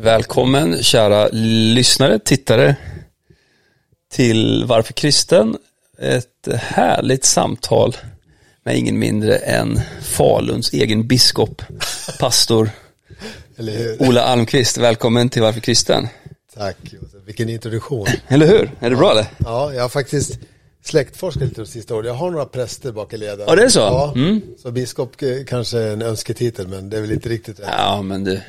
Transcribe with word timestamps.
Välkommen 0.00 0.82
kära 0.82 1.28
lyssnare, 1.32 2.18
tittare 2.18 2.76
till 4.12 4.64
Varför 4.66 4.92
kristen? 4.92 5.56
Ett 5.98 6.48
härligt 6.54 7.24
samtal 7.24 7.96
med 8.64 8.76
ingen 8.76 8.98
mindre 8.98 9.36
än 9.36 9.80
Faluns 10.02 10.72
egen 10.72 11.06
biskop, 11.06 11.62
pastor 12.18 12.70
Ola 13.98 14.22
Almqvist. 14.22 14.78
Välkommen 14.78 15.28
till 15.28 15.42
Varför 15.42 15.60
kristen? 15.60 16.08
Tack 16.54 16.76
Josef, 16.82 17.22
vilken 17.26 17.48
introduktion. 17.48 18.06
Eller 18.28 18.46
hur? 18.46 18.70
Är 18.80 18.90
det 18.90 18.96
bra 18.96 19.10
eller? 19.10 19.26
Ja, 19.38 19.74
jag 19.74 19.82
har 19.82 19.88
faktiskt 19.88 20.38
släktforskat 20.88 21.42
lite 21.42 21.60
de 21.60 21.66
sista 21.66 21.94
åren. 21.94 22.06
Jag 22.06 22.14
har 22.14 22.30
några 22.30 22.44
präster 22.44 22.92
bak 22.92 23.12
i 23.12 23.16
leden. 23.16 23.44
Ja, 23.48 23.54
det 23.54 23.62
är 23.64 23.68
så? 23.68 23.78
Ja, 23.78 24.12
Mm. 24.16 24.40
så 24.62 24.70
biskop 24.70 25.22
eh, 25.22 25.28
kanske 25.46 25.78
är 25.78 25.92
en 25.92 26.02
önsketitel, 26.02 26.68
men 26.68 26.90
det 26.90 26.96
är 26.96 27.00
väl 27.00 27.12
inte 27.12 27.28
riktigt 27.28 27.60
rätt. 27.60 27.66
Ja, 27.78 28.02
men 28.02 28.24
du. 28.24 28.40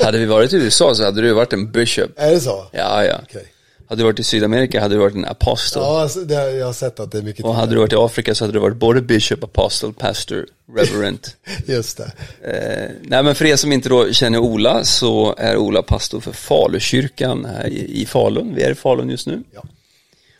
Hade 0.00 0.18
vi 0.18 0.24
varit 0.26 0.52
i 0.52 0.56
USA 0.56 0.94
så 0.94 1.04
hade 1.04 1.20
du 1.22 1.32
varit 1.32 1.52
en 1.52 1.70
bishop. 1.72 2.10
Är 2.16 2.30
det 2.30 2.40
så? 2.40 2.66
Ja, 2.72 3.04
ja. 3.04 3.20
Okej. 3.22 3.44
Hade 3.88 4.00
du 4.02 4.04
varit 4.04 4.20
i 4.20 4.22
Sydamerika 4.22 4.80
hade 4.80 4.94
du 4.94 4.98
varit 4.98 5.14
en 5.14 5.24
apostel. 5.24 5.82
Ja, 5.82 6.02
alltså, 6.02 6.20
det, 6.20 6.50
jag 6.52 6.66
har 6.66 6.72
sett 6.72 7.00
att 7.00 7.12
det 7.12 7.18
är 7.18 7.22
mycket 7.22 7.44
Och 7.44 7.54
hade 7.54 7.72
du 7.74 7.78
varit 7.78 7.92
i 7.92 7.96
Afrika 7.96 8.34
så 8.34 8.44
hade 8.44 8.52
du 8.52 8.58
varit 8.58 8.76
både 8.76 9.00
bishop, 9.02 9.44
apostle, 9.44 9.92
pastor, 9.98 10.46
reverend. 10.76 11.18
Just 11.66 11.96
det. 11.98 12.12
Eh, 12.44 12.90
nej 13.02 13.22
men 13.22 13.34
för 13.34 13.44
er 13.44 13.56
som 13.56 13.72
inte 13.72 13.88
då 13.88 14.12
känner 14.12 14.38
Ola 14.38 14.84
så 14.84 15.34
är 15.38 15.56
Ola 15.56 15.82
pastor 15.82 16.20
för 16.20 16.32
Falukyrkan 16.32 17.44
här 17.44 17.66
i, 17.66 18.02
i 18.02 18.06
Falun. 18.06 18.54
Vi 18.54 18.62
är 18.62 18.70
i 18.70 18.74
Falun 18.74 19.10
just 19.10 19.26
nu. 19.26 19.42
Ja. 19.54 19.62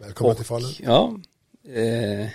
Välkommen 0.02 0.36
till 0.36 0.44
Falun. 0.44 0.72
Ja. 0.78 1.18
Eh, 1.64 2.28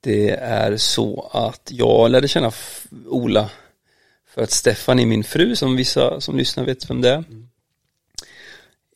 det 0.00 0.30
är 0.30 0.76
så 0.76 1.30
att 1.32 1.70
jag 1.72 2.10
lärde 2.10 2.28
känna 2.28 2.52
Ola 3.06 3.50
för 4.26 4.42
att 4.42 4.50
Stefan 4.50 4.98
är 4.98 5.06
min 5.06 5.24
fru 5.24 5.56
som 5.56 5.76
vissa 5.76 6.20
som 6.20 6.36
lyssnar 6.36 6.64
vet 6.64 6.90
vem 6.90 7.00
det 7.00 7.10
är. 7.10 7.24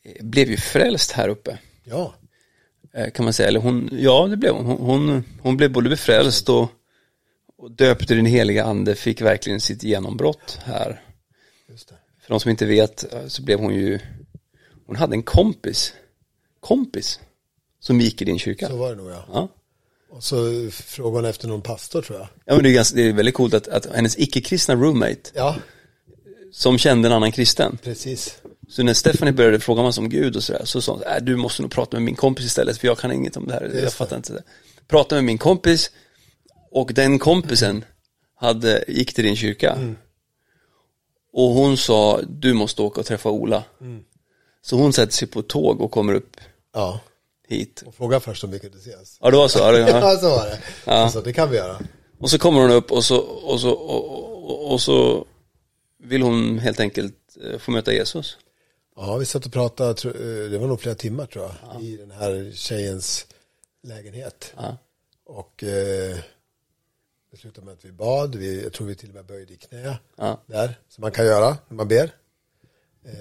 Eh, 0.03 0.25
Blev 0.25 0.51
ju 0.51 0.57
frälst 0.57 1.13
här 1.13 1.29
uppe. 1.29 1.59
Ja, 1.85 2.15
Eh, 2.93 3.11
kan 3.11 3.25
man 3.25 3.33
säga, 3.33 3.49
eller 3.49 3.61
hon, 3.61 3.89
ja 3.93 4.27
det 4.27 4.37
blev 4.37 4.55
hon. 4.55 4.67
Hon, 4.67 4.79
hon, 4.79 5.25
hon 5.43 5.57
blev 5.57 5.73
både 5.73 5.89
befrälst 5.89 6.49
och, 6.49 6.69
och 7.57 7.71
döpt 7.71 8.11
i 8.11 8.15
den 8.15 8.27
heliga 8.27 8.65
ande, 8.65 8.95
fick 8.95 9.21
verkligen 9.21 9.61
sitt 9.61 9.83
genombrott 9.83 10.59
här. 10.65 11.03
För 12.21 12.29
de 12.29 12.41
som 12.41 12.51
inte 12.51 12.67
vet 12.67 13.13
eh, 13.13 13.27
så 13.27 13.43
blev 13.43 13.59
hon 13.59 13.75
ju, 13.75 13.99
hon 14.87 14.97
hade 14.97 15.15
en 15.15 15.23
kompis, 15.23 15.95
kompis, 16.61 17.21
som 17.89 18.01
gick 18.01 18.23
i 18.23 18.25
din 18.25 18.39
kyrka. 18.39 18.69
Så 18.69 18.77
var 18.77 18.91
det 18.91 18.97
nog 18.97 19.11
ja. 19.11 19.25
Ja. 19.33 19.49
Och 20.11 20.25
så 20.25 20.37
frågade 20.73 21.17
hon 21.17 21.25
efter 21.25 21.49
någon 21.49 21.63
pastor 21.63 22.03
tror 22.03 22.19
jag. 22.19 22.29
Ja 22.45 22.55
men 22.55 22.63
det 22.63 22.71
är, 22.71 22.75
ganska, 22.75 22.97
det 22.97 23.03
är 23.03 23.13
väldigt 23.13 23.35
coolt 23.35 23.55
att, 23.55 23.69
att 23.69 23.87
hennes 23.87 24.19
icke-kristna 24.19 24.75
roommate, 24.75 25.31
Ja, 25.35 25.57
som 26.53 26.79
kände 26.79 27.09
en 27.09 27.13
annan 27.13 27.33
kristen, 27.33 27.79
precis. 27.83 28.39
så 28.69 28.83
när 28.83 28.95
Stephanie 28.95 29.33
började 29.33 29.61
fråga 29.61 29.83
massa 29.83 30.01
om 30.01 30.09
Gud 30.09 30.37
och 30.37 30.43
sådär, 30.43 30.65
så 30.65 30.81
sa 30.81 30.93
hon, 30.93 31.03
äh, 31.03 31.17
du 31.23 31.37
måste 31.37 31.63
nog 31.63 31.71
prata 31.71 31.97
med 31.97 32.03
min 32.03 32.15
kompis 32.15 32.47
istället, 32.47 32.79
för 32.79 32.87
jag 32.87 32.99
kan 32.99 33.13
inget 33.13 33.37
om 33.37 33.47
det 33.47 33.53
här, 33.55 33.63
jag 33.63 33.73
det. 33.73 33.91
fattar 33.91 34.17
inte 34.17 34.33
det. 34.33 34.43
Prata 34.89 35.15
med 35.15 35.25
min 35.25 35.39
kompis, 35.39 35.91
och 36.71 36.95
den 36.95 37.19
kompisen 37.19 37.85
hade, 38.35 38.85
gick 38.89 39.15
till 39.15 39.25
din 39.25 39.37
kyrka. 39.37 39.73
Mm. 39.73 39.97
Och 41.33 41.51
hon 41.51 41.77
sa, 41.77 42.21
du 42.29 42.53
måste 42.53 42.83
åka 42.83 43.01
och 43.01 43.07
träffa 43.07 43.31
Ola. 43.31 43.65
Mm. 43.81 44.05
Så 44.63 44.77
hon 44.77 44.93
sätter 44.93 45.13
sig 45.13 45.29
på 45.29 45.41
ett 45.41 45.49
tåg 45.49 45.81
och 45.81 45.91
kommer 45.91 46.15
upp 46.15 46.37
Ja, 46.73 47.01
hit. 47.49 47.83
och 47.87 47.95
fråga 47.95 48.21
först 48.21 48.45
om 48.45 48.51
vi 48.51 48.59
kunde 48.59 48.79
ses. 48.79 49.19
Ja 49.21 49.31
det 49.31 49.37
var 49.37 49.49
så, 49.49 49.59
ja, 49.59 49.73
det- 49.73 49.79
ja. 49.79 49.89
Ja, 50.13 50.17
så 50.19 50.29
var 50.31 50.47
det. 50.47 50.61
Alltså, 50.91 51.21
det 51.21 51.33
kan 51.33 51.51
vi 51.51 51.57
göra. 51.57 51.79
Och 52.19 52.31
så 52.31 52.39
kommer 52.39 52.61
hon 52.61 52.71
upp 52.71 52.93
och 52.93 53.05
så, 53.05 53.19
och 53.21 53.61
så, 53.61 53.71
och, 53.71 54.73
och, 54.73 54.81
så 54.81 55.27
vill 56.03 56.23
hon 56.23 56.59
helt 56.59 56.81
enkelt 56.81 57.15
eh, 57.45 57.59
få 57.59 57.71
möta 57.71 57.93
Jesus. 57.93 58.39
Ja, 58.97 59.17
vi 59.17 59.25
satt 59.27 59.47
och 59.47 59.53
pratade, 59.53 60.09
eh, 60.09 60.51
det 60.51 60.59
var 60.59 60.67
nog 60.67 60.81
flera 60.81 60.95
timmar 60.95 61.27
tror 61.27 61.51
jag, 61.73 61.83
i 61.83 61.97
den 61.97 62.11
här 62.11 62.53
tjejens 62.55 63.27
lägenhet. 63.83 64.53
Ja. 64.57 64.77
Och 65.27 65.63
eh, 65.65 66.17
det 67.31 67.37
slutade 67.39 67.65
med 67.65 67.73
att 67.75 67.85
vi 67.85 67.93
bad, 67.93 68.35
vi, 68.35 68.63
jag 68.63 68.73
tror 68.73 68.87
vi 68.87 68.95
till 68.95 69.09
och 69.09 69.15
med 69.15 69.25
böjde 69.27 69.53
i 69.53 69.57
knä 69.57 69.99
Ja. 70.17 70.41
där, 70.47 70.79
som 70.89 71.03
man 71.03 71.13
kan 71.13 71.27
göra 71.27 71.57
när 71.69 71.77
man 71.77 71.89
ber. 71.89 72.11
Eh, 73.05 73.13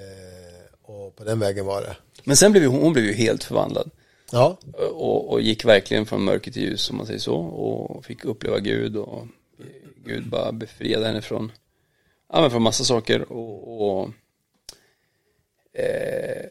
och 0.81 1.16
på 1.16 1.23
den 1.23 1.40
vägen 1.40 1.66
var 1.66 1.81
det. 1.81 1.96
Men 2.23 2.38
sen 2.38 2.52
blev 2.52 2.63
ju, 2.63 2.69
hon 2.69 2.81
hon 2.81 2.94
blev 2.94 3.06
ju 3.06 3.13
helt 3.13 3.44
förvandlad. 3.44 3.91
Ja, 4.32 4.58
Och, 4.92 5.32
och 5.32 5.42
gick 5.42 5.66
verkligen 5.66 6.06
från 6.06 6.24
mörker 6.24 6.52
till 6.52 6.62
ljus 6.62 6.90
om 6.90 6.98
man 6.98 7.06
säger 7.06 7.20
så. 7.20 7.36
Och 7.36 8.06
fick 8.06 8.26
uppleva 8.26 8.60
Gud 8.60 8.98
och 8.98 9.28
Gud 10.06 10.30
bara 10.30 10.52
befriade 10.52 11.06
henne 11.06 11.22
från, 11.22 11.52
ja 12.34 12.42
men 12.42 12.52
från 12.52 12.62
massa 12.62 12.84
saker. 12.84 13.32
Och, 13.32 13.82
och 14.02 14.10
eh, 15.74 16.46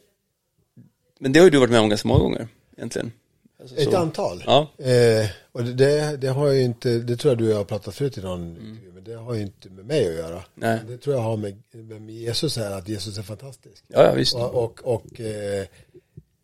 men 1.19 1.33
det 1.33 1.39
har 1.39 1.45
ju 1.45 1.49
du 1.51 1.57
varit 1.59 1.71
med 1.71 1.79
om 1.79 1.89
ganska 1.89 2.07
många 2.07 2.19
gånger 2.23 2.47
egentligen. 2.77 3.11
Alltså, 3.59 3.75
ett 3.75 3.91
så. 3.91 3.97
antal. 3.97 4.43
Ja. 4.45 4.67
Eh, 4.77 5.29
och 5.51 5.63
det- 5.63 6.17
det, 6.17 6.27
har 6.27 6.47
ju 6.51 6.61
inte, 6.61 6.89
det 6.99 7.17
tror 7.17 7.31
jag 7.31 7.37
du 7.37 7.45
och 7.45 7.51
jag 7.51 7.57
har 7.57 7.63
pratat 7.65 7.95
förut 7.95 8.17
i 8.17 8.21
någon 8.21 8.41
Mm. 8.57 8.77
men 8.93 9.03
det 9.03 9.13
har 9.15 9.33
ju 9.33 9.41
inte 9.41 9.69
med 9.69 9.85
mig 9.85 10.07
att 10.09 10.15
göra. 10.15 10.43
Nej. 10.55 10.79
Det 10.87 10.97
tror 10.97 11.15
jag 11.15 11.23
har 11.23 11.37
med, 11.37 11.61
med 12.01 12.09
Jesus 12.15 12.57
här, 12.57 12.71
att 12.71 12.87
Jesus 12.89 13.17
är 13.17 13.21
fantastisk. 13.21 13.83
Ja, 13.87 14.03
ja 14.03 14.13
visst. 14.13 14.35
Och, 14.35 14.55
och, 14.63 14.79
och 14.83 15.19
eh, 15.19 15.65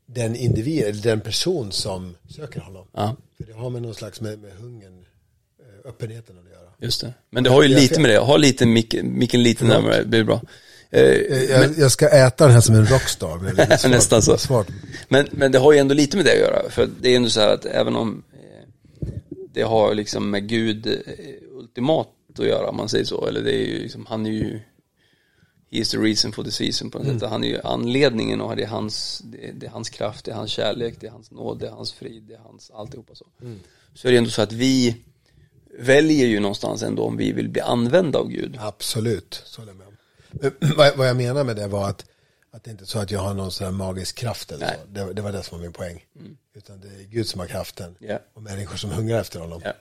den 0.06 0.36
individ, 0.36 0.84
eller 0.84 1.02
den 1.02 1.22
person 1.22 1.72
som 1.72 2.16
söker 2.30 2.59
honom. 2.59 2.88
Ja. 2.94 3.16
För 3.38 3.44
det 3.44 3.53
har 3.53 3.69
med 3.69 3.81
någon 3.81 3.94
slags 3.96 4.22
med, 4.22 4.40
med 4.40 4.52
hungern, 4.52 5.06
eh, 5.59 5.90
öppenheten 5.90 6.36
att 6.40 6.50
göra. 6.52 6.69
Just 6.81 7.02
det. 7.02 7.14
Men 7.30 7.44
det 7.44 7.50
har 7.50 7.64
ju 7.64 7.69
Jag 7.69 7.81
lite 7.81 7.94
ser. 7.96 8.02
med 8.02 8.12
det, 8.12 8.18
ha 8.18 8.38
lite 8.38 8.66
micken, 8.66 9.18
micken 9.18 9.44
lite 9.44 9.66
närmare, 9.66 9.97
det 10.03 10.06
blir 10.08 10.24
bra. 10.24 10.41
Eh, 10.91 11.02
Eh, 11.02 11.44
Jag, 11.44 11.78
jag 11.78 11.91
ska 11.91 12.09
äta 12.09 12.44
den 12.46 12.53
här 12.53 12.62
som 12.62 12.75
en 12.75 12.86
rockstar. 12.86 13.38
men 13.38 13.56
svårt- 13.78 13.90
Nästan 13.91 14.22
så. 14.22 14.38
Svårt. 14.38 14.68
Men, 15.08 15.28
men 15.31 15.52
det 15.52 15.59
har 15.59 15.74
ju 15.74 15.80
ändå 15.80 15.94
lite 15.94 16.18
med 16.18 16.25
det 16.25 16.31
att 16.31 16.40
göra. 16.40 16.70
För 16.70 16.90
det 17.02 17.09
är 17.09 17.16
ändå 17.16 17.30
så 17.30 17.40
här 17.40 17.53
att 17.53 17.66
även 17.66 17.96
om 17.96 18.24
eh, 18.34 19.08
det 19.53 19.62
har 19.62 19.94
liksom 19.96 20.30
med 20.31 20.47
Gud 20.50 21.02
ultimat 21.52 22.08
att 22.40 22.46
göra, 22.46 22.70
om 22.70 22.78
man 22.78 22.90
säger 22.90 23.06
så. 23.06 23.28
Eller 23.28 23.41
det 23.41 23.53
är 23.56 23.66
ju 23.66 23.80
liksom, 23.80 24.06
han 24.09 24.25
är 24.25 24.30
ju 24.31 24.59
is 25.73 25.91
the 25.91 25.97
reason 25.97 26.31
for 26.31 26.44
the 26.44 26.51
season 26.51 26.91
på 26.91 27.00
något 27.00 27.19
sätt. 27.19 27.29
Han 27.29 27.44
är 27.44 27.47
ju 27.47 27.59
anledningen 27.63 28.41
och 28.41 28.56
det 28.56 28.63
är 28.63 28.67
hans, 28.67 29.22
det 29.25 29.50
är, 29.50 29.53
det 29.53 29.66
är 29.66 29.69
hans 29.69 29.89
kraft, 29.89 30.25
det 30.25 30.31
är 30.31 30.35
hans 30.35 30.51
kärlek, 30.51 30.95
det 31.00 31.07
är 31.07 31.11
hans 31.11 31.31
nåd, 31.31 31.59
det 31.59 31.67
är 31.67 31.72
hans 31.72 31.94
frid, 31.94 32.23
det 32.23 32.34
är 32.34 32.39
hans 32.39 32.72
alltihopa 32.72 33.16
så. 33.16 33.25
Så 33.94 34.07
är 34.07 34.11
det 34.11 34.17
ändå 34.17 34.29
så 34.29 34.41
att 34.41 34.51
vi 34.51 34.95
väljer 35.79 36.28
ju 36.28 36.39
någonstans 36.39 36.84
ändå 36.84 37.03
om 37.03 37.17
vi 37.17 37.31
vill 37.31 37.50
bli 37.50 37.61
använda 37.61 38.19
av 38.19 38.28
Gud. 38.28 38.57
Absolut, 38.59 39.41
så 39.45 39.61
håller 39.61 39.72
jag 39.72 39.78
med 39.78 39.88
om. 39.88 39.94
Vad, 40.78 40.97
vad 40.97 41.07
jag 41.07 41.17
menar 41.17 41.44
med 41.44 41.56
det 41.56 41.67
var 41.67 41.90
att, 41.90 42.05
att 42.51 42.63
det 42.63 42.72
inte 42.72 42.84
är 42.84 42.85
så 42.85 43.00
att 43.00 43.11
jag 43.11 43.19
har 43.19 43.34
någon 43.34 43.51
sån 43.51 43.66
här 43.66 43.72
magisk 43.72 44.17
kraft 44.17 44.51
eller 44.51 44.66
Nej. 44.66 44.78
så. 44.81 44.88
Det, 44.88 45.13
det 45.13 45.22
var 45.22 45.31
det 45.31 45.44
som 45.44 45.57
var 45.57 45.63
min 45.63 45.73
poäng. 45.73 46.05
Utan 46.55 46.79
det 46.79 46.88
är 46.88 47.03
Gud 47.03 47.28
som 47.28 47.40
har 47.40 47.47
kraften. 47.47 47.95
Ja. 48.00 48.19
Och 48.34 48.41
människor 48.41 48.78
som 48.78 48.90
hungrar 48.90 49.22
efter 49.22 49.40
honom. 49.40 49.61
Ja. 49.66 49.73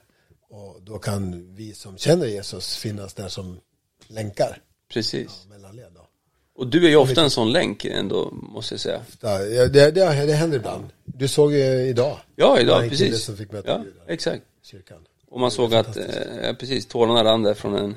Och 0.57 0.83
då 0.83 0.99
kan 0.99 1.55
vi 1.55 1.75
som 1.75 1.99
känner 1.99 2.27
Jesus 2.27 2.77
finnas 2.77 3.15
där 3.15 3.29
som 3.29 3.61
länkar. 4.09 4.63
Precis. 4.93 5.47
Mellanled 5.51 5.93
då. 5.95 6.07
Och 6.55 6.67
du 6.67 6.85
är 6.85 6.91
ju 6.91 6.97
ofta 6.97 7.23
en 7.23 7.31
sån 7.31 7.53
länk 7.53 7.85
ändå, 7.85 8.31
måste 8.33 8.75
jag 8.75 8.81
säga. 8.81 9.03
Ja, 9.21 9.39
det, 9.39 9.69
det, 9.69 9.91
det, 9.91 10.35
händer 10.35 10.57
ibland. 10.57 10.85
Du 11.05 11.29
såg 11.29 11.53
ju 11.53 11.65
idag. 11.89 12.19
Ja, 12.37 12.61
idag, 12.61 12.89
precis. 12.89 13.25
som 13.25 13.37
fick 13.37 13.53
möta 13.53 13.71
Ja, 13.71 13.85
exakt. 14.07 14.43
kyrkan. 14.63 14.99
Och 15.29 15.41
man 15.41 15.51
såg 15.51 15.75
att, 15.75 15.97
eh, 15.97 16.53
precis, 16.59 16.87
tårarna 16.87 17.25
rann 17.25 17.43
där 17.43 17.55
från 17.55 17.75
en, 17.75 17.97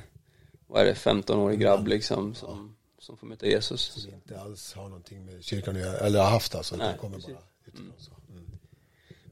vad 0.67 0.81
är 0.81 0.85
det, 0.85 0.93
15-årig 0.93 1.59
grabb 1.59 1.87
liksom, 1.87 2.35
som, 2.35 2.75
som 2.99 3.17
får 3.17 3.27
möta 3.27 3.47
Jesus. 3.47 3.81
Som 3.81 4.13
inte 4.13 4.39
alls 4.39 4.73
har 4.73 4.83
någonting 4.83 5.25
med 5.25 5.43
kyrkan 5.43 5.75
att 5.75 5.81
göra, 5.81 5.97
eller 5.97 6.19
har 6.19 6.29
haft 6.29 6.55
alltså. 6.55 6.75
Nej, 6.75 6.91
det 6.93 6.97
kommer 6.97 7.15
precis. 7.15 7.33
bara 7.33 7.43
utifrån 7.65 7.93
så. 7.97 8.11
Mm. 8.31 8.45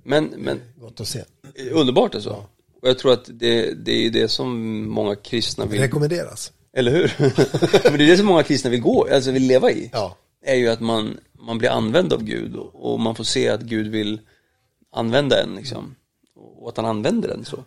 Men, 0.03 0.25
men 0.25 0.61
Gott 0.75 1.01
att 1.01 1.07
se. 1.07 1.23
underbart 1.71 2.15
alltså. 2.15 2.45
Och 2.81 2.89
jag 2.89 2.97
tror 2.97 3.13
att 3.13 3.25
det, 3.25 3.73
det 3.73 3.91
är 3.91 4.09
det 4.09 4.27
som 4.27 4.79
många 4.89 5.15
kristna 5.15 5.65
vill, 5.65 5.81
Rekommenderas. 5.81 6.51
Eller 6.73 6.91
hur? 6.91 7.13
men 7.83 7.97
det 7.97 8.03
är 8.03 8.07
det 8.07 8.17
som 8.17 8.25
många 8.25 8.43
kristna 8.43 8.69
vill 8.69 8.81
gå, 8.81 9.07
alltså 9.11 9.31
vill 9.31 9.47
leva 9.47 9.71
i. 9.71 9.89
Ja. 9.93 10.17
Är 10.41 10.55
ju 10.55 10.69
att 10.69 10.79
man, 10.79 11.19
man 11.33 11.57
blir 11.57 11.69
använd 11.69 12.13
av 12.13 12.23
Gud 12.23 12.55
och, 12.55 12.93
och 12.93 12.99
man 12.99 13.15
får 13.15 13.23
se 13.23 13.49
att 13.49 13.61
Gud 13.61 13.87
vill 13.87 14.21
använda 14.91 15.43
en 15.43 15.55
liksom. 15.55 15.95
Och 16.35 16.69
att 16.69 16.77
han 16.77 16.85
använder 16.85 17.29
den 17.29 17.45
så. 17.45 17.63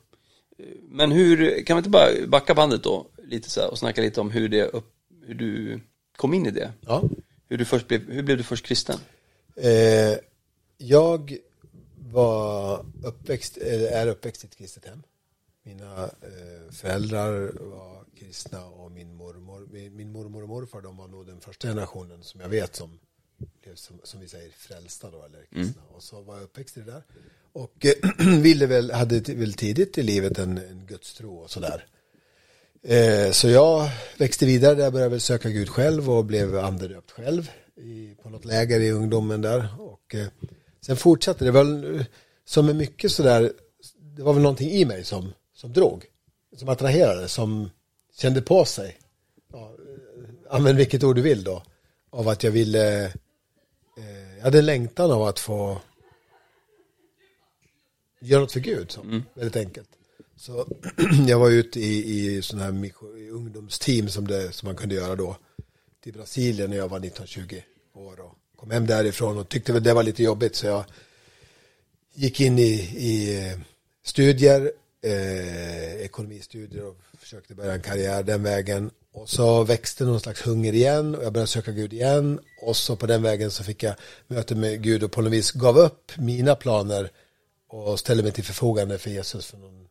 Men 0.88 1.12
hur, 1.12 1.62
kan 1.64 1.76
vi 1.76 1.78
inte 1.78 1.90
bara 1.90 2.26
backa 2.26 2.54
bandet 2.54 2.82
då 2.82 3.06
lite 3.24 3.50
så 3.50 3.60
här 3.60 3.70
och 3.70 3.78
snacka 3.78 4.00
lite 4.00 4.20
om 4.20 4.30
hur 4.30 4.48
det 4.48 4.64
upp, 4.64 4.92
hur 5.26 5.34
du 5.34 5.80
kom 6.16 6.34
in 6.34 6.46
i 6.46 6.50
det? 6.50 6.72
Ja. 6.80 7.02
Hur 7.48 7.58
du 7.58 7.64
först 7.64 7.88
blev, 7.88 8.10
hur 8.10 8.22
blev 8.22 8.36
du 8.36 8.42
först 8.42 8.66
kristen? 8.66 8.98
Eh, 9.56 10.18
jag 10.78 11.36
var 12.12 12.86
uppväxt, 13.04 13.56
är 13.90 14.06
uppväxt 14.06 14.44
i 14.44 14.46
ett 14.46 14.56
kristet 14.56 14.84
hem. 14.84 15.02
Mina 15.62 16.04
eh, 16.04 16.72
föräldrar 16.72 17.52
var 17.60 17.95
kristna 18.18 18.64
och 18.64 18.92
min 18.92 19.14
mormor, 19.14 19.68
min, 19.72 19.96
min 19.96 20.12
mormor 20.12 20.42
och 20.42 20.48
morfar 20.48 20.80
de 20.80 20.96
var 20.96 21.08
nog 21.08 21.26
den 21.26 21.40
första 21.40 21.68
generationen 21.68 22.22
som 22.22 22.40
jag 22.40 22.48
vet 22.48 22.76
som 22.76 22.98
blev 23.62 23.74
som, 23.74 24.00
som 24.04 24.20
vi 24.20 24.28
säger 24.28 24.50
frälsta 24.50 25.10
då 25.10 25.24
eller 25.24 25.44
kristna. 25.44 25.82
Och 25.88 26.02
så 26.02 26.22
var 26.22 26.34
jag 26.34 26.44
uppväxt 26.44 26.76
i 26.76 26.80
det 26.80 26.92
där. 26.92 27.02
Och 27.52 27.86
eh, 27.86 27.92
ville 28.42 28.66
väl, 28.66 28.90
hade 28.90 29.34
väl 29.34 29.52
tidigt 29.52 29.98
i 29.98 30.02
livet 30.02 30.38
en, 30.38 30.58
en 30.58 30.86
gudstro 30.86 31.36
och 31.36 31.50
sådär. 31.50 31.86
Eh, 32.82 33.30
så 33.30 33.48
jag 33.48 33.90
växte 34.18 34.46
vidare, 34.46 34.80
jag 34.80 34.92
började 34.92 35.10
väl 35.10 35.20
söka 35.20 35.50
Gud 35.50 35.68
själv 35.68 36.10
och 36.10 36.24
blev 36.24 36.58
andedöpt 36.58 37.10
själv 37.10 37.50
i, 37.76 38.14
på 38.22 38.30
något 38.30 38.44
läger 38.44 38.80
i 38.80 38.90
ungdomen 38.90 39.42
där. 39.42 39.68
Och 39.78 40.14
eh, 40.14 40.26
sen 40.80 40.96
fortsatte 40.96 41.44
det 41.44 41.50
väl 41.50 42.04
som 42.44 42.66
med 42.66 42.76
mycket 42.76 43.12
sådär, 43.12 43.52
det 44.16 44.22
var 44.22 44.32
väl 44.32 44.42
någonting 44.42 44.70
i 44.70 44.84
mig 44.84 45.04
som, 45.04 45.32
som 45.54 45.72
drog, 45.72 46.04
som 46.56 46.68
attraherade, 46.68 47.28
som 47.28 47.70
kände 48.16 48.42
på 48.42 48.64
sig. 48.64 48.98
Ja, 49.52 49.76
använd 50.50 50.78
vilket 50.78 51.04
ord 51.04 51.16
du 51.16 51.22
vill 51.22 51.44
då. 51.44 51.62
Av 52.10 52.28
att 52.28 52.42
jag 52.42 52.50
ville, 52.50 53.04
eh, 53.96 54.36
jag 54.36 54.44
hade 54.44 54.58
en 54.58 54.66
längtan 54.66 55.10
av 55.10 55.22
att 55.22 55.38
få 55.38 55.80
göra 58.20 58.40
något 58.40 58.52
för 58.52 58.60
Gud, 58.60 58.90
så, 58.90 59.00
mm. 59.00 59.22
väldigt 59.34 59.56
enkelt. 59.56 59.88
Så 60.36 60.66
jag 61.28 61.38
var 61.38 61.50
ute 61.50 61.80
i, 61.80 62.26
i 62.26 62.42
sådana 62.42 62.64
här 62.64 63.18
i 63.18 63.30
ungdomsteam 63.30 64.08
som, 64.08 64.26
det, 64.26 64.52
som 64.52 64.66
man 64.66 64.76
kunde 64.76 64.94
göra 64.94 65.16
då. 65.16 65.36
Till 66.02 66.12
Brasilien 66.12 66.70
när 66.70 66.76
jag 66.76 66.88
var 66.88 67.00
19-20 67.00 67.62
år 67.94 68.20
och 68.20 68.34
kom 68.56 68.70
hem 68.70 68.86
därifrån 68.86 69.38
och 69.38 69.48
tyckte 69.48 69.72
väl 69.72 69.82
det 69.82 69.94
var 69.94 70.02
lite 70.02 70.22
jobbigt 70.22 70.56
så 70.56 70.66
jag 70.66 70.84
gick 72.14 72.40
in 72.40 72.58
i, 72.58 72.72
i 72.96 73.46
eh, 73.46 73.58
studier, 74.02 74.72
eh, 75.02 75.94
ekonomistudier 75.94 76.84
och 76.84 76.96
försökte 77.18 77.54
börja 77.54 77.72
en 77.72 77.82
karriär 77.82 78.22
den 78.22 78.42
vägen. 78.42 78.90
Och 79.12 79.28
så 79.28 79.64
växte 79.64 80.04
någon 80.04 80.20
slags 80.20 80.46
hunger 80.46 80.72
igen 80.72 81.14
och 81.14 81.24
jag 81.24 81.32
började 81.32 81.46
söka 81.46 81.72
Gud 81.72 81.92
igen. 81.92 82.40
Och 82.62 82.76
så 82.76 82.96
på 82.96 83.06
den 83.06 83.22
vägen 83.22 83.50
så 83.50 83.64
fick 83.64 83.82
jag 83.82 83.94
möte 84.26 84.54
med 84.54 84.82
Gud 84.82 85.02
och 85.02 85.12
på 85.12 85.22
något 85.22 85.32
vis 85.32 85.52
gav 85.52 85.78
upp 85.78 86.12
mina 86.18 86.54
planer 86.54 87.10
och 87.68 87.98
ställde 87.98 88.22
mig 88.22 88.32
till 88.32 88.44
förfogande 88.44 88.98
för 88.98 89.10
Jesus 89.10 89.46
för, 89.46 89.58
någon, 89.58 89.88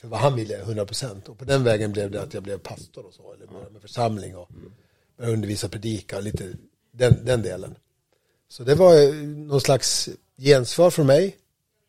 för 0.00 0.08
vad 0.08 0.20
han 0.20 0.36
ville, 0.36 0.58
100 0.58 0.86
procent. 0.86 1.28
Och 1.28 1.38
på 1.38 1.44
den 1.44 1.64
vägen 1.64 1.92
blev 1.92 2.10
det 2.10 2.22
att 2.22 2.34
jag 2.34 2.42
blev 2.42 2.58
pastor 2.58 3.06
och 3.06 3.14
så, 3.14 3.32
eller 3.32 3.46
började 3.46 3.70
med 3.70 3.82
församling 3.82 4.36
och 4.36 4.48
började 5.16 5.34
undervisa, 5.34 5.68
predika 5.68 6.16
och 6.16 6.22
lite 6.22 6.52
den, 6.92 7.24
den 7.24 7.42
delen. 7.42 7.76
Så 8.48 8.64
det 8.64 8.74
var 8.74 9.24
någon 9.24 9.60
slags 9.60 10.08
gensvar 10.36 10.90
från 10.90 11.06
mig 11.06 11.36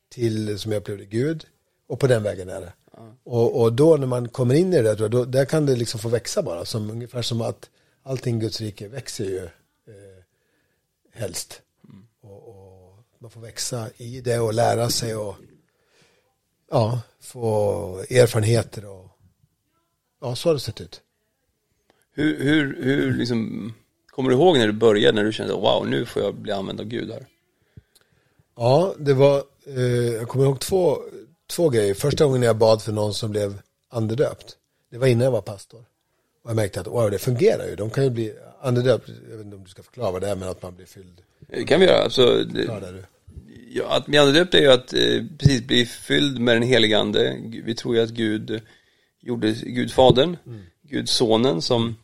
till, 0.09 0.59
som 0.59 0.71
jag 0.71 0.79
upplevde, 0.79 1.05
Gud. 1.05 1.45
Och 1.89 1.99
på 1.99 2.07
den 2.07 2.23
vägen 2.23 2.49
är 2.49 2.61
det. 2.61 2.73
Ja. 2.93 3.15
Och, 3.23 3.61
och 3.61 3.73
då 3.73 3.97
när 3.97 4.07
man 4.07 4.29
kommer 4.29 4.55
in 4.55 4.73
i 4.73 4.81
det, 4.81 4.95
då, 4.95 5.07
då, 5.07 5.25
där 5.25 5.45
kan 5.45 5.65
det 5.65 5.75
liksom 5.75 5.99
få 5.99 6.09
växa 6.09 6.41
bara. 6.41 6.65
Som, 6.65 6.89
ungefär 6.89 7.21
som 7.21 7.41
att 7.41 7.69
allting 8.03 8.39
Guds 8.39 8.61
rike 8.61 8.87
växer 8.87 9.25
ju 9.25 9.43
eh, 9.45 10.23
helst. 11.13 11.61
Mm. 11.89 12.07
Och, 12.21 12.47
och, 12.47 12.99
man 13.19 13.31
får 13.31 13.41
växa 13.41 13.89
i 13.97 14.21
det 14.21 14.39
och 14.39 14.53
lära 14.53 14.89
sig 14.89 15.15
och 15.15 15.35
ja, 16.71 17.01
få 17.19 17.99
erfarenheter 17.99 18.85
och 18.85 19.07
ja, 20.21 20.35
så 20.35 20.49
har 20.49 20.53
det 20.53 20.59
sett 20.59 20.81
ut. 20.81 21.01
Hur, 22.11 22.43
hur, 22.43 22.83
hur 22.83 23.13
liksom, 23.13 23.73
kommer 24.07 24.29
du 24.29 24.35
ihåg 24.35 24.57
när 24.57 24.67
du 24.67 24.73
började, 24.73 25.15
när 25.15 25.23
du 25.23 25.33
kände 25.33 25.53
wow, 25.53 25.87
nu 25.87 26.05
får 26.05 26.21
jag 26.21 26.35
bli 26.35 26.51
använd 26.51 26.79
av 26.79 26.85
Gud 26.85 27.11
här? 27.11 27.25
Ja, 28.55 28.93
det 28.99 29.13
var, 29.13 29.43
eh, 29.65 30.13
jag 30.13 30.27
kommer 30.27 30.45
ihåg 30.45 30.59
två, 30.59 30.97
två 31.49 31.69
grejer. 31.69 31.93
Första 31.93 32.25
gången 32.25 32.41
jag 32.41 32.57
bad 32.57 32.81
för 32.81 32.91
någon 32.91 33.13
som 33.13 33.31
blev 33.31 33.61
andedöpt, 33.89 34.57
det 34.91 34.97
var 34.97 35.07
innan 35.07 35.23
jag 35.23 35.31
var 35.31 35.41
pastor. 35.41 35.85
Och 36.43 36.49
jag 36.49 36.55
märkte 36.55 36.81
att 36.81 36.87
wow, 36.87 37.11
det 37.11 37.19
fungerar 37.19 37.67
ju. 37.67 37.75
De 37.75 37.89
kan 37.89 38.03
ju 38.03 38.09
bli 38.09 38.33
andedöpt, 38.61 39.09
jag 39.29 39.37
vet 39.37 39.45
inte 39.45 39.57
om 39.57 39.63
du 39.63 39.69
ska 39.69 39.83
förklara 39.83 40.11
vad 40.11 40.21
det 40.21 40.29
är, 40.29 40.35
men 40.35 40.49
att 40.49 40.61
man 40.61 40.75
blir 40.75 40.85
fylld. 40.85 41.21
Det 41.47 41.63
kan 41.63 41.79
vi 41.79 41.85
göra. 41.85 42.03
Alltså, 42.03 42.43
det, 42.43 42.69
ja, 43.69 43.95
att 43.95 44.05
bli 44.05 44.17
andedöpt 44.17 44.53
är 44.53 44.61
ju 44.61 44.71
att 44.71 44.93
eh, 44.93 45.23
precis 45.37 45.67
bli 45.67 45.85
fylld 45.85 46.39
med 46.39 46.55
den 46.55 46.63
helige 46.63 46.99
ande. 46.99 47.41
Vi 47.63 47.75
tror 47.75 47.95
ju 47.95 48.01
att 48.01 48.09
Gud 48.09 48.61
gjorde 49.21 49.51
Gud 49.51 49.91
Fadern, 49.91 50.37
mm. 50.45 50.61
Gud 50.81 51.09
Sonen 51.09 51.61
som 51.61 51.95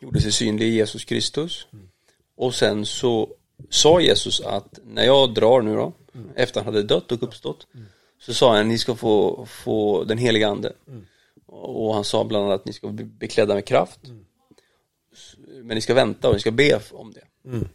gjorde 0.00 0.20
sig 0.20 0.32
synlig 0.32 0.66
i 0.66 0.74
Jesus 0.74 1.04
Kristus. 1.04 1.66
Mm. 1.72 1.88
Och 2.36 2.54
sen 2.54 2.86
så 2.86 3.28
sa 3.70 4.00
Jesus 4.00 4.40
att 4.40 4.78
när 4.84 5.04
jag 5.04 5.34
drar 5.34 5.62
nu 5.62 5.74
då, 5.74 5.92
mm. 6.14 6.30
efter 6.34 6.60
han 6.60 6.74
hade 6.74 6.86
dött 6.86 7.12
och 7.12 7.22
uppstått, 7.22 7.66
mm. 7.74 7.86
Så 8.20 8.34
sa 8.34 8.56
han 8.56 8.68
ni 8.68 8.78
ska 8.78 8.94
få, 8.94 9.46
få 9.46 10.04
den 10.04 10.18
heliga 10.18 10.48
ande. 10.48 10.72
Mm. 10.88 11.06
Och 11.46 11.94
han 11.94 12.04
sa 12.04 12.24
bland 12.24 12.44
annat 12.44 12.60
att 12.60 12.66
ni 12.66 12.72
ska 12.72 12.88
bli 12.88 13.04
beklädda 13.04 13.54
med 13.54 13.64
kraft. 13.64 14.00
Mm. 14.04 14.24
Men 15.62 15.74
ni 15.74 15.80
ska 15.80 15.94
vänta 15.94 16.28
och 16.28 16.34
ni 16.34 16.40
ska 16.40 16.50
be 16.50 16.80
om 16.92 17.12
det. 17.12 17.48
Mm. 17.48 17.68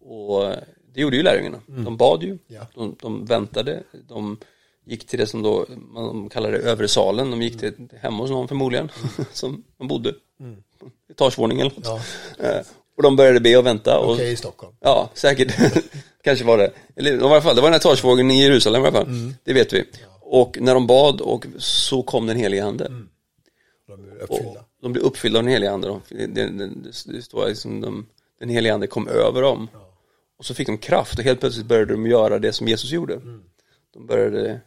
Och 0.00 0.54
det 0.92 1.00
gjorde 1.00 1.16
ju 1.16 1.22
lärjungarna. 1.22 1.60
Mm. 1.68 1.84
De 1.84 1.96
bad 1.96 2.22
ju, 2.22 2.38
ja. 2.46 2.66
de, 2.74 2.96
de, 3.00 3.24
väntade, 3.24 3.82
de 4.08 4.36
gick 4.84 5.06
till 5.06 5.18
det 5.18 5.26
som 5.26 5.42
då 5.42 5.66
man 5.68 6.28
kallar 6.28 6.52
det 6.52 6.58
övre 6.58 6.88
salen. 6.88 7.30
De 7.30 7.42
gick 7.42 7.58
till 7.58 7.88
hemma 8.00 8.22
hos 8.22 8.30
någon 8.30 8.48
förmodligen, 8.48 8.88
som 9.32 9.64
de 9.76 9.88
bodde. 9.88 10.14
Mm. 10.40 10.62
Etagevåning 11.10 11.60
eller 11.60 11.72
något. 11.76 11.86
Ja. 12.38 12.62
Och 12.98 13.04
de 13.04 13.16
började 13.16 13.40
be 13.40 13.56
och 13.56 13.66
vänta. 13.66 13.98
Okej, 13.98 14.14
okay, 14.14 14.30
i 14.30 14.36
Stockholm. 14.36 14.74
Ja, 14.80 15.10
säkert. 15.14 15.56
Kanske 16.22 16.44
var 16.44 16.58
det. 16.58 16.72
Eller 16.96 17.16
i 17.16 17.20
alla 17.20 17.40
fall, 17.40 17.56
det 17.56 17.62
var 17.62 17.68
den 17.68 17.72
här 17.72 17.80
etagevågen 17.80 18.30
i 18.30 18.42
Jerusalem 18.42 18.84
i 18.84 18.86
alla 18.86 18.98
fall. 18.98 19.06
Mm. 19.06 19.34
Det 19.44 19.52
vet 19.52 19.72
vi. 19.72 19.78
Ja. 19.78 20.18
Och 20.20 20.58
när 20.60 20.74
de 20.74 20.86
bad 20.86 21.20
och 21.20 21.46
så 21.58 22.02
kom 22.02 22.26
den 22.26 22.36
heliga 22.36 22.64
ande. 22.64 22.86
Mm. 22.86 23.08
De 23.86 24.02
blev 24.02 24.18
uppfyllda. 24.18 24.64
de 24.82 24.92
blev 24.92 25.04
uppfyllda 25.04 25.38
av 25.38 25.44
den 25.44 25.52
heliga 25.52 25.70
ande. 25.70 26.00
Det, 26.08 26.26
det, 26.26 26.46
det, 26.46 26.70
det 27.06 27.22
står 27.22 27.48
liksom 27.48 27.80
de, 27.80 28.06
den 28.40 28.48
heliga 28.48 28.74
ande 28.74 28.86
kom 28.86 29.08
över 29.08 29.42
dem. 29.42 29.68
Ja. 29.72 29.94
Och 30.38 30.44
så 30.44 30.54
fick 30.54 30.66
de 30.66 30.78
kraft 30.78 31.18
och 31.18 31.24
helt 31.24 31.40
plötsligt 31.40 31.66
började 31.66 31.92
de 31.92 32.06
göra 32.06 32.38
det 32.38 32.52
som 32.52 32.68
Jesus 32.68 32.90
gjorde. 32.90 33.14
Mm. 33.14 33.42
De 33.94 34.06
började 34.06 34.60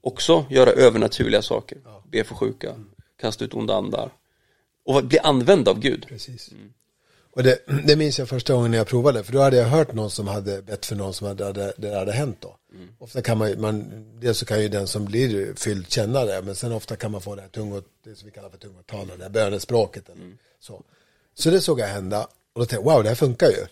också 0.00 0.46
göra 0.50 0.70
övernaturliga 0.70 1.42
saker. 1.42 1.78
Ja. 1.84 2.04
Be 2.10 2.24
för 2.24 2.34
sjuka, 2.34 2.74
kasta 3.20 3.44
ut 3.44 3.54
onda 3.54 3.74
andar. 3.74 4.10
Och 4.84 5.04
bli 5.04 5.18
använd 5.18 5.68
av 5.68 5.80
Gud. 5.80 6.06
Precis. 6.08 6.52
Mm. 6.52 6.72
Och 7.32 7.42
det, 7.42 7.58
det 7.86 7.96
minns 7.96 8.18
jag 8.18 8.28
första 8.28 8.52
gången 8.52 8.72
jag 8.72 8.86
provade, 8.86 9.24
för 9.24 9.32
då 9.32 9.40
hade 9.40 9.56
jag 9.56 9.66
hört 9.66 9.92
någon 9.92 10.10
som 10.10 10.28
hade 10.28 10.62
bett 10.62 10.86
för 10.86 10.96
någon 10.96 11.14
som 11.14 11.26
hade, 11.26 11.72
det 11.76 11.94
hade 11.94 12.12
hänt 12.12 12.36
då. 12.40 12.56
Mm. 12.72 12.88
Ofta 12.98 13.22
kan 13.22 13.38
man, 13.38 13.60
man, 13.60 14.04
dels 14.20 14.38
så 14.38 14.46
kan 14.46 14.62
ju 14.62 14.68
den 14.68 14.86
som 14.86 15.04
blir 15.04 15.54
fylld 15.54 15.90
känna 15.90 16.24
det, 16.24 16.42
men 16.42 16.54
sen 16.54 16.72
ofta 16.72 16.96
kan 16.96 17.12
man 17.12 17.20
få 17.20 17.34
det 17.34 17.42
här 17.42 17.48
tungot, 17.48 17.84
det 18.04 18.14
som 18.14 18.26
vi 18.26 18.32
kallar 18.32 18.50
för 18.50 18.58
tungotal, 18.58 19.10
det 19.16 19.22
här 19.22 19.30
bönespråket 19.30 20.08
eller 20.08 20.22
mm. 20.22 20.38
så. 20.60 20.82
Så 21.34 21.50
det 21.50 21.60
såg 21.60 21.80
jag 21.80 21.86
hända, 21.86 22.24
och 22.52 22.60
då 22.60 22.66
tänkte 22.66 22.76
jag, 22.76 22.94
wow, 22.94 23.02
det 23.02 23.08
här 23.08 23.16
funkar 23.16 23.48
ju. 23.48 23.66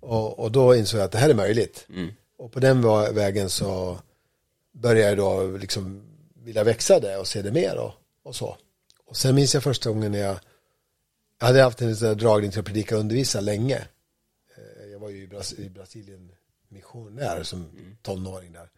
Och, 0.00 0.38
och 0.38 0.52
då 0.52 0.76
insåg 0.76 1.00
jag 1.00 1.04
att 1.04 1.12
det 1.12 1.18
här 1.18 1.30
är 1.30 1.34
möjligt. 1.34 1.86
Mm. 1.88 2.10
Och 2.38 2.52
på 2.52 2.60
den 2.60 2.82
vägen 3.14 3.50
så 3.50 3.98
började 4.72 5.08
jag 5.08 5.18
då 5.18 5.56
liksom 5.56 6.02
vilja 6.44 6.64
växa 6.64 7.00
det 7.00 7.16
och 7.16 7.26
se 7.26 7.42
det 7.42 7.52
mer 7.52 7.78
och, 7.78 7.92
och 8.22 8.36
så. 8.36 8.56
Och 9.06 9.16
sen 9.16 9.34
minns 9.34 9.54
jag 9.54 9.62
första 9.62 9.90
gången 9.90 10.12
när 10.12 10.18
jag 10.18 10.36
jag 11.40 11.46
hade 11.46 11.62
haft 11.62 11.80
en 11.80 11.96
sån 11.96 12.16
dragning 12.16 12.50
till 12.50 12.60
att 12.60 12.66
predika 12.66 12.94
och 12.94 13.00
undervisa 13.00 13.40
länge. 13.40 13.76
Eh, 14.56 14.86
jag 14.92 14.98
var 14.98 15.08
ju 15.08 15.22
i, 15.22 15.26
Bras 15.26 15.52
i 15.52 15.70
Brasilien 15.70 16.32
missionär 16.68 17.42
som 17.42 17.66
tonåring 18.02 18.52
där. 18.52 18.68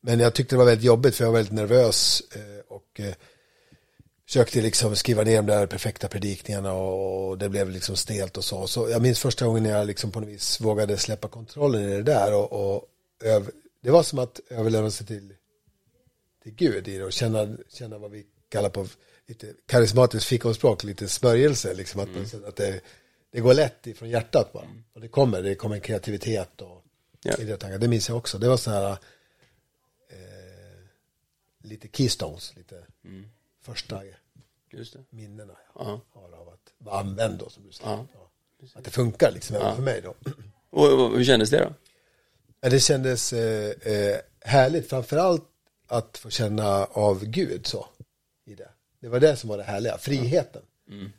Men 0.00 0.20
jag 0.20 0.34
tyckte 0.34 0.54
det 0.54 0.58
var 0.58 0.64
väldigt 0.64 0.84
jobbigt 0.84 1.14
för 1.14 1.24
jag 1.24 1.32
var 1.32 1.38
väldigt 1.38 1.54
nervös 1.54 2.22
eh, 2.34 2.60
och 2.68 3.00
eh, 3.00 3.14
försökte 4.26 4.60
liksom 4.60 4.96
skriva 4.96 5.22
ner 5.22 5.36
de 5.36 5.46
där 5.46 5.66
perfekta 5.66 6.08
predikningarna 6.08 6.72
och 6.72 7.38
det 7.38 7.48
blev 7.48 7.70
liksom 7.70 7.96
stelt 7.96 8.36
och 8.36 8.44
så. 8.44 8.66
Så 8.66 8.88
jag 8.90 9.02
minns 9.02 9.20
första 9.20 9.46
gången 9.46 9.64
jag 9.64 9.86
liksom 9.86 10.10
på 10.10 10.20
något 10.20 10.28
vis 10.28 10.60
vågade 10.60 10.96
släppa 10.96 11.28
kontrollen 11.28 11.82
i 11.82 11.96
det 11.96 12.02
där 12.02 12.34
och, 12.34 12.52
och 12.52 12.84
det 13.80 13.90
var 13.90 14.02
som 14.02 14.18
att 14.18 14.40
överlämna 14.50 14.90
sig 14.90 15.06
till, 15.06 15.34
till 16.42 16.54
Gud 16.54 16.88
i 16.88 16.98
det 16.98 17.04
och 17.04 17.12
känna, 17.12 17.56
känna 17.68 17.98
vad 17.98 18.10
vi 18.10 18.26
kallar 18.48 18.70
på 18.70 18.86
lite 19.28 19.54
karismatiskt 19.66 20.28
fikonspråk, 20.28 20.84
lite 20.84 21.08
smörjelse, 21.08 21.74
liksom 21.74 22.00
att, 22.00 22.08
mm. 22.08 22.44
att 22.46 22.56
det, 22.56 22.80
det 23.30 23.40
går 23.40 23.54
lätt 23.54 23.86
ifrån 23.86 24.10
hjärtat 24.10 24.52
bara. 24.52 24.64
Mm. 24.64 24.84
Och 24.92 25.00
det 25.00 25.08
kommer, 25.08 25.42
det 25.42 25.54
kommer 25.54 25.78
kreativitet 25.78 26.60
och 26.60 26.84
idétankar. 27.38 27.78
Det 27.78 27.88
minns 27.88 28.08
jag 28.08 28.18
också. 28.18 28.38
Det 28.38 28.48
var 28.48 28.56
så 28.56 28.70
här 28.70 28.90
eh, 28.90 28.98
lite 31.58 31.88
keystones, 31.92 32.56
lite 32.56 32.86
mm. 33.04 33.28
första 33.62 34.02
minnena 35.10 35.54
jag 35.74 35.82
uh 35.82 35.88
-huh. 35.88 36.00
har 36.10 36.38
av 36.38 36.48
att 36.48 36.72
vara 36.78 37.00
använd 37.00 37.38
då, 37.38 37.48
som 37.48 37.66
du 37.66 37.72
säger. 37.72 37.92
Uh 37.92 38.00
-huh. 38.00 38.78
Att 38.78 38.84
det 38.84 38.90
funkar 38.90 39.32
liksom 39.32 39.56
uh 39.56 39.62
-huh. 39.62 39.74
för 39.74 39.82
mig 39.82 40.00
då. 40.00 40.14
Och 40.70 41.10
hur 41.16 41.24
kändes 41.24 41.50
det 41.50 41.64
då? 41.64 41.74
Ja, 42.60 42.68
det 42.68 42.80
kändes 42.80 43.32
eh, 43.32 43.92
eh, 43.92 44.20
härligt, 44.40 44.88
framförallt 44.88 45.44
att 45.86 46.18
få 46.18 46.30
känna 46.30 46.84
av 46.84 47.24
Gud 47.24 47.66
så 47.66 47.86
i 48.44 48.54
det. 48.54 48.68
Det 49.00 49.08
var 49.08 49.20
det 49.20 49.36
som 49.36 49.50
var 49.50 49.58
det 49.58 49.64
härliga, 49.64 49.98
friheten. 49.98 50.62
Mm. 50.90 51.10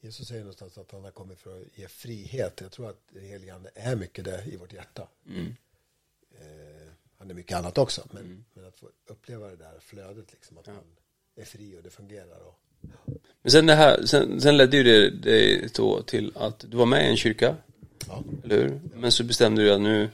Jesus 0.00 0.28
säger 0.28 0.40
någonstans 0.40 0.78
att 0.78 0.92
han 0.92 1.04
har 1.04 1.10
kommit 1.10 1.38
för 1.38 1.60
att 1.60 1.78
ge 1.78 1.88
frihet. 1.88 2.60
Jag 2.60 2.72
tror 2.72 2.90
att 2.90 3.00
den 3.10 3.24
helige 3.24 3.54
ande 3.54 3.70
är 3.74 3.96
mycket 3.96 4.24
det 4.24 4.44
i 4.46 4.56
vårt 4.56 4.72
hjärta. 4.72 5.08
Mm. 5.28 5.56
Eh, 6.40 6.92
han 7.18 7.30
är 7.30 7.34
mycket 7.34 7.56
annat 7.56 7.78
också, 7.78 8.02
men, 8.10 8.22
mm. 8.22 8.44
men, 8.54 8.64
att 8.64 8.76
få 8.76 8.88
uppleva 9.06 9.48
det 9.48 9.56
där 9.56 9.78
flödet, 9.80 10.32
liksom, 10.32 10.58
att 10.58 10.66
ja. 10.66 10.72
man 10.72 10.84
är 11.36 11.44
fri 11.44 11.78
och 11.78 11.82
det 11.82 11.90
fungerar. 11.90 12.38
Och. 12.46 12.58
Men 13.42 13.52
sen 13.52 13.66
det 13.66 13.74
här, 13.74 14.06
sen, 14.06 14.40
sen 14.40 14.56
ledde 14.56 14.76
ju 14.76 15.10
det, 15.10 15.74
då 15.74 16.02
till 16.02 16.32
att 16.34 16.64
du 16.70 16.76
var 16.76 16.86
med 16.86 17.06
i 17.06 17.10
en 17.10 17.16
kyrka, 17.16 17.56
ja. 18.08 18.24
eller 18.44 18.56
hur? 18.56 18.80
Men 18.94 19.12
så 19.12 19.24
bestämde 19.24 19.62
du 19.62 19.72
att 19.72 19.80
nu, 19.80 20.10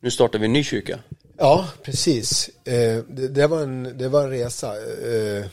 nu 0.00 0.10
startar 0.10 0.38
vi 0.38 0.44
en 0.44 0.52
ny 0.52 0.64
kyrka. 0.64 1.00
Ja, 1.36 1.68
precis. 1.82 2.48
Eh, 2.48 3.04
det, 3.08 3.28
det, 3.28 3.46
var 3.46 3.62
en, 3.62 3.98
det 3.98 4.08
var 4.08 4.24
en 4.24 4.30
resa. 4.30 4.76
Eh, 5.10 5.46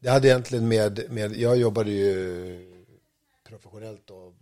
Det 0.00 0.08
hade 0.08 0.28
egentligen 0.28 0.68
med, 0.68 1.04
med 1.10 1.36
jag 1.36 1.56
jobbade 1.56 1.90
ju 1.90 2.70
professionellt 3.48 4.02
då, 4.04 4.32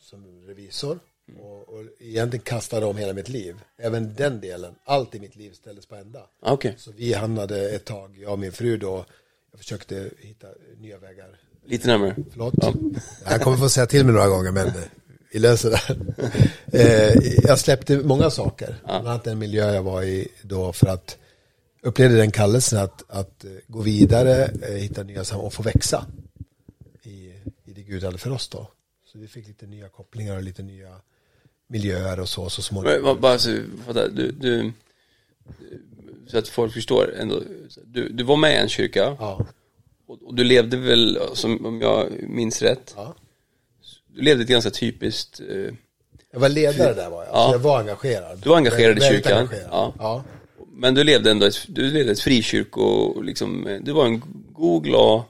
som 0.00 0.46
revisor 0.46 0.98
och, 1.40 1.68
och 1.68 1.82
egentligen 2.00 2.44
kastade 2.44 2.86
om 2.86 2.96
hela 2.96 3.12
mitt 3.12 3.28
liv. 3.28 3.56
Även 3.78 4.14
den 4.14 4.40
delen, 4.40 4.74
allt 4.84 5.14
i 5.14 5.20
mitt 5.20 5.36
liv 5.36 5.52
ställdes 5.52 5.86
på 5.86 5.94
ända. 5.94 6.20
Ah, 6.42 6.52
Okej. 6.52 6.74
Så 6.78 6.92
vi 6.92 7.12
hamnade 7.12 7.70
ett 7.70 7.84
tag, 7.84 8.18
jag 8.18 8.32
och 8.32 8.38
min 8.38 8.52
fru 8.52 8.76
då, 8.76 9.04
jag 9.50 9.58
försökte 9.58 10.10
hitta 10.18 10.46
nya 10.78 10.98
vägar. 10.98 11.40
Lite 11.66 11.86
närmare. 11.88 12.16
Förlåt. 12.30 12.54
Jag 13.24 13.40
kommer 13.40 13.56
få 13.56 13.68
säga 13.68 13.86
till 13.86 14.04
mig 14.04 14.14
några 14.14 14.28
gånger, 14.28 14.52
men 14.52 14.72
vi 15.32 15.38
löser 15.38 15.70
det. 15.70 15.80
Eh, 16.72 17.14
jag 17.42 17.58
släppte 17.58 17.96
många 17.96 18.30
saker, 18.30 18.76
bland 18.84 19.08
annat 19.08 19.24
den 19.24 19.38
miljö 19.38 19.74
jag 19.74 19.82
var 19.82 20.02
i 20.02 20.28
då 20.42 20.72
för 20.72 20.86
att 20.86 21.18
upplevde 21.86 22.16
den 22.16 22.30
kallelsen 22.30 22.78
att, 22.78 23.04
att 23.08 23.44
eh, 23.44 23.50
gå 23.66 23.80
vidare, 23.80 24.44
eh, 24.62 24.74
hitta 24.74 25.02
nya 25.02 25.24
sammanhang 25.24 25.46
och 25.46 25.52
få 25.52 25.62
växa 25.62 26.06
i, 27.02 27.32
i 27.64 27.72
det 27.74 27.82
Gud 27.82 28.04
hade 28.04 28.18
för 28.18 28.30
oss 28.30 28.48
då. 28.48 28.68
Så 29.12 29.18
vi 29.18 29.28
fick 29.28 29.46
lite 29.46 29.66
nya 29.66 29.88
kopplingar 29.88 30.36
och 30.36 30.42
lite 30.42 30.62
nya 30.62 30.96
miljöer 31.68 32.20
och 32.20 32.28
så, 32.28 32.50
så 32.50 32.62
småningom. 32.62 33.20
Bara 33.20 33.38
så, 33.38 33.50
du, 34.12 34.30
du, 34.30 34.72
så 36.26 36.38
att 36.38 36.48
folk 36.48 36.72
förstår 36.72 37.14
ändå. 37.20 37.42
Du, 37.84 38.08
du 38.08 38.24
var 38.24 38.36
med 38.36 38.52
i 38.52 38.56
en 38.56 38.68
kyrka 38.68 39.16
Ja, 39.18 39.46
och, 40.06 40.22
och 40.22 40.34
du 40.34 40.44
levde 40.44 40.76
väl, 40.76 41.18
som, 41.34 41.66
om 41.66 41.80
jag 41.80 42.12
minns 42.22 42.62
rätt, 42.62 42.92
ja. 42.96 43.14
du 44.06 44.22
levde 44.22 44.42
ett 44.42 44.48
ganska 44.48 44.70
typiskt, 44.70 45.40
eh, 45.40 45.74
Jag 46.32 46.40
var 46.40 46.48
ledare 46.48 46.94
där 46.94 47.10
var 47.10 47.24
jag, 47.24 47.34
Ja. 47.34 47.48
så 47.48 47.54
jag 47.54 47.58
var 47.58 47.80
engagerad. 47.80 48.38
Du 48.38 48.48
var 48.48 48.56
engagerad 48.56 48.98
i 48.98 49.00
kyrkan. 49.00 49.38
engagerad. 49.38 49.92
Ja. 49.98 50.24
Ja. 50.76 50.80
men 50.80 50.94
du 50.94 51.04
levde 51.04 51.30
ändå 51.30 51.46
ett, 51.46 51.64
du 51.68 51.90
levde 51.90 52.12
ett 52.12 52.20
frikyrko, 52.20 53.20
liksom, 53.22 53.66
eh, 53.66 53.80
du 53.82 53.92
var 53.92 54.06
en 54.06 54.22
god, 54.52 54.84
glad 54.84 55.22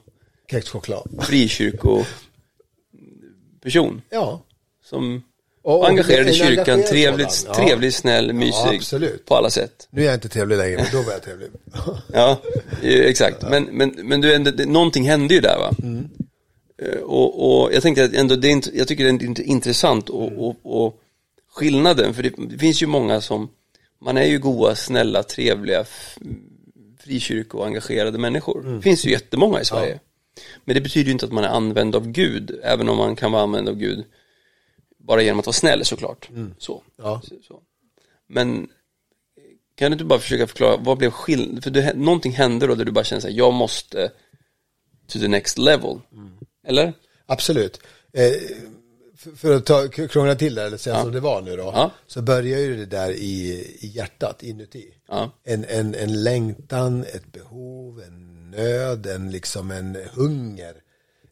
Kexchoklad. 0.51 1.09
frikyrko 1.21 2.03
person 3.63 4.01
Ja. 4.09 4.41
som 4.83 5.23
Och- 5.61 5.79
och 5.79 5.87
engagerad 5.89 6.27
i 6.29 6.33
kyrkan, 6.33 6.57
engagerad 6.57 6.85
trevligt, 6.85 7.31
sådan, 7.31 7.55
ja. 7.57 7.65
trevlig, 7.67 7.93
snäll, 7.93 8.33
mysig 8.33 8.75
absolut. 8.75 9.25
på 9.25 9.35
alla 9.35 9.49
sätt. 9.49 9.87
Nu 9.91 10.01
är 10.01 10.05
jag 10.05 10.13
inte 10.13 10.29
trevlig 10.29 10.57
längre, 10.57 10.75
men 10.77 10.85
då 10.91 11.01
var 11.01 11.11
jag 11.11 11.23
trevlig. 11.23 11.49
Ja, 12.13 12.41
eh, 12.83 12.99
exakt. 12.99 13.41
Men, 13.49 13.63
men, 13.63 13.95
men 14.03 14.21
du, 14.21 14.33
ändå, 14.35 14.51
någonting 14.65 15.03
hände 15.09 15.33
ju 15.33 15.39
där 15.41 15.57
va? 15.57 15.71
Eh, 16.81 16.99
Och, 17.01 17.63
och 17.63 17.73
jag 17.73 17.81
tänkte 17.83 18.03
att 18.03 18.13
ändå, 18.13 18.35
det 18.35 18.51
är 18.51 18.61
jag 18.77 18.87
tycker 18.87 19.03
det 19.03 19.09
är 19.25 19.41
intressant 19.41 20.09
och, 20.09 20.47
och, 20.47 20.55
och 20.63 20.99
skillnaden, 21.51 22.13
för 22.13 22.23
det, 22.23 22.33
det 22.49 22.57
finns 22.57 22.81
ju 22.83 22.87
många 22.87 23.21
som, 23.21 23.49
man 23.99 24.17
är 24.17 24.25
ju 24.25 24.39
goa, 24.39 24.75
snälla, 24.75 25.23
trevliga, 25.23 25.85
frikyrko-engagerade 26.99 28.17
människor. 28.17 28.63
Det 28.75 28.81
finns 28.81 29.05
ju 29.05 29.11
jättemånga 29.11 29.61
i 29.61 29.65
Sverige. 29.65 29.99
Men 30.65 30.75
det 30.75 30.81
betyder 30.81 31.05
ju 31.05 31.11
inte 31.11 31.25
att 31.25 31.31
man 31.31 31.43
är 31.43 31.47
använd 31.47 31.95
av 31.95 32.07
Gud, 32.07 32.59
även 32.63 32.89
om 32.89 32.97
man 32.97 33.15
kan 33.15 33.31
vara 33.31 33.43
använd 33.43 33.69
av 33.69 33.75
Gud 33.75 34.05
bara 34.97 35.21
genom 35.21 35.39
att 35.39 35.45
vara 35.45 35.53
snäll 35.53 35.85
såklart. 35.85 36.29
Så. 36.57 36.83
Ja. 36.97 37.21
Så. 37.47 37.61
Men 38.27 38.69
kan 39.75 39.91
du 39.91 39.93
inte 39.93 40.05
bara 40.05 40.19
försöka 40.19 40.47
förklara, 40.47 40.77
vad 40.77 40.97
blev 40.97 41.11
skillnaden? 41.11 41.61
För 41.61 41.69
det, 41.69 41.93
någonting 41.95 42.31
hände 42.31 42.67
då 42.67 42.75
där 42.75 42.85
du 42.85 42.91
bara 42.91 43.03
kände 43.03 43.21
så 43.21 43.27
här, 43.27 43.35
jag 43.35 43.53
måste 43.53 44.11
to 45.07 45.19
the 45.19 45.27
next 45.27 45.57
level. 45.57 45.99
Eller? 46.67 46.93
Absolut. 47.25 47.81
Eh, 48.13 48.31
för, 49.17 49.31
för 49.31 49.55
att 49.55 49.65
ta, 49.65 49.87
krångla 49.87 50.35
till 50.35 50.55
det, 50.55 50.63
eller 50.63 50.77
säga 50.77 51.01
som 51.01 51.11
det 51.11 51.19
var 51.19 51.41
nu 51.41 51.55
då, 51.55 51.63
Ja. 51.63 51.91
så 52.07 52.21
börjar 52.21 52.59
ju 52.59 52.77
det 52.77 52.85
där 52.85 53.11
i, 53.11 53.51
i 53.79 53.87
hjärtat, 53.87 54.43
inuti. 54.43 54.93
Ja. 55.07 55.31
En, 55.43 55.65
en, 55.65 55.95
en 55.95 56.23
längtan, 56.23 57.03
ett 57.03 57.31
behov, 57.31 58.01
en 58.07 58.51
nöd, 58.51 59.05
en, 59.05 59.31
liksom 59.31 59.71
en 59.71 59.97
hunger. 60.13 60.75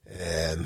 Eh, 0.05 0.59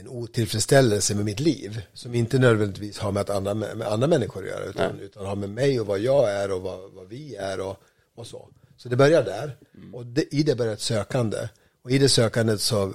en 0.00 0.08
otillfredsställelse 0.08 1.14
med 1.14 1.24
mitt 1.24 1.40
liv 1.40 1.82
som 1.92 2.14
inte 2.14 2.38
nödvändigtvis 2.38 2.98
har 2.98 3.12
med, 3.12 3.20
att 3.20 3.30
andra, 3.30 3.54
med 3.54 3.82
andra 3.82 4.06
människor 4.06 4.42
att 4.42 4.48
göra 4.48 4.64
utan, 4.64 5.00
utan 5.00 5.26
har 5.26 5.36
med 5.36 5.50
mig 5.50 5.80
och 5.80 5.86
vad 5.86 5.98
jag 5.98 6.30
är 6.32 6.52
och 6.52 6.62
vad, 6.62 6.92
vad 6.92 7.08
vi 7.08 7.34
är 7.36 7.60
och, 7.60 7.76
och 8.14 8.26
så. 8.26 8.48
Så 8.76 8.88
det 8.88 8.96
börjar 8.96 9.22
där 9.22 9.56
och 9.92 10.06
det, 10.06 10.34
i 10.34 10.42
det 10.42 10.54
börjar 10.56 10.72
ett 10.72 10.80
sökande 10.80 11.48
och 11.82 11.90
i 11.90 11.98
det 11.98 12.08
sökandet 12.08 12.60
så 12.60 12.82
eh, 12.82 12.90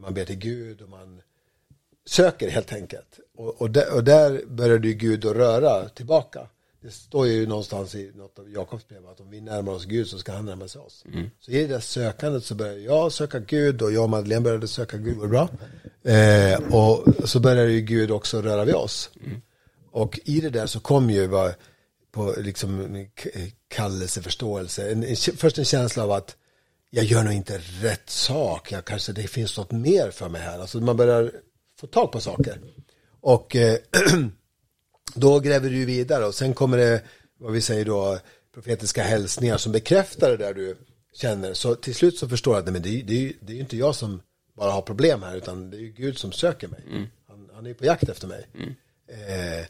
man 0.00 0.14
ber 0.14 0.24
till 0.24 0.38
Gud 0.38 0.82
och 0.82 0.88
man 0.88 1.05
söker 2.06 2.48
helt 2.48 2.72
enkelt. 2.72 3.20
Och, 3.36 3.60
och, 3.62 3.70
där, 3.70 3.94
och 3.94 4.04
där 4.04 4.42
började 4.46 4.88
ju 4.88 4.94
Gud 4.94 5.24
att 5.24 5.36
röra 5.36 5.88
tillbaka. 5.88 6.48
Det 6.82 6.90
står 6.90 7.26
ju 7.26 7.46
någonstans 7.46 7.94
i 7.94 8.12
något 8.14 8.38
av 8.38 8.50
Jakobs 8.50 8.88
brev 8.88 9.06
att 9.06 9.20
om 9.20 9.30
vi 9.30 9.40
närmar 9.40 9.72
oss 9.72 9.84
Gud 9.84 10.08
så 10.08 10.18
ska 10.18 10.32
han 10.32 10.44
närma 10.44 10.68
sig 10.68 10.80
oss. 10.80 11.04
Så 11.40 11.50
i 11.50 11.62
det 11.62 11.66
där 11.66 11.80
sökandet 11.80 12.44
så 12.44 12.54
började 12.54 12.80
jag 12.80 13.12
söka 13.12 13.38
Gud 13.38 13.82
och 13.82 13.92
jag 13.92 14.02
och 14.02 14.10
Madeleine 14.10 14.40
började 14.40 14.68
söka 14.68 14.96
Gud, 14.96 15.16
var 15.16 15.26
bra? 15.26 15.48
Eh, 16.12 16.74
och 16.74 17.28
så 17.28 17.40
började 17.40 17.72
ju 17.72 17.80
Gud 17.80 18.10
också 18.10 18.42
röra 18.42 18.64
vid 18.64 18.74
oss. 18.74 19.10
Och 19.90 20.20
i 20.24 20.40
det 20.40 20.50
där 20.50 20.66
så 20.66 20.80
kom 20.80 21.10
ju 21.10 21.26
vad, 21.26 21.54
på 22.12 22.34
liksom 22.38 23.06
kallelse, 23.68 24.22
förståelse, 24.22 24.90
en, 24.90 25.04
en, 25.04 25.16
först 25.16 25.58
en 25.58 25.64
känsla 25.64 26.02
av 26.02 26.12
att 26.12 26.36
jag 26.90 27.04
gör 27.04 27.22
nog 27.22 27.32
inte 27.32 27.58
rätt 27.58 28.10
sak, 28.10 28.72
jag 28.72 28.84
kanske 28.84 29.12
det 29.12 29.22
finns 29.22 29.58
något 29.58 29.70
mer 29.70 30.10
för 30.10 30.28
mig 30.28 30.42
här. 30.42 30.58
Alltså 30.58 30.80
man 30.80 30.96
börjar 30.96 31.32
få 31.80 31.86
tag 31.86 32.12
på 32.12 32.20
saker. 32.20 32.60
Och 33.20 33.56
eh, 33.56 33.78
då 35.14 35.40
gräver 35.40 35.70
du 35.70 35.84
vidare 35.84 36.26
och 36.26 36.34
sen 36.34 36.54
kommer 36.54 36.76
det, 36.76 37.02
vad 37.38 37.52
vi 37.52 37.60
säger 37.60 37.84
då, 37.84 38.18
profetiska 38.54 39.02
hälsningar 39.02 39.56
som 39.56 39.72
bekräftar 39.72 40.30
det 40.30 40.36
där 40.36 40.54
du 40.54 40.76
känner. 41.12 41.54
Så 41.54 41.74
till 41.74 41.94
slut 41.94 42.18
så 42.18 42.28
förstår 42.28 42.54
jag 42.54 42.58
att 42.58 42.64
nej, 42.64 42.72
men 42.72 42.82
det, 42.82 43.00
är, 43.00 43.02
det, 43.02 43.28
är, 43.28 43.32
det 43.40 43.52
är 43.52 43.60
inte 43.60 43.76
jag 43.76 43.94
som 43.94 44.22
bara 44.56 44.70
har 44.70 44.82
problem 44.82 45.22
här, 45.22 45.36
utan 45.36 45.70
det 45.70 45.76
är 45.76 45.80
Gud 45.80 46.18
som 46.18 46.32
söker 46.32 46.68
mig. 46.68 46.80
Han, 47.28 47.50
han 47.54 47.66
är 47.66 47.74
på 47.74 47.84
jakt 47.84 48.08
efter 48.08 48.26
mig. 48.28 48.46
Eh, 49.08 49.60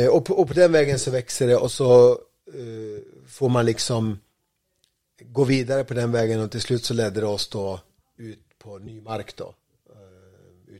eh, 0.00 0.08
och, 0.08 0.24
på, 0.24 0.34
och 0.34 0.48
på 0.48 0.54
den 0.54 0.72
vägen 0.72 0.98
så 0.98 1.10
växer 1.10 1.46
det 1.46 1.56
och 1.56 1.72
så 1.72 2.10
eh, 2.54 3.02
får 3.26 3.48
man 3.48 3.66
liksom 3.66 4.18
gå 5.20 5.44
vidare 5.44 5.84
på 5.84 5.94
den 5.94 6.12
vägen 6.12 6.40
och 6.40 6.50
till 6.50 6.60
slut 6.60 6.84
så 6.84 6.94
ledde 6.94 7.20
det 7.20 7.26
oss 7.26 7.48
då 7.48 7.80
ut 8.16 8.58
på 8.58 8.78
ny 8.78 9.00
mark 9.00 9.36
då. 9.36 9.54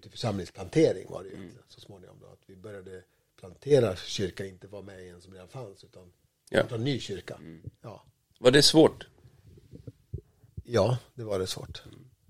Ut 0.03 0.07
i 0.07 0.11
församlingsplantering 0.11 1.07
var 1.11 1.23
det 1.23 1.29
ju 1.29 1.51
så 1.69 1.81
småningom 1.81 2.17
då. 2.21 2.27
Att 2.27 2.41
vi 2.47 2.57
började 2.57 3.03
plantera 3.41 3.97
kyrka, 3.97 4.47
inte 4.47 4.67
vara 4.67 4.83
med 4.83 5.05
i 5.07 5.09
en 5.09 5.21
som 5.21 5.33
redan 5.33 5.49
fanns 5.49 5.85
utan 5.85 6.13
Ja. 6.51 6.63
en 6.71 6.85
ny 6.85 7.01
kyrka. 7.01 7.39
Ja. 7.81 8.05
Var 8.39 8.51
det 8.51 8.63
svårt? 8.63 9.07
ja, 10.65 10.99
det 11.15 11.25
var 11.25 11.39
det 11.39 11.47
svårt. 11.47 11.83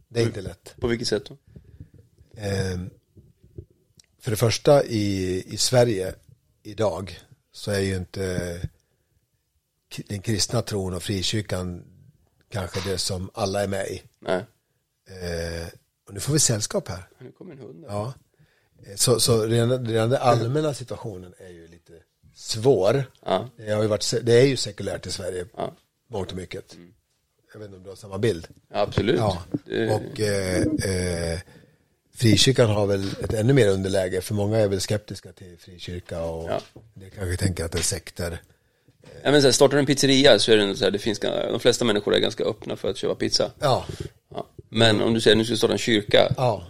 Det 0.08 0.20
är 0.20 0.26
inte 0.26 0.40
lätt. 0.40 0.74
På 0.80 0.88
vilket 0.88 1.08
sätt 1.08 1.24
då? 1.26 1.36
Eh, 2.40 2.78
för 4.18 4.30
det 4.30 4.36
första 4.36 4.84
i, 4.84 5.42
i 5.54 5.56
Sverige 5.56 6.14
idag 6.62 7.20
så 7.52 7.70
är 7.70 7.80
ju 7.80 7.96
inte 7.96 8.60
den 10.08 10.20
kristna 10.22 10.62
tron 10.62 10.94
och 10.94 11.02
frikyrkan 11.02 11.84
kanske 12.48 12.90
det 12.90 12.98
som 12.98 13.30
alla 13.34 13.62
är 13.62 13.68
med 13.68 13.86
i. 13.88 14.02
Nej, 14.18 14.44
Eh, 15.04 15.68
och 16.12 16.14
nu 16.14 16.20
får 16.20 16.32
vi 16.32 16.38
sällskap 16.38 16.88
här. 16.88 17.08
nu 17.18 17.32
kommer 17.32 17.52
en 17.52 17.58
hund. 17.58 17.84
Ja. 17.88 18.14
Så, 18.96 19.20
så 19.20 19.46
redan, 19.46 19.86
redan 19.86 20.10
den 20.10 20.22
allmänna 20.22 20.74
situationen 20.74 21.34
är 21.38 21.48
ju 21.52 21.68
lite 21.68 21.92
svår. 22.34 23.04
Ja. 23.24 23.48
Det, 23.56 23.70
har 23.70 23.82
ju 23.82 23.88
varit, 23.88 24.14
det 24.22 24.32
är 24.40 24.46
ju 24.46 24.56
sekulärt 24.56 25.06
i 25.06 25.10
Sverige, 25.12 25.46
Ja. 25.56 25.72
mångt 26.08 26.30
och 26.30 26.36
mycket. 26.36 26.76
Jag 27.52 27.58
vet 27.60 27.66
inte 27.66 27.76
om 27.76 27.82
du 27.82 27.88
har 27.88 27.96
samma 27.96 28.18
bild. 28.18 28.48
Absolut. 28.70 29.16
Ja, 29.18 29.42
och 29.90 30.20
eh, 30.20 30.62
eh, 30.62 31.40
frikyrkan 32.14 32.70
har 32.70 32.86
väl 32.86 33.08
ett 33.24 33.32
ännu 33.34 33.52
mer 33.52 33.68
underläge, 33.68 34.20
för 34.20 34.34
många 34.34 34.58
är 34.58 34.68
väl 34.68 34.80
skeptiska 34.80 35.32
till 35.32 35.58
frikyrka 35.58 36.22
och 36.24 36.50
Ja. 36.50 36.60
det 36.94 37.10
kanske 37.10 37.36
tänker 37.36 37.64
att 37.64 37.72
det 37.72 37.78
är 37.78 37.82
sekter. 37.82 38.42
ja, 39.22 39.30
men 39.30 39.40
så 39.40 39.46
här, 39.46 39.52
startar 39.52 39.76
du 39.76 39.80
en 39.80 39.86
pizzeria 39.86 40.38
så 40.38 40.52
är 40.52 40.56
det 40.56 40.76
så 40.76 40.84
här, 40.84 40.90
det 40.90 40.98
finns, 40.98 41.18
de 41.18 41.60
flesta 41.60 41.84
människor 41.84 42.14
är 42.14 42.18
ganska 42.18 42.44
öppna 42.44 42.76
för 42.76 42.90
att 42.90 42.96
köpa 42.96 43.14
pizza. 43.14 43.50
Ja, 43.58 43.86
Ja. 44.34 44.46
Men 44.72 45.00
om 45.00 45.14
du 45.14 45.20
säger 45.20 45.36
nu 45.36 45.44
ska 45.44 45.56
starta 45.56 45.72
en 45.72 45.78
kyrka 45.78 46.32
ja, 46.36 46.66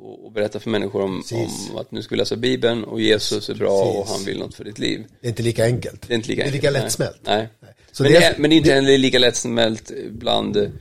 och, 0.00 0.24
och 0.26 0.32
berätta 0.32 0.60
för 0.60 0.70
människor 0.70 1.02
om, 1.02 1.22
om 1.70 1.76
att 1.76 1.90
nu 1.90 2.02
ska 2.02 2.14
vi 2.14 2.18
läsa 2.18 2.36
Bibeln 2.36 2.84
och 2.84 3.00
Jesus 3.00 3.48
är 3.48 3.54
bra 3.54 3.82
och 3.82 3.96
Precis. 4.06 4.16
han 4.16 4.24
vill 4.24 4.38
något 4.38 4.54
för 4.54 4.64
ditt 4.64 4.78
liv. 4.78 5.04
det 5.20 5.26
är 5.26 5.28
inte 5.28 5.42
lika 5.42 5.64
enkelt. 5.64 6.08
Det 6.08 6.14
är 6.14 6.16
inte 6.16 6.28
lika, 6.28 6.42
det 6.42 6.44
är 6.44 6.46
enkelt, 6.46 6.62
lika 6.64 6.72
nej. 6.72 6.82
lättsmält. 6.82 7.20
Nej. 7.22 7.48
Så 7.92 8.02
men, 8.02 8.12
det 8.12 8.18
är- 8.18 8.34
men 8.38 8.50
det 8.50 8.56
är 8.56 8.58
inte 8.58 8.72
heller 8.72 8.98
lika 8.98 9.18
lättsmält 9.18 9.90
bland, 10.10 10.72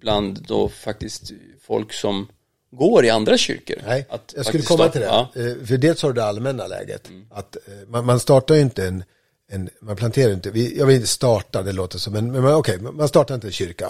bland 0.00 0.44
då 0.48 0.68
faktiskt 0.68 1.32
folk 1.60 1.92
som 1.92 2.28
går 2.70 3.04
i 3.04 3.10
andra 3.10 3.38
kyrkor. 3.38 3.76
Nej, 3.86 4.06
Att 4.10 4.32
jag 4.36 4.46
skulle 4.46 4.62
komma 4.62 4.88
till 4.88 5.00
det. 5.00 5.06
Ja, 5.06 5.30
Eh, 5.36 5.66
För 5.66 5.76
dels 5.76 6.02
har 6.02 6.08
du 6.08 6.14
det 6.14 6.24
allmänna 6.24 6.66
läget. 6.66 7.08
Att 7.30 7.56
eh, 7.56 7.88
man, 7.88 8.04
man 8.06 8.20
startar 8.20 8.54
ju 8.54 8.60
inte 8.60 8.86
en, 8.86 9.04
en 9.50 9.70
man 9.80 9.96
planterar 9.96 10.32
inte, 10.32 10.50
vi, 10.50 10.78
jag 10.78 10.86
vill 10.86 10.96
inte 10.96 11.08
starta, 11.08 11.62
det 11.62 11.72
låter 11.72 11.98
som, 11.98 12.12
men, 12.12 12.32
men 12.32 12.42
man- 12.42 12.54
okej, 12.54 12.78
man 12.80 13.08
startar 13.08 13.34
inte 13.34 13.46
en 13.46 13.52
kyrka. 13.52 13.86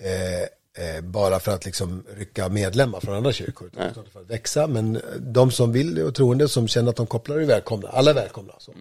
Eh, 0.00 0.48
eh, 0.78 1.00
bara 1.00 1.40
för 1.40 1.52
att 1.52 1.64
liksom 1.64 2.04
rycka 2.16 2.48
medlemmar 2.48 3.00
från 3.00 3.14
andra 3.14 3.32
kyrkor. 3.32 3.70
Utan 3.72 4.04
för 4.12 4.20
att 4.20 4.30
växa, 4.30 4.66
men 4.66 5.00
de 5.18 5.50
som 5.50 5.72
vill 5.72 6.02
och 6.02 6.14
troende 6.14 6.48
som 6.48 6.68
känner 6.68 6.90
att 6.90 6.96
de 6.96 7.06
kopplar 7.06 7.36
är 7.36 7.44
välkomna. 7.44 7.88
Alla 7.88 8.10
är 8.10 8.14
välkomna. 8.14 8.52
Så. 8.58 8.72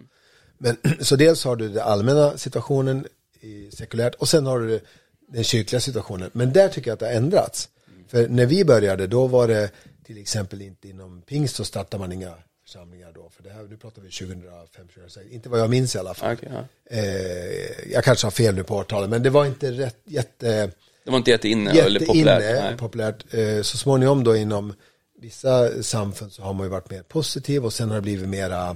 Men, 0.57 0.77
så 0.99 1.15
dels 1.15 1.43
har 1.43 1.55
du 1.55 1.69
den 1.69 1.83
allmänna 1.83 2.37
situationen 2.37 3.07
i 3.41 3.71
sekulärt 3.71 4.15
och 4.15 4.29
sen 4.29 4.45
har 4.45 4.59
du 4.59 4.79
den 5.27 5.43
kyrkliga 5.43 5.79
situationen. 5.79 6.29
Men 6.33 6.53
där 6.53 6.69
tycker 6.69 6.89
jag 6.89 6.93
att 6.93 6.99
det 6.99 7.05
har 7.05 7.13
ändrats. 7.13 7.69
För 8.07 8.27
när 8.27 8.45
vi 8.45 8.65
började 8.65 9.07
då 9.07 9.27
var 9.27 9.47
det 9.47 9.71
till 10.03 10.17
exempel 10.17 10.61
inte 10.61 10.89
inom 10.89 11.21
pingst 11.21 11.55
så 11.55 11.65
startar 11.65 11.97
man 11.97 12.11
inga 12.11 12.33
församlingar 12.63 13.11
då. 13.13 13.29
För 13.29 13.43
det 13.43 13.49
här, 13.49 13.63
nu 13.63 13.77
pratar 13.77 14.01
vi 14.01 14.09
2005, 14.09 14.87
2006, 14.87 15.31
inte 15.31 15.49
vad 15.49 15.59
jag 15.59 15.69
minns 15.69 15.95
i 15.95 15.99
alla 15.99 16.13
fall. 16.13 16.33
Okej, 16.33 16.49
ja. 16.53 16.95
Eh, 16.97 17.91
jag 17.91 18.03
kanske 18.03 18.25
har 18.25 18.31
fel 18.31 18.55
nu 18.55 18.63
på 18.63 18.75
årtalet, 18.75 19.09
men 19.09 19.23
det 19.23 19.29
var 19.29 19.45
inte 19.45 19.71
rätt, 19.71 19.97
jätte, 20.03 20.71
Det 21.03 21.11
var 21.11 21.17
inte 21.17 21.31
jätteinne 21.31 21.71
eller 21.71 21.99
populärt. 21.99 22.41
jätteinne 22.41 22.69
Nej. 22.69 22.77
populärt. 22.77 23.33
Eh, 23.33 23.61
så 23.61 23.77
småningom 23.77 24.23
då 24.23 24.35
inom 24.35 24.73
vissa 25.19 25.83
samfund 25.83 26.31
så 26.31 26.41
har 26.41 26.53
man 26.53 26.65
ju 26.65 26.69
varit 26.69 26.89
mer 26.89 27.03
positiv 27.03 27.65
och 27.65 27.73
sen 27.73 27.89
har 27.89 27.95
det 27.95 28.01
blivit 28.01 28.29
mera 28.29 28.69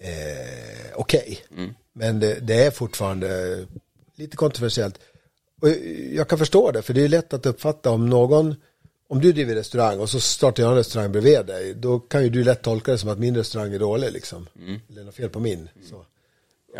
eh, 0.00 0.94
okej. 0.94 1.38
Mm. 1.56 1.74
Men 1.92 2.20
det, 2.20 2.38
det 2.40 2.64
är 2.64 2.70
fortfarande 2.70 3.58
lite 4.16 4.36
kontroversiellt. 4.36 4.98
Och 5.62 5.68
jag 6.12 6.28
kan 6.28 6.38
förstå 6.38 6.70
det, 6.70 6.82
för 6.82 6.94
det 6.94 7.04
är 7.04 7.08
lätt 7.08 7.32
att 7.32 7.46
uppfatta 7.46 7.90
om 7.90 8.10
någon, 8.10 8.54
om 9.08 9.20
du 9.20 9.32
driver 9.32 9.54
restaurang 9.54 10.00
och 10.00 10.10
så 10.10 10.20
startar 10.20 10.62
jag 10.62 10.70
en 10.72 10.78
restaurang 10.78 11.12
bredvid 11.12 11.46
dig, 11.46 11.74
då 11.74 12.00
kan 12.00 12.22
ju 12.22 12.28
du 12.30 12.44
lätt 12.44 12.62
tolka 12.62 12.92
det 12.92 12.98
som 12.98 13.08
att 13.10 13.18
min 13.18 13.36
restaurang 13.36 13.72
är 13.72 13.78
dålig 13.78 14.12
liksom. 14.12 14.48
Mm. 14.58 14.80
Eller 14.90 15.04
något 15.04 15.14
fel 15.14 15.28
på 15.28 15.40
min. 15.40 15.68
Så. 15.90 16.04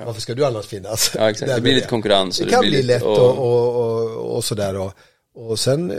Varför 0.07 0.21
ska 0.21 0.35
du 0.35 0.45
annars 0.47 0.67
finnas? 0.67 1.13
Ja, 1.15 1.31
exakt. 1.31 1.55
Det 1.55 1.61
blir 1.61 1.75
lite 1.75 1.89
konkurrens. 1.89 2.41
och 2.41 2.47
Det 2.47 2.53
kan 2.53 2.61
bli 2.61 2.83
lätt 2.83 3.03
och, 3.03 3.39
och, 3.39 3.77
och, 3.77 4.37
och 4.37 4.45
sådär 4.45 4.77
och, 4.79 4.93
och 5.35 5.59
sen 5.59 5.91
eh, 5.91 5.97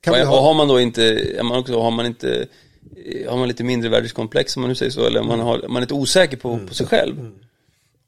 kan 0.00 0.14
Och, 0.14 0.18
vi 0.20 0.22
och 0.22 0.26
ha, 0.28 0.40
har 0.40 0.54
man 0.54 0.68
då 0.68 0.80
inte, 0.80 1.04
är 1.38 1.42
man 1.42 1.58
också, 1.58 1.80
har 1.80 1.90
man 1.90 2.06
inte, 2.06 2.46
eh, 2.96 3.30
har 3.30 3.38
man 3.38 3.48
lite 3.48 3.64
mindre 3.64 3.90
världskomplex 3.90 4.56
om 4.56 4.62
man 4.62 4.68
nu 4.68 4.74
säger 4.74 4.92
så, 4.92 5.06
eller 5.06 5.20
Mm. 5.20 5.28
man, 5.28 5.40
har, 5.40 5.64
man 5.68 5.76
är 5.76 5.80
lite 5.80 5.94
osäker 5.94 6.36
på, 6.36 6.58
på 6.68 6.74
sig 6.74 6.86
själv. 6.86 7.30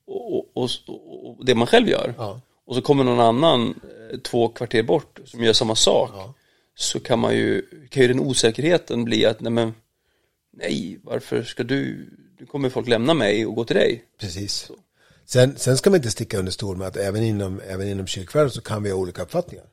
Och, 0.07 0.39
och, 0.57 0.71
och, 0.87 1.39
och 1.39 1.45
det 1.47 1.55
man 1.55 1.67
själv 1.67 1.89
gör. 1.89 2.15
Ja. 2.19 2.41
Och 2.67 2.75
så 2.75 2.83
kommer 2.83 3.05
någon 3.05 3.21
annan 3.21 3.69
eh, 4.13 4.19
två 4.19 4.49
kvarter 4.49 4.83
bort 4.83 5.21
som 5.25 5.45
gör 5.45 5.53
samma 5.53 5.75
sak. 5.75 6.11
Ja. 6.15 6.35
Så 6.77 7.01
kan 7.01 7.19
man 7.19 7.35
ju, 7.37 7.63
kan 7.91 8.03
ju 8.03 8.09
den 8.09 8.21
osäkerheten 8.21 9.05
bli 9.05 9.27
att, 9.27 9.41
nej 9.41 9.53
men, 9.53 9.75
nej, 10.57 10.99
varför 11.03 11.43
ska 11.43 11.63
du, 11.63 12.11
nu 12.41 12.47
kommer 12.47 12.69
folk 12.69 12.89
lämna 12.89 13.15
mig 13.15 13.47
och 13.47 13.55
gå 13.55 13.65
till 13.65 13.77
dig. 13.77 14.05
precis. 14.21 14.71
Sen, 15.27 15.57
sen 15.57 15.77
ska 15.77 15.91
man 15.91 15.97
inte 15.97 16.11
sticka 16.11 16.39
under 16.39 16.53
stol 16.53 16.77
med 16.77 16.87
att 16.87 16.97
även 16.97 17.23
inom, 17.23 17.61
även 17.69 17.89
inom 17.89 18.07
kyrkvärlden 18.07 18.51
så 18.51 18.61
kan 18.61 18.83
vi 18.83 18.91
ha 18.91 18.99
olika 18.99 19.23
uppfattningar. 19.23 19.65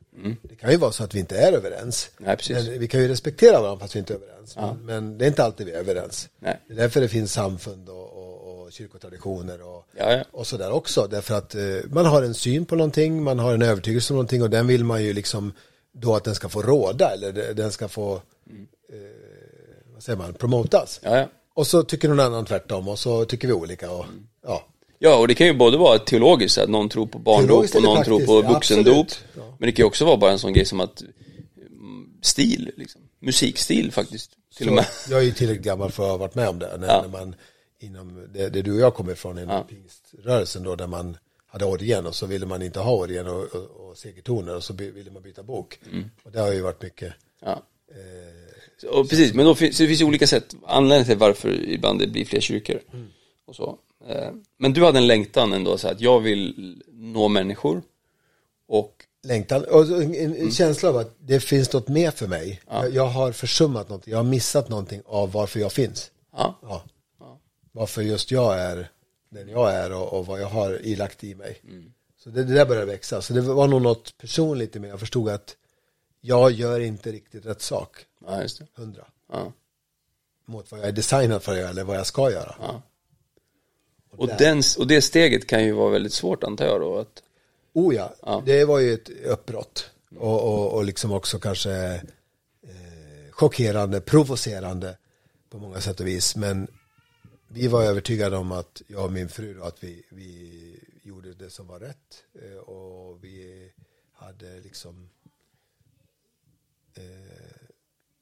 Det 0.42 0.56
kan 0.56 0.70
ju 0.70 0.76
vara 0.76 0.92
så 0.92 1.04
att 1.04 1.14
vi 1.14 1.18
inte 1.18 1.38
är 1.38 1.52
överens. 1.52 2.10
Mm. 2.20 2.36
Nej. 2.48 2.64
Men 2.64 2.78
vi 2.80 2.88
kan 2.88 3.00
ju 3.00 3.08
respektera 3.08 3.60
varandra 3.60 3.80
fast 3.80 3.94
vi 3.94 3.98
inte 3.98 4.12
är 4.12 4.16
överens. 4.16 4.56
Men, 4.56 4.86
men 4.86 5.18
det 5.18 5.24
är 5.24 5.26
inte 5.28 5.44
alltid 5.44 5.66
vi 5.66 5.72
är 5.72 5.78
överens. 5.78 6.28
Nej. 6.38 6.60
Det 6.66 6.72
är 6.72 6.76
därför 6.76 7.00
det 7.00 7.08
finns 7.08 7.32
samfund 7.32 7.88
och, 7.88 8.12
och, 8.12 8.62
och 8.62 8.72
kyrkotraditioner 8.72 9.62
och, 9.62 9.86
Ja, 9.96 10.12
ja. 10.12 10.24
och 10.30 10.46
sådär 10.46 10.70
också. 10.72 11.08
Därför 11.10 11.34
att 11.34 11.54
eh, 11.54 11.62
man 11.90 12.06
har 12.06 12.22
en 12.22 12.34
syn 12.34 12.64
på 12.64 12.76
någonting, 12.76 13.22
man 13.22 13.38
har 13.38 13.54
en 13.54 13.62
övertygelse 13.62 14.12
om 14.12 14.16
någonting 14.16 14.42
och 14.42 14.50
den 14.50 14.66
vill 14.66 14.84
man 14.84 15.04
ju 15.04 15.12
liksom 15.12 15.52
då 15.92 16.16
att 16.16 16.24
den 16.24 16.34
ska 16.34 16.48
få 16.48 16.62
råda 16.62 17.10
eller 17.12 17.54
den 17.54 17.72
ska 17.72 17.88
få, 17.88 18.14
eh, 18.14 18.20
vad 19.94 20.02
säger 20.02 20.16
man, 20.16 20.34
promotas. 20.34 21.00
Ja, 21.02 21.18
ja. 21.18 21.28
Och 21.54 21.66
så 21.66 21.82
tycker 21.82 22.08
någon 22.08 22.20
annan 22.20 22.44
tvärtom 22.44 22.88
och 22.88 22.98
så 22.98 23.24
tycker 23.24 23.48
vi 23.48 23.54
olika 23.54 23.90
och 23.90 24.06
ja. 24.46 24.66
Ja, 25.04 25.16
och 25.18 25.28
det 25.28 25.34
kan 25.34 25.46
ju 25.46 25.52
både 25.54 25.76
vara 25.76 25.98
teologiskt, 25.98 26.58
att 26.58 26.68
någon 26.70 26.88
tror 26.88 27.06
på 27.06 27.18
barndop 27.18 27.74
och 27.74 27.82
någon 27.82 28.04
tror 28.04 28.26
på 28.26 28.42
ja, 28.42 28.52
vuxendop. 28.52 29.06
Ja. 29.36 29.42
Men 29.58 29.66
det 29.66 29.72
kan 29.72 29.82
ju 29.82 29.86
också 29.86 30.04
vara 30.04 30.16
bara 30.16 30.30
en 30.32 30.38
sån 30.38 30.52
grej 30.52 30.64
som 30.64 30.80
att 30.80 31.00
mm, 31.00 32.08
stil, 32.22 32.70
liksom. 32.76 33.00
musikstil 33.20 33.92
faktiskt, 33.92 34.30
till 34.56 34.68
och 34.68 34.74
med. 34.74 34.86
Så 34.86 35.12
jag 35.12 35.20
är 35.20 35.24
ju 35.24 35.32
tillräckligt 35.32 35.66
gammal 35.66 35.90
för 35.92 36.02
att 36.04 36.10
ha 36.10 36.16
varit 36.16 36.34
med 36.34 36.48
om 36.48 36.58
det. 36.58 36.76
När, 36.78 36.86
Ja. 36.88 37.02
när 37.02 37.08
man 37.08 37.34
inom, 37.80 38.26
det, 38.34 38.48
det 38.48 38.62
du 38.62 38.72
och 38.72 38.80
jag 38.80 38.94
kommer 38.94 39.12
ifrån, 39.12 39.38
inom 39.38 39.66
pingströrelsen 39.66 40.62
då, 40.62 40.76
där 40.76 40.86
man 40.86 41.16
hade 41.46 41.64
orgeln 41.64 42.06
och 42.06 42.14
så 42.14 42.26
ville 42.26 42.46
man 42.46 42.62
inte 42.62 42.80
ha 42.80 42.92
orgeln 42.92 43.28
och, 43.28 43.42
och, 43.54 43.88
och 43.90 43.98
segertoner 43.98 44.56
och 44.56 44.64
så 44.64 44.72
by, 44.72 44.90
ville 44.90 45.10
man 45.10 45.22
byta 45.22 45.42
bok. 45.42 45.78
Mm. 45.92 46.04
Och 46.24 46.32
det 46.32 46.40
har 46.40 46.52
ju 46.52 46.60
varit 46.60 46.82
mycket. 46.82 47.14
Ja. 47.44 47.62
Eh, 47.90 47.98
Så- 48.80 48.88
Och 48.88 49.08
precis, 49.08 49.34
men 49.34 49.44
då 49.44 49.54
finns, 49.54 49.76
så 49.76 49.82
det 49.82 49.86
finns 49.88 50.00
ju 50.00 50.04
olika 50.04 50.26
sätt, 50.26 50.54
anledningar 50.66 51.04
till 51.04 51.18
varför 51.18 51.68
ibland 51.68 51.98
det 52.00 52.06
blir 52.06 52.24
fler 52.24 52.40
kyrkor. 52.40 52.80
Mm. 52.92 53.06
Och 53.46 53.56
så. 53.56 53.78
Eh, 54.08 54.30
Men 54.56 54.72
du 54.72 54.84
hade 54.84 54.98
en 54.98 55.06
längtan 55.06 55.52
ändå, 55.52 55.78
så 55.78 55.88
att 55.88 56.00
jag 56.00 56.20
vill 56.20 56.82
nå 56.92 57.28
människor. 57.28 57.82
Och, 58.68 59.04
längtan 59.22 59.64
och 59.64 59.82
en, 60.02 60.14
Mm. 60.14 60.50
känsla 60.50 60.88
av 60.88 60.96
att 60.96 61.14
det 61.18 61.40
finns 61.40 61.72
något 61.72 61.88
mer 61.88 62.10
för 62.10 62.26
mig. 62.26 62.60
Jag, 62.70 62.94
jag 62.94 63.06
har 63.06 63.32
försummat 63.32 63.88
något, 63.88 64.06
jag 64.06 64.16
har 64.16 64.24
missat 64.24 64.68
någonting 64.68 65.02
av 65.06 65.32
varför 65.32 65.60
jag 65.60 65.72
finns. 65.72 66.10
ja, 66.32 66.58
Ja. 66.62 66.82
Varför 67.74 68.02
just 68.02 68.30
jag 68.30 68.58
är 68.58 68.90
den 69.30 69.48
jag 69.48 69.72
är 69.74 69.92
och, 69.92 70.12
och 70.12 70.26
vad 70.26 70.40
jag 70.40 70.46
har 70.48 70.86
ilagt 70.86 71.24
i 71.24 71.34
mig. 71.34 71.60
Mm. 71.68 71.92
Så 72.18 72.30
det, 72.30 72.44
det 72.44 72.54
där 72.54 72.66
började 72.66 72.86
växa. 72.86 73.22
Så 73.22 73.32
det 73.32 73.40
var 73.40 73.68
nog 73.68 73.82
något 73.82 74.18
personligt 74.18 74.76
i 74.76 74.80
mig. 74.80 74.90
Jag 74.90 75.00
förstod 75.00 75.28
att 75.28 75.56
jag 76.20 76.50
gör 76.50 76.80
inte 76.80 77.12
riktigt 77.12 77.46
rätt 77.46 77.62
sak. 77.62 77.96
ja. 78.26 78.42
Hundra. 78.74 79.04
Ja. 79.32 79.52
Mot 80.46 80.70
vad 80.70 80.80
jag 80.80 80.88
är 80.88 80.92
designad 80.92 81.42
för 81.42 81.52
att 81.52 81.58
göra 81.58 81.68
eller 81.70 81.84
vad 81.84 81.96
jag 81.96 82.06
ska 82.06 82.30
göra. 82.30 82.54
Och, 84.16 84.26
där- 84.28 84.38
den, 84.38 84.62
och 84.78 84.86
det 84.86 85.02
steget 85.02 85.46
kan 85.46 85.64
ju 85.64 85.72
vara 85.72 85.90
väldigt 85.90 86.12
svårt 86.12 86.44
antar 86.44 86.64
jag 86.66 86.80
då, 86.80 86.98
att, 86.98 87.22
Oh 87.72 87.94
ja, 87.94 88.14
Ja. 88.22 88.42
det 88.46 88.64
var 88.64 88.78
ju 88.78 88.94
ett 88.94 89.08
uppbrott. 89.24 89.90
Och, 90.18 90.42
och, 90.42 90.72
och 90.74 90.84
liksom 90.84 91.12
också 91.12 91.38
kanske 91.38 91.72
eh, 92.62 93.30
chockerande, 93.30 94.00
provocerande 94.00 94.96
på 95.50 95.58
många 95.58 95.80
sätt 95.80 96.00
och 96.00 96.06
vis. 96.06 96.36
Men 96.36 96.68
vi 97.48 97.68
var 97.68 97.82
övertygade 97.84 98.36
om 98.36 98.52
att 98.52 98.82
jag 98.86 99.04
och 99.04 99.12
min 99.12 99.28
fru 99.28 99.54
då, 99.54 99.62
att 99.64 99.84
vi, 99.84 100.02
vi 100.10 100.78
gjorde 101.02 101.34
det 101.34 101.50
som 101.50 101.66
var 101.66 101.80
rätt. 101.80 102.24
Eh, 102.42 102.56
och 102.58 103.24
vi 103.24 103.70
hade 104.12 104.60
liksom 104.60 105.08
eh, 106.94 107.02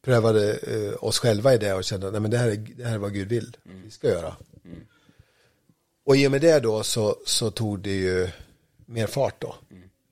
prövade 0.03 0.53
eh, 0.57 1.05
oss 1.05 1.19
själva 1.19 1.55
i 1.55 1.59
det 1.59 1.75
och 1.75 1.85
kände 1.85 2.07
att 2.09 2.31
det 2.31 2.39
här, 2.39 2.49
är, 2.49 2.57
det 2.57 2.85
här 2.85 2.95
är 2.95 2.99
vad 2.99 3.13
Gud 3.15 3.29
vill. 3.29 3.57
Vi 3.85 3.91
ska 3.91 4.09
göra. 4.09 4.37
Och 6.05 6.17
i 6.17 6.27
och 6.27 6.31
med 6.31 6.41
det 6.41 6.61
då 6.61 6.83
så, 6.83 7.17
så 7.27 7.51
tog 7.51 7.81
det 7.81 7.95
ju 7.97 8.29
mer 8.87 9.07
fart 9.07 9.41
då. 9.41 9.55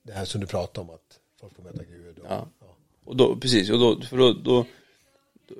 Det 0.03 0.12
här 0.12 0.24
som 0.24 0.40
du 0.40 0.46
pratade 0.46 0.88
om 0.88 0.94
att 0.94 1.18
folk 1.40 1.55
får 1.57 1.62
möta 1.62 1.85
Gud. 1.85 2.18
Och, 2.18 2.27
Ja. 2.29 2.48
och 3.05 3.16
då, 3.16 3.37
precis, 3.37 3.70
och 3.70 3.79
då, 3.79 4.01
för 4.01 4.16
då, 4.16 4.33
då 4.33 4.66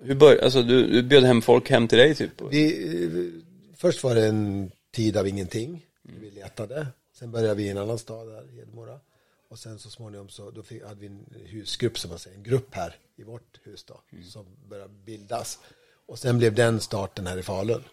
hur 0.03 0.15
bör, 0.15 0.39
alltså 0.45 0.63
du, 0.63 0.87
du 0.87 1.03
bjöd 1.03 1.25
hem 1.25 1.43
folk 1.43 1.71
hem 1.71 1.89
till 1.89 1.99
dig 1.99 2.15
typ? 2.15 2.31
Vi, 2.51 3.43
först 3.77 4.03
var 4.05 4.15
det 4.15 4.27
en 4.27 4.71
tid 4.93 5.17
av 5.17 5.29
ingenting. 5.29 5.87
Vi 6.03 6.31
letade. 6.31 6.87
Sen 7.13 7.31
började 7.31 7.55
vi 7.55 7.63
i 7.65 7.69
en 7.69 7.79
annan 7.79 7.99
stad 7.99 8.29
här, 8.33 8.47
Hedemora. 8.57 9.01
Och 9.49 9.59
sen 9.59 9.79
så 9.79 9.91
småningom 9.91 10.29
så 10.29 10.51
då 10.51 10.63
fick, 10.63 10.83
hade 10.85 11.01
vi 11.01 11.07
en 11.07 11.25
husgrupp 11.47 11.99
som 11.99 12.11
man 12.11 12.19
säger, 12.19 12.37
en 12.37 12.43
grupp 12.43 12.75
här 12.75 12.97
i 13.17 13.23
vårt 13.23 13.61
hus 13.65 13.85
då. 13.85 14.01
Som 14.25 14.47
började 14.69 14.93
bildas. 15.05 15.59
Och 16.07 16.19
sen 16.19 16.39
blev 16.39 16.55
den 16.55 16.81
starten 16.81 17.27
här 17.27 17.37
i 17.39 17.43
Falun. 17.43 17.85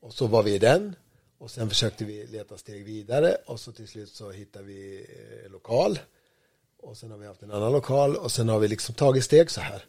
Och 0.00 0.12
så 0.14 0.26
var 0.26 0.42
vi 0.42 0.54
i 0.54 0.58
den. 0.58 0.94
Och 1.42 1.50
sen 1.50 1.68
försökte 1.68 2.04
vi 2.04 2.26
leta 2.26 2.56
steg 2.58 2.84
vidare. 2.84 3.36
Och 3.46 3.60
så 3.60 3.72
till 3.72 3.88
slut 3.88 4.08
så 4.08 4.30
hittade 4.30 4.64
vi 4.64 5.06
eh, 5.44 5.50
lokal. 5.52 5.98
Och 6.80 6.96
sen 6.96 7.10
har 7.10 7.18
vi 7.18 7.26
haft 7.26 7.42
en 7.42 7.50
annan 7.50 7.72
lokal. 7.72 8.16
Och 8.16 8.32
sen 8.32 8.48
har 8.48 8.58
vi 8.58 8.68
liksom 8.68 8.94
tagit 8.94 9.24
steg 9.24 9.50
så 9.50 9.60
här. 9.60 9.84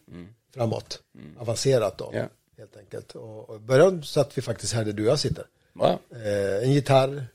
Framåt. 0.53 1.01
Avancerat 1.37 1.97
då. 1.97 2.11
Ja. 2.13 2.25
Helt 2.57 2.77
enkelt. 2.77 3.15
Och, 3.15 3.49
och 3.49 3.61
början 3.61 4.03
satt 4.03 4.37
vi 4.37 4.41
faktiskt 4.41 4.73
här 4.73 4.85
där 4.85 4.91
du 4.93 5.03
och 5.03 5.09
jag 5.09 5.19
sitter. 5.19 5.47
Va? 5.73 5.99
Eh, 6.11 6.63
en 6.63 6.71
gitarr. 6.73 7.25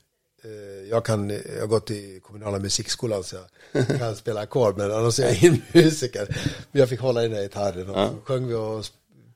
Eh, 0.43 0.49
jag, 0.89 1.05
kan, 1.05 1.29
jag 1.29 1.59
har 1.59 1.67
gått 1.67 1.91
i 1.91 2.19
kommunala 2.19 2.59
musikskolan 2.59 3.23
så 3.23 3.35
jag 3.71 3.87
kan 3.99 4.15
spela 4.15 4.41
ackord 4.41 4.77
men 4.77 4.91
annars 4.91 5.19
är 5.19 5.23
jag 5.23 5.37
ingen 5.43 5.61
musiker. 5.73 6.27
Men 6.71 6.79
jag 6.79 6.89
fick 6.89 6.99
hålla 6.99 7.23
i 7.23 7.27
den 7.27 7.35
här 7.35 7.43
gitarren 7.43 7.89
och 7.89 7.97
Ja. 7.97 8.13
sjöng 8.23 8.47
vi 8.47 8.53
och 8.53 8.85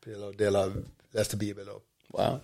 spelade 0.02 0.26
och 0.28 0.36
delade, 0.36 0.74
läste 1.12 1.38
bibel. 1.38 1.70
Och, 1.70 1.82
Wow. 2.08 2.40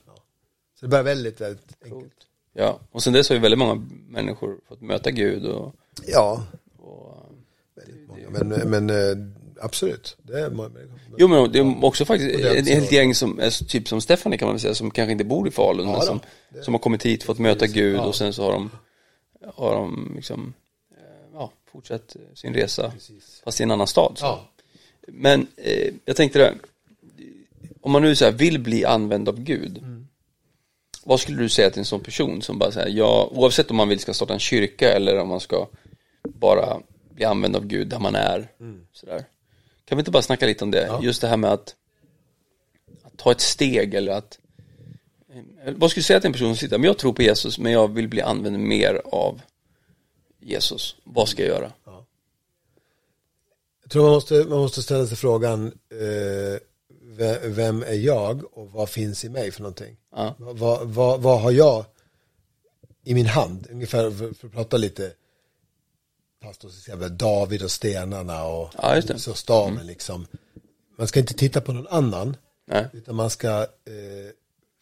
så 0.80 0.86
det 0.86 0.88
började 0.88 1.10
väldigt, 1.10 1.42
väldigt 1.42 1.76
enkelt. 1.84 2.14
Ja, 2.60 2.80
och 2.92 3.04
sen 3.04 3.14
dess 3.14 3.30
har 3.30 3.36
ju 3.36 3.42
väldigt 3.42 3.58
många 3.60 3.88
människor 4.10 4.60
fått 4.68 4.82
möta 4.82 5.12
Gud 5.12 5.46
och, 5.46 5.76
Ja, 6.08 6.44
och 6.78 7.26
väldigt 7.76 8.08
många. 8.08 8.44
Men, 8.44 8.70
men 8.70 8.90
eh, 8.90 9.26
absolut. 9.62 10.18
Det 10.24 10.40
är, 10.40 10.50
många- 10.50 10.70
Jo 11.18 11.28
men 11.28 11.52
det 11.52 11.60
är 11.60 11.86
också 11.86 12.06
faktiskt 12.06 12.40
ett 12.46 12.68
helt 12.68 12.92
gäng 12.92 13.16
som, 13.16 13.40
är 13.40 13.66
typ 13.68 13.88
som 13.88 14.02
Stephanie 14.02 14.38
kan 14.38 14.46
man 14.48 14.54
väl 14.56 14.62
säga, 14.62 14.74
som 14.76 14.92
kanske 14.92 15.12
inte 15.12 15.24
bor 15.24 15.48
i 15.48 15.52
Falun 15.52 15.86
men 15.86 15.96
då, 15.96 16.02
som, 16.02 16.20
det- 16.50 16.64
som 16.64 16.74
har 16.74 16.80
kommit 16.80 17.06
hit, 17.06 17.24
fått 17.24 17.40
möta 17.40 17.68
Gud 17.68 17.96
Ja. 17.96 18.02
och 18.06 18.16
sen 18.16 18.34
så 18.34 18.44
har 18.44 18.52
de, 18.52 18.70
har 19.56 19.76
de 19.76 20.12
liksom, 20.16 20.54
eh, 20.92 21.04
ja, 21.34 21.52
fortsatt 21.72 22.16
sin 22.34 22.54
resa, 22.54 22.92
Precis. 22.92 23.42
fast 23.44 23.60
i 23.60 23.64
en 23.64 23.72
annan 23.72 23.88
stad. 23.88 24.18
Ja. 24.22 24.50
Men 25.08 25.48
eh, 25.58 25.94
jag 26.06 26.16
tänkte 26.16 26.40
det, 26.40 26.54
om 27.82 27.92
man 27.92 28.02
nu 28.02 28.16
så 28.16 28.32
vill 28.32 28.60
bli 28.60 28.86
använd 28.86 29.30
av 29.30 29.40
Gud, 29.40 29.78
Mm. 29.78 29.99
Vad 31.10 31.20
skulle 31.20 31.38
du 31.38 31.50
säga 31.50 31.70
till 31.70 31.80
en 31.80 31.86
sån 31.86 32.04
person 32.04 32.42
som 32.42 32.60
bara 32.60 32.72
säger, 32.72 32.98
ja, 32.98 33.30
oavsett 33.32 33.72
om 33.72 33.78
man 33.78 33.90
vill 33.90 34.00
ska 34.00 34.14
starta 34.14 34.34
en 34.34 34.40
kyrka 34.40 34.94
eller 34.94 35.20
om 35.20 35.28
man 35.28 35.40
ska 35.40 35.68
bara 36.24 36.82
bli 37.10 37.26
använd 37.26 37.56
av 37.56 37.66
Gud 37.66 37.88
där 37.88 38.00
man 38.00 38.16
är, 38.16 38.52
sådär. 38.94 39.26
Kan 39.86 39.98
vi 39.98 40.00
inte 40.00 40.12
bara 40.12 40.24
snacka 40.24 40.46
lite 40.46 40.64
om 40.64 40.72
det? 40.72 40.84
Mm. 40.84 40.96
Ja. 40.96 41.04
Just 41.04 41.22
det 41.22 41.28
här 41.28 41.38
med 41.38 41.52
att, 41.52 41.76
att 43.04 43.18
ta 43.18 43.32
ett 43.32 43.42
steg 43.42 43.94
eller 43.94 44.12
att 44.12 44.40
eh, 45.66 45.74
vad 45.76 45.92
skulle 45.92 46.02
du 46.02 46.06
säga 46.06 46.20
till 46.20 46.28
en 46.28 46.34
person 46.34 46.48
som 46.48 46.58
sitter, 46.58 46.78
men 46.78 46.88
jag 46.88 46.98
tror 46.98 47.14
på 47.14 47.22
Jesus 47.22 47.60
men 47.60 47.72
jag 47.72 47.94
vill 47.94 48.08
bli 48.08 48.22
använd 48.22 48.60
mer 48.60 49.02
av 49.06 49.42
Jesus, 50.40 50.96
vad 51.04 51.30
ska 51.30 51.42
jag 51.42 51.50
göra? 51.50 51.72
Ja. 51.86 52.06
Jag 53.84 53.92
tror 53.92 54.04
man 54.04 54.12
måste, 54.12 54.34
man 54.34 54.60
måste 54.60 54.82
ställa 54.82 55.08
sig 55.08 55.18
frågan, 55.18 55.68
eh, 55.92 56.60
vem 57.44 57.84
är 57.84 57.94
jag 57.94 58.58
och 58.58 58.72
vad 58.72 58.90
finns 58.90 59.26
i 59.26 59.30
mig 59.30 59.52
för 59.52 59.62
någonting? 59.62 59.98
Ja. 60.16 60.36
Vad, 60.38 60.88
vad, 60.88 61.22
vad, 61.22 61.42
har 61.42 61.52
jag 61.52 61.86
i 63.04 63.14
min 63.14 63.26
hand? 63.26 63.68
Ungefär 63.72 64.12
för, 64.12 64.34
för 64.34 64.48
att 64.48 64.54
prata 64.54 64.78
lite 64.78 65.14
pastor 66.42 66.70
till 66.70 66.78
exempel 66.78 67.18
David 67.18 67.64
och 67.64 67.72
stenarna 67.72 68.44
och 68.46 68.74
Ja, 68.82 69.02
så 69.02 69.34
staven 69.34 69.88
liksom. 69.88 70.28
Man 70.98 71.08
ska 71.08 71.20
inte 71.20 71.34
titta 71.34 71.62
på 71.62 71.74
någon 71.74 71.88
annan, 71.88 72.38
Nej. 72.68 72.88
utan 72.94 73.16
man 73.16 73.30
ska 73.30 73.62
eh, 73.62 74.32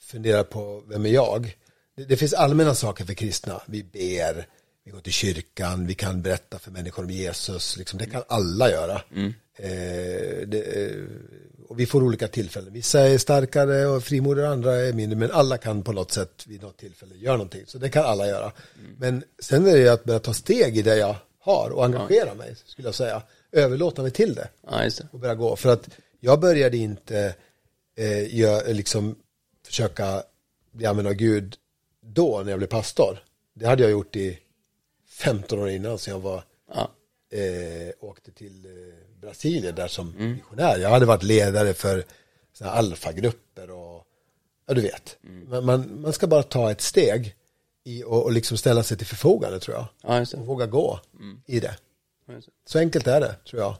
fundera 0.02 0.44
på 0.44 0.84
vem 0.88 1.06
är 1.06 1.10
jag? 1.10 1.58
Det, 1.96 2.04
det 2.04 2.18
finns 2.18 2.34
allmänna 2.34 2.76
saker 2.76 3.06
för 3.06 3.14
kristna. 3.14 3.62
Vi 3.66 3.84
ber, 3.84 4.48
vi 4.84 4.92
går 4.92 5.00
till 5.00 5.14
kyrkan, 5.14 5.88
vi 5.88 5.94
kan 5.94 6.22
berätta 6.22 6.60
för 6.60 6.72
människor 6.72 7.04
om 7.04 7.10
Jesus. 7.10 7.78
Liksom, 7.78 8.00
det 8.00 8.06
kan 8.06 8.24
alla 8.28 8.70
göra. 8.70 9.02
Eh, 9.56 10.48
det, 10.48 10.62
eh, 10.76 11.04
och 11.68 11.80
vi 11.80 11.86
får 11.86 12.04
olika 12.04 12.28
tillfällen. 12.28 12.74
Vissa 12.74 13.00
är 13.00 13.18
starkare 13.18 13.86
och 13.86 14.04
frimodiga, 14.04 14.48
andra 14.48 14.76
är 14.76 14.94
mindre. 14.94 15.20
Men 15.20 15.32
alla 15.32 15.58
kan 15.58 15.84
på 15.84 15.92
något 15.92 16.12
sätt 16.12 16.44
vid 16.48 16.62
något 16.62 16.78
tillfälle 16.78 17.16
göra 17.16 17.38
någonting. 17.38 17.64
Så 17.68 17.78
det 17.78 17.90
kan 17.90 18.06
alla 18.06 18.28
göra. 18.28 18.52
Men 18.98 19.24
sen 19.40 19.68
är 19.68 19.72
det 19.74 19.80
ju 19.80 19.88
att 19.90 20.04
börja 20.04 20.20
ta 20.20 20.34
steg 20.34 20.78
i 20.78 20.82
det 20.82 20.98
jag 20.98 21.16
har 21.40 21.70
och 21.70 21.86
engagera 21.86 22.34
mig, 22.34 22.56
skulle 22.66 22.88
jag 22.88 22.96
säga. 22.96 23.22
Överlåta 23.52 24.02
mig 24.02 24.12
till 24.12 24.36
det 24.36 24.48
Ja, 24.70 24.78
det. 24.78 25.08
och 25.12 25.20
börja 25.20 25.36
gå. 25.36 25.56
För 25.56 25.70
att 25.70 25.90
jag 26.20 26.40
började 26.40 26.78
inte 26.78 27.36
eh, 27.98 28.36
gör, 28.36 28.74
liksom 28.74 29.16
försöka 29.66 30.24
bli 30.72 30.86
använd 30.86 31.08
av 31.08 31.14
Gud 31.14 31.56
då 32.06 32.42
när 32.44 32.52
jag 32.52 32.60
blev 32.60 32.68
pastor. 32.68 33.20
Det 33.54 33.66
hade 33.68 33.84
jag 33.84 33.92
gjort 33.92 34.16
i 34.16 34.40
15 35.10 35.60
år 35.60 35.70
innan 35.70 35.98
så 35.98 36.10
jag 36.10 36.20
var, 36.20 36.44
Ja. 36.76 36.92
Eh, 37.32 37.94
åkte 38.00 38.32
till 38.32 38.66
eh, 38.66 39.22
Brasilien 39.22 39.76
där 39.76 39.88
som 39.88 40.14
missionär. 40.18 40.78
Jag 40.78 40.90
hade 40.90 41.06
varit 41.06 41.24
ledare 41.24 41.74
för 41.74 42.04
alfagrupper 42.62 43.72
och 43.72 44.04
ja 44.68 44.74
du 44.74 44.82
vet. 44.82 45.18
Men 45.22 45.66
man, 45.66 46.02
man 46.02 46.14
ska 46.14 46.28
bara 46.28 46.44
ta 46.44 46.72
ett 46.72 46.82
steg 46.82 47.36
i, 47.84 48.04
och, 48.04 48.24
och 48.24 48.32
liksom 48.32 48.58
ställa 48.58 48.84
sig 48.84 48.98
till 48.98 49.08
förfogande 49.08 49.60
tror 49.60 49.76
jag. 49.78 49.86
Ja. 50.04 50.26
Och 50.40 50.46
våga 50.46 50.66
gå 50.66 51.00
i 51.46 51.60
det. 51.60 51.76
Så 52.66 52.80
enkelt 52.80 53.08
är 53.08 53.20
det 53.22 53.36
tror 53.50 53.62
jag. 53.62 53.76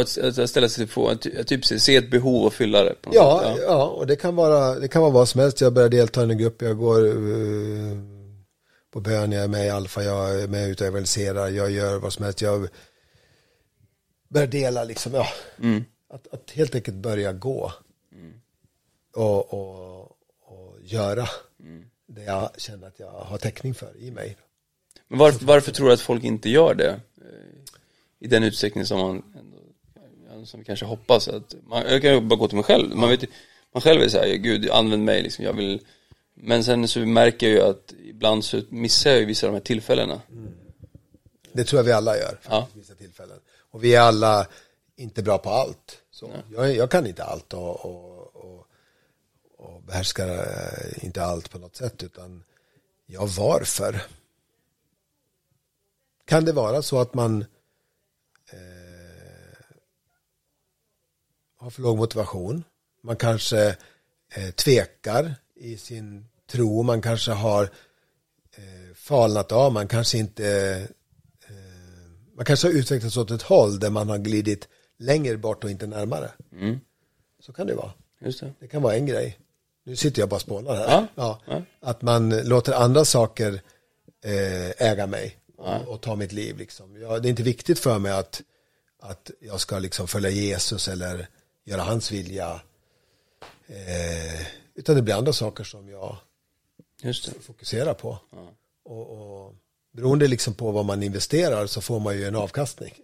Att 0.00 0.08
ställa 0.50 0.68
sig 0.68 0.86
till 0.86 0.88
få, 0.88 1.14
typ 1.46 1.64
se 1.64 1.96
ett 1.96 2.10
behov 2.10 2.44
och 2.46 2.52
fylla 2.52 2.84
det. 2.84 2.94
På 3.02 3.08
något 3.08 3.16
Ja, 3.16 3.42
sätt. 3.54 3.62
ja, 3.66 3.84
och 3.84 4.06
det 4.06 4.16
kan 4.16 4.36
vara, 4.36 4.78
det 4.78 4.88
kan 4.88 5.02
vara 5.02 5.12
vad 5.12 5.28
som 5.28 5.40
helst. 5.40 5.60
Jag 5.60 5.72
börjar 5.72 5.88
delta 5.88 6.20
i 6.20 6.30
en 6.30 6.38
grupp, 6.38 6.62
jag 6.62 6.78
går 6.78 7.06
eh, 7.06 7.12
på 8.96 9.00
bön, 9.00 9.32
jag 9.32 9.44
är 9.44 9.48
med 9.48 9.66
i 9.66 9.70
Alfa, 9.70 10.02
jag 10.02 10.42
är 10.42 10.48
med 10.48 10.68
ute 10.68 10.84
och 10.84 10.88
evangeliserar, 10.88 11.48
jag 11.48 11.70
gör 11.70 11.98
vad 11.98 12.12
som 12.12 12.24
helst. 12.24 12.42
Jag 12.42 12.68
börjar 14.28 14.46
dela 14.46 14.84
liksom, 14.84 15.14
ja. 15.14 15.26
Mm. 15.58 15.84
Att, 16.08 16.26
att 16.32 16.50
helt 16.50 16.74
enkelt 16.74 16.96
börja 16.96 17.32
gå. 17.32 17.72
Och, 19.14 19.54
och, 19.54 20.00
och 20.40 20.76
göra 20.82 21.28
det 22.06 22.22
jag 22.22 22.50
känner 22.56 22.86
att 22.86 22.98
jag 22.98 23.10
har 23.10 23.38
täckning 23.38 23.74
för 23.74 23.96
i 23.96 24.10
mig. 24.10 24.36
Men 25.08 25.18
varför, 25.18 25.46
varför 25.46 25.72
tror 25.72 25.86
du 25.86 25.92
att 25.92 26.00
folk 26.00 26.24
inte 26.24 26.50
gör 26.50 26.74
det? 26.74 27.00
eh, 27.16 27.74
I 28.18 28.26
den 28.26 28.44
utsträckning 28.44 28.84
som 28.84 28.98
man 28.98 29.22
ändå, 30.30 30.46
som 30.46 30.60
vi 30.60 30.66
kanske 30.66 30.86
hoppas 30.86 31.28
att, 31.28 31.54
man, 31.62 31.82
jag 31.88 32.02
kan 32.02 32.14
ju 32.14 32.20
bara 32.20 32.38
gå 32.38 32.48
till 32.48 32.56
mig 32.56 32.64
själv, 32.64 32.96
man 32.96 33.08
vet 33.08 33.24
man 33.72 33.80
själv 33.80 34.02
är 34.02 34.08
såhär, 34.08 34.34
gud 34.34 34.70
använd 34.70 35.04
mig 35.04 35.22
liksom, 35.22 35.44
jag 35.44 35.52
vill 35.52 35.80
Men 36.38 36.64
sen 36.64 36.88
så 36.88 36.98
märker 37.00 37.46
jag 37.48 37.54
ju 37.56 37.62
att 37.70 37.92
ibland 38.04 38.44
så 38.44 38.62
missar 38.68 39.10
jag 39.10 39.20
ju 39.20 39.24
vissa 39.26 39.46
av 39.46 39.52
de 39.52 39.58
här 39.58 39.64
tillfällena 39.64 40.22
Det 41.52 41.64
tror 41.64 41.78
jag 41.78 41.84
vi 41.84 41.92
alla 41.92 42.16
gör, 42.16 42.40
Ja. 42.48 42.68
vissa 42.74 42.94
tillfällen. 42.94 43.38
Och 43.70 43.84
vi 43.84 43.94
är 43.94 44.00
alla 44.00 44.46
inte 44.96 45.22
bra 45.22 45.38
på 45.38 45.50
allt. 45.50 46.02
Så 46.10 46.30
jag, 46.52 46.74
jag 46.76 46.90
kan 46.90 47.06
inte 47.06 47.24
allt 47.24 47.52
och, 47.52 47.84
och, 47.84 48.36
och, 48.36 48.66
och 49.58 49.82
behärskar 49.82 50.28
eh, 50.28 51.04
inte 51.04 51.22
allt 51.24 51.50
på 51.50 51.58
något 51.58 51.76
sätt, 51.76 52.02
utan 52.02 52.44
ja, 53.06 53.28
varför? 53.38 54.02
Kan 56.24 56.44
det 56.44 56.52
vara 56.52 56.82
så 56.82 56.98
att 57.00 57.14
man 57.14 57.44
eh, 58.52 59.58
har 61.56 61.70
för 61.70 61.82
låg 61.82 61.96
motivation? 61.96 62.64
Man 63.02 63.16
kanske 63.16 63.76
eh, 64.34 64.50
tvekar 64.54 65.34
i 65.56 65.76
sin 65.76 66.28
tro, 66.50 66.82
man 66.82 67.02
kanske 67.02 67.32
har 67.32 67.62
eh, 68.56 68.94
falnat 68.94 69.52
av, 69.52 69.72
man 69.72 69.88
kanske 69.88 70.18
inte 70.18 70.48
eh, 71.48 71.56
man 72.36 72.44
kanske 72.44 72.66
har 72.68 72.72
utvecklats 72.72 73.16
åt 73.16 73.30
ett 73.30 73.42
håll 73.42 73.78
där 73.78 73.90
man 73.90 74.08
har 74.08 74.18
glidit 74.18 74.68
längre 74.98 75.36
bort 75.36 75.64
och 75.64 75.70
inte 75.70 75.86
närmare. 75.86 76.30
mm. 76.52 76.80
Så 77.40 77.52
kan 77.52 77.66
det 77.66 77.74
vara. 77.74 77.92
Just 78.20 78.40
det 78.40 78.52
Det 78.60 78.68
kan 78.68 78.82
vara 78.82 78.94
en 78.94 79.06
grej. 79.06 79.38
Nu 79.84 79.96
sitter 79.96 80.22
jag 80.22 80.28
bara 80.28 80.36
och 80.36 80.42
spånar 80.42 80.76
här. 80.76 81.06
Ja, 81.14 81.40
ja. 81.46 81.62
Att 81.80 82.02
man 82.02 82.30
låter 82.30 82.72
andra 82.72 83.04
saker 83.04 83.60
eh, 84.24 84.82
äga 84.82 85.06
mig 85.06 85.38
och, 85.56 85.88
och 85.88 86.00
ta 86.00 86.16
mitt 86.16 86.32
liv. 86.32 86.56
Liksom. 86.56 87.00
Ja, 87.00 87.18
det 87.18 87.28
är 87.28 87.30
inte 87.30 87.42
viktigt 87.42 87.78
för 87.78 87.98
mig 87.98 88.12
att, 88.12 88.42
att 89.00 89.30
jag 89.40 89.60
ska 89.60 89.78
liksom 89.78 90.08
följa 90.08 90.30
Jesus 90.30 90.88
eller 90.88 91.28
göra 91.64 91.82
hans 91.82 92.12
vilja. 92.12 92.60
Eh, 93.66 94.46
utan 94.76 94.96
det 94.96 95.02
blir 95.02 95.14
andra 95.14 95.32
saker 95.32 95.64
som 95.64 95.88
jag 95.88 96.16
fokuserar 97.40 97.94
på. 97.94 98.18
Och, 98.84 99.10
och 99.10 99.54
beroende 99.92 100.28
liksom 100.28 100.54
på 100.54 100.70
vad 100.70 100.84
man 100.84 101.02
investerar 101.02 101.66
så 101.66 101.80
får 101.80 102.00
man 102.00 102.16
ju 102.16 102.24
en 102.24 102.36
avkastning. 102.36 102.94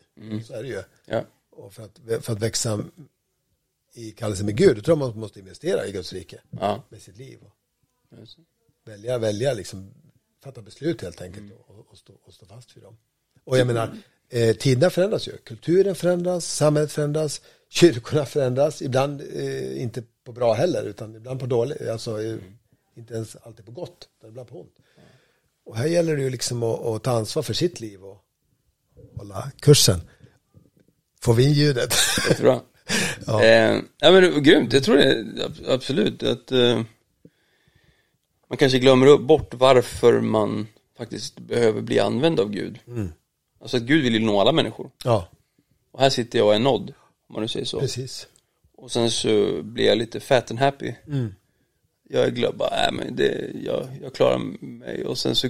Så 0.46 0.54
är 0.54 0.62
det 0.62 0.68
ju. 0.68 0.82
Ja, 1.06 1.24
Och 1.50 1.74
för 1.74 1.82
att, 1.82 2.24
för 2.24 2.32
att 2.32 2.40
växa 2.40 2.84
i 3.94 4.10
kallelse 4.10 4.44
med 4.44 4.56
Gud, 4.56 4.76
då 4.76 4.82
tror 4.82 4.98
jag 4.98 5.08
man 5.08 5.20
måste 5.20 5.40
investera 5.40 5.86
i 5.86 5.92
Guds 5.92 6.12
rike 6.12 6.40
ja, 6.50 6.84
med 6.88 7.02
sitt 7.02 7.16
liv. 7.16 7.38
Välja, 8.84 9.18
välja, 9.18 9.52
liksom, 9.52 9.94
fatta 10.44 10.62
beslut 10.62 11.02
helt 11.02 11.22
enkelt 11.22 11.52
och, 11.66 11.86
och, 11.90 11.98
stå, 11.98 12.12
och 12.22 12.34
stå 12.34 12.46
fast 12.46 12.76
vid 12.76 12.82
dem. 12.82 12.96
Och 13.44 13.58
jag 13.58 13.66
menar, 13.66 13.96
eh, 14.28 14.56
tiderna 14.56 14.90
förändras 14.90 15.28
ju. 15.28 15.36
Kulturen 15.36 15.94
förändras, 15.94 16.54
samhället 16.54 16.92
förändras, 16.92 17.40
kyrkorna 17.68 18.26
förändras. 18.26 18.82
Ibland 18.82 19.20
eh, 19.20 19.82
inte 19.82 20.02
på 20.24 20.32
bra 20.32 20.52
heller, 20.52 20.84
utan 20.84 21.16
ibland 21.16 21.40
på 21.40 21.46
dåligt. 21.46 21.88
Alltså, 21.88 22.22
eh, 22.22 22.36
inte 22.96 23.14
ens 23.14 23.36
alltid 23.36 23.64
på 23.66 23.72
gott, 23.72 24.08
utan 24.18 24.30
ibland 24.30 24.48
på 24.48 24.60
ont. 24.60 24.74
Och 25.64 25.76
här 25.76 25.86
gäller 25.86 26.16
det 26.16 26.22
ju 26.22 26.30
liksom 26.30 26.62
att, 26.62 26.80
att 26.86 27.02
ta 27.02 27.10
ansvar 27.10 27.42
för 27.42 27.54
sitt 27.54 27.80
liv 27.80 28.04
och 28.04 28.24
hålla 29.16 29.50
kursen. 29.60 30.00
Får 31.20 31.34
vi 31.34 31.44
in 31.44 31.52
ljudet? 31.52 31.94
Jättebra. 32.28 32.60
ja. 33.26 33.44
Eh, 33.44 33.78
ja 33.98 34.10
men 34.12 34.42
grymt, 34.42 34.72
jag 34.72 34.84
tror 34.84 34.96
det 34.96 35.44
ab- 35.44 35.66
absolut 35.68 36.22
att 36.22 36.52
eh, 36.52 36.82
man 38.48 38.58
kanske 38.58 38.78
glömmer 38.78 39.18
bort 39.18 39.54
varför 39.54 40.20
man 40.20 40.66
faktiskt 40.98 41.38
behöver 41.38 41.80
bli 41.82 41.98
använd 41.98 42.40
av 42.40 42.50
Gud. 42.50 42.78
Alltså 43.60 43.76
att 43.76 43.82
Gud 43.82 44.02
vill 44.02 44.14
ju 44.14 44.20
nå 44.20 44.40
alla 44.40 44.52
människor. 44.52 44.90
ja, 45.04 45.28
Och 45.92 46.00
här 46.00 46.10
sitter 46.10 46.38
jag 46.38 46.48
och 46.48 46.54
är 46.54 46.58
nådd, 46.58 46.92
om 47.28 47.32
man 47.34 47.42
nu 47.42 47.48
säger 47.48 47.66
så. 47.66 47.80
precis. 47.80 48.26
Och 48.82 48.90
sen 48.90 49.10
så 49.10 49.62
blir 49.62 49.86
jag 49.86 49.98
lite 49.98 50.20
fat 50.20 50.50
and 50.50 50.60
happy. 50.60 50.92
Jag 52.08 52.24
är 52.24 52.30
glad, 52.30 52.56
bara, 52.56 52.86
äh, 52.86 52.92
men 52.92 53.16
det, 53.16 53.50
jag, 53.64 53.88
jag 54.02 54.14
klarar 54.14 54.38
mig 54.60 55.04
och 55.04 55.18
sen 55.18 55.34
så, 55.36 55.48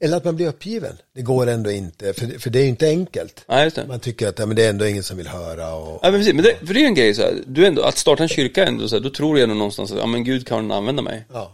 Eller 0.00 0.16
att 0.16 0.24
man 0.24 0.36
blir 0.36 0.48
uppgiven. 0.48 0.96
Det 1.14 1.22
går 1.22 1.46
ändå 1.46 1.70
inte, 1.70 2.12
för, 2.12 2.38
för 2.38 2.50
det 2.50 2.58
är 2.58 2.62
ju 2.62 2.68
inte 2.68 2.88
enkelt. 2.88 3.44
nej 3.48 3.64
just 3.64 3.76
det. 3.76 3.86
Man 3.86 4.00
tycker 4.00 4.28
att 4.28 4.38
ja, 4.38 4.46
men 4.46 4.56
det 4.56 4.64
är 4.64 4.70
ändå 4.70 4.86
ingen 4.86 5.02
som 5.02 5.16
vill 5.16 5.28
höra 5.28 5.74
och 5.74 5.98
Ja 6.02 6.10
men 6.10 6.20
precis, 6.20 6.34
men 6.34 6.44
det, 6.44 6.54
för 6.66 6.74
det 6.74 6.78
är 6.80 6.82
ju 6.82 6.86
en 6.86 6.94
grej 6.94 7.14
så 7.14 7.22
här, 7.22 7.42
du 7.46 7.66
ändå, 7.66 7.82
att 7.82 7.96
starta 7.98 8.22
en 8.22 8.28
kyrka 8.28 8.66
ändå 8.66 8.88
så 8.88 8.96
här, 8.96 9.02
då 9.02 9.10
tror 9.10 9.38
jag 9.38 9.42
ändå 9.42 9.54
någonstans 9.54 9.92
att, 9.92 9.98
ja 9.98 10.06
men 10.06 10.24
Gud 10.24 10.46
kan 10.46 10.70
använda 10.70 11.02
mig. 11.02 11.24
ja. 11.32 11.52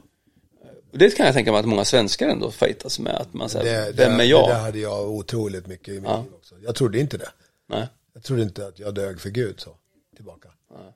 Och 0.93 0.99
det 0.99 1.17
kan 1.17 1.27
jag 1.27 1.35
tänka 1.35 1.53
mig 1.53 1.61
att 1.61 1.67
många 1.67 1.85
svenskar 1.85 2.29
ändå 2.29 2.51
fightas 2.51 2.99
med, 2.99 3.15
att 3.15 3.35
man 3.35 3.49
säger, 3.49 3.93
vem 3.93 4.21
är 4.21 4.25
jag? 4.25 4.49
Det 4.49 4.53
där 4.55 4.61
hade 4.61 4.79
jag 4.79 5.11
otroligt 5.11 5.67
mycket 5.67 5.89
i 5.89 6.01
mitt 6.01 6.05
Ja. 6.05 6.23
liv 6.23 6.33
också. 6.35 6.55
Jag 6.63 6.75
trodde 6.75 6.99
inte 7.01 7.19
det. 7.19 7.29
Nej. 7.69 7.89
Jag 8.15 8.23
trodde 8.23 8.43
inte 8.43 8.67
att 8.67 8.79
jag 8.79 8.95
dög 8.95 9.21
för 9.21 9.31
Gud 9.31 9.61
så, 9.61 9.71
tillbaka. 10.17 10.49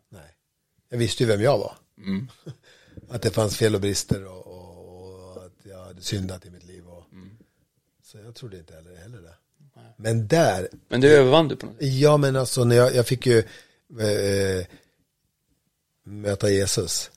Nej. 0.08 0.36
Jag 0.88 0.98
visste 0.98 1.22
ju 1.22 1.26
vem 1.28 1.40
jag 1.40 1.58
var. 1.58 1.76
Mm. 1.98 2.28
Att 3.08 3.22
det 3.22 3.30
fanns 3.30 3.56
fel 3.56 3.74
och 3.74 3.80
brister 3.80 4.24
och, 4.26 4.46
och, 4.46 5.36
och 5.36 5.44
att 5.46 5.52
jag 5.62 5.84
hade 5.84 6.00
syndat 6.02 6.46
i 6.46 6.50
mitt 6.50 6.64
liv. 6.64 6.86
Och, 6.88 7.04
Mm. 7.12 7.36
Så 8.02 8.18
jag 8.18 8.34
trodde 8.34 8.58
inte 8.58 8.74
heller, 8.74 8.96
heller 8.96 9.20
det. 9.22 9.34
Men 9.96 10.28
där, 10.28 10.68
Men 10.88 11.00
det 11.00 11.08
övervann 11.08 11.48
du 11.48 11.56
på 11.56 11.66
något 11.66 11.74
sätt. 11.78 11.84
ja 11.94 12.16
men 12.16 12.36
alltså 12.36 12.64
när 12.64 12.76
jag, 12.76 12.94
jag 12.94 13.06
fick 13.06 13.26
ju 13.26 13.38
eh, 14.00 14.66
möta 16.04 16.50
Jesus 16.50 17.10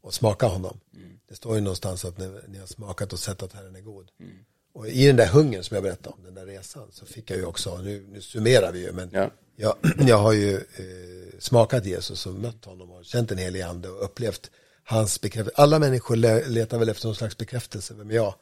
och 0.00 0.14
smaka 0.14 0.46
honom. 0.46 0.80
Det 1.28 1.34
står 1.34 1.54
ju 1.54 1.60
någonstans 1.60 2.04
att 2.04 2.18
ni, 2.18 2.40
ni 2.48 2.58
har 2.58 2.66
smakat 2.66 3.12
och 3.12 3.18
sett 3.18 3.42
att 3.42 3.52
Herren 3.52 3.76
är 3.76 3.80
god. 3.80 4.10
Och 4.72 4.88
i 4.88 5.06
den 5.06 5.16
där 5.16 5.26
hungern 5.28 5.62
som 5.62 5.74
jag 5.74 5.84
berättade 5.84 6.16
om, 6.16 6.24
den 6.24 6.34
där 6.34 6.46
resan, 6.46 6.88
så 6.92 7.06
fick 7.06 7.30
jag 7.30 7.38
ju 7.38 7.44
också, 7.44 7.78
nu, 7.78 8.06
nu 8.08 8.20
summerar 8.20 8.72
vi 8.72 8.80
ju, 8.80 8.92
men 8.92 9.10
Ja. 9.12 9.30
jag, 9.56 9.76
jag 10.08 10.18
har 10.18 10.32
ju 10.32 10.54
eh, 10.56 11.23
smakat 11.44 11.84
Jesus 11.86 12.26
och 12.26 12.34
mött 12.34 12.64
honom 12.64 12.90
och 12.90 13.04
känt 13.04 13.30
en 13.30 13.38
helig 13.38 13.60
ande 13.60 13.88
och 13.88 14.04
upplevt 14.04 14.50
hans 14.84 15.20
bekräftelse. 15.20 15.60
Alla 15.62 15.78
människor 15.78 16.16
le- 16.16 16.48
letar 16.48 16.78
väl 16.78 16.88
efter 16.88 17.06
någon 17.06 17.14
slags 17.16 17.36
bekräftelse, 17.36 17.94
vem 17.94 18.10
är 18.10 18.14
jag? 18.14 18.34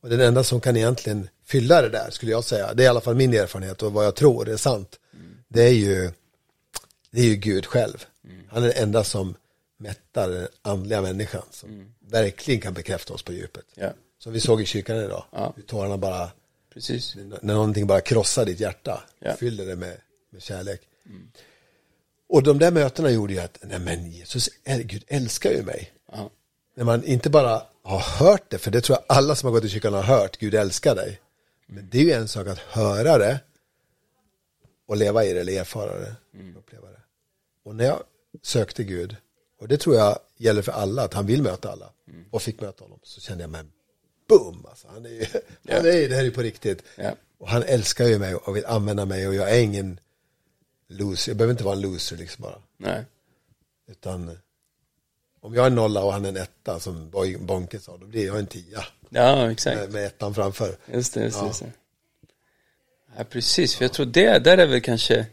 Och 0.00 0.08
den 0.08 0.20
enda 0.20 0.44
som 0.44 0.60
kan 0.60 0.76
egentligen 0.76 1.28
fylla 1.44 1.82
det 1.82 1.88
där, 1.88 2.10
skulle 2.10 2.32
jag 2.32 2.44
säga, 2.44 2.74
det 2.74 2.82
är 2.82 2.84
i 2.84 2.88
alla 2.88 3.00
fall 3.00 3.14
min 3.14 3.34
erfarenhet 3.34 3.82
och 3.82 3.92
vad 3.92 4.04
jag 4.06 4.14
tror 4.14 4.48
är 4.48 4.56
sant. 4.56 4.98
det 5.48 5.62
är 5.62 5.72
ju, 5.72 6.10
det 7.10 7.20
är 7.20 7.24
ju 7.24 7.34
Gud 7.36 7.66
själv. 7.66 8.04
Han 8.48 8.62
är 8.62 8.68
den 8.68 8.76
enda 8.82 9.04
som 9.04 9.34
mättar 9.78 10.28
den 10.28 10.48
andliga 10.62 11.02
människan, 11.02 11.42
som 11.50 11.94
verkligen 12.00 12.60
kan 12.60 12.74
bekräfta 12.74 13.14
oss 13.14 13.22
på 13.22 13.32
djupet. 13.32 13.64
Ja, 13.74 13.92
Som 14.18 14.32
vi 14.32 14.40
såg 14.40 14.62
i 14.62 14.64
kyrkan 14.66 14.96
idag, 14.96 15.24
Ja. 15.32 15.52
hur 15.56 15.62
tårarna 15.62 15.96
bara, 15.96 16.30
precis. 16.74 17.14
när 17.42 17.54
någonting 17.54 17.86
bara 17.86 18.00
krossar 18.00 18.44
ditt 18.46 18.60
hjärta, 18.60 19.02
Ja. 19.20 19.36
fyller 19.36 19.66
det 19.66 19.76
med, 19.76 19.96
med 20.30 20.42
kärlek. 20.42 20.80
Och 22.28 22.42
de 22.42 22.58
där 22.58 22.70
mötena 22.70 23.10
gjorde 23.10 23.32
ju 23.32 23.38
att, 23.38 23.58
nej 23.62 23.78
men 23.78 24.10
Jesus, 24.10 24.48
Gud 24.64 25.04
älskar 25.06 25.50
ju 25.50 25.62
mig. 25.62 25.92
Ja, 26.12 26.30
När 26.74 26.84
man 26.84 27.04
inte 27.04 27.30
bara 27.30 27.62
har 27.82 27.98
hört 27.98 28.50
det, 28.50 28.58
för 28.58 28.70
det 28.70 28.80
tror 28.80 28.98
jag 28.98 29.16
alla 29.16 29.34
som 29.34 29.46
har 29.46 29.52
gått 29.52 29.64
i 29.64 29.68
kyrkan 29.68 29.94
har 29.94 30.02
hört, 30.02 30.36
Gud 30.36 30.54
älskar 30.54 30.94
dig. 30.94 31.20
Men 31.66 31.88
det 31.90 31.98
är 31.98 32.02
ju 32.02 32.12
en 32.12 32.28
sak 32.28 32.46
att 32.46 32.58
höra 32.58 33.18
det 33.18 33.40
och 34.86 34.96
leva 34.96 35.24
i 35.24 35.32
det 35.32 35.40
eller 35.40 35.60
erfara 35.60 35.98
det. 35.98 36.14
Uppleva 36.58 36.88
det. 36.88 37.00
Och 37.64 37.76
när 37.76 37.84
jag 37.84 38.02
sökte 38.42 38.84
Gud, 38.84 39.16
och 39.60 39.68
det 39.68 39.76
tror 39.78 39.96
jag 39.96 40.18
gäller 40.36 40.62
för 40.62 40.72
alla, 40.72 41.02
att 41.02 41.14
han 41.14 41.26
vill 41.26 41.42
möta 41.42 41.72
alla, 41.72 41.90
och 42.30 42.42
fick 42.42 42.60
möta 42.60 42.84
honom, 42.84 42.98
så 43.02 43.20
kände 43.20 43.42
jag, 43.42 43.50
men 43.50 43.72
boom, 44.28 44.66
alltså, 44.68 44.88
han 44.88 45.06
är 45.06 45.10
ju, 45.10 45.26
han 45.68 45.86
är, 45.86 46.08
det 46.08 46.14
här 46.14 46.20
är 46.20 46.24
ju 46.24 46.30
på 46.30 46.42
riktigt. 46.42 46.82
Ja. 46.96 47.14
Och 47.38 47.48
han 47.48 47.62
älskar 47.62 48.06
ju 48.06 48.18
mig 48.18 48.34
och 48.34 48.56
vill 48.56 48.66
använda 48.66 49.04
mig 49.04 49.28
och 49.28 49.34
jag 49.34 49.50
är 49.50 49.60
ingen 49.60 50.00
loser, 50.88 51.30
jag 51.30 51.36
behöver 51.36 51.52
inte 51.52 51.64
vara 51.64 51.74
en 51.76 51.80
loser 51.80 52.16
liksom 52.16 52.42
bara. 52.42 52.54
nej. 52.76 53.04
Utan 53.90 54.38
om 55.40 55.54
jag 55.54 55.62
är 55.62 55.66
en 55.66 55.74
nolla 55.74 56.02
och 56.04 56.12
han 56.12 56.24
är 56.24 56.28
en 56.28 56.36
etta 56.36 56.80
som 56.80 57.10
Bonke 57.40 57.78
sa, 57.80 57.96
då 57.96 58.06
blir 58.06 58.26
jag 58.26 58.38
en 58.38 58.46
tia 58.46 58.84
Ja, 59.10 59.50
exakt. 59.50 59.80
med, 59.80 59.92
med 59.92 60.04
ettan 60.06 60.34
framför. 60.34 60.76
Just 60.92 61.14
det, 61.14 61.22
just. 61.24 61.36
Ja. 61.40 61.46
Just 61.46 61.60
det. 61.60 61.72
Ja, 63.16 63.24
precis. 63.24 63.74
För 63.74 63.84
jag 63.84 63.92
tror 63.92 64.06
det, 64.06 64.38
där 64.44 64.58
är 64.58 64.66
väl 64.66 64.80
kanske, 64.80 65.26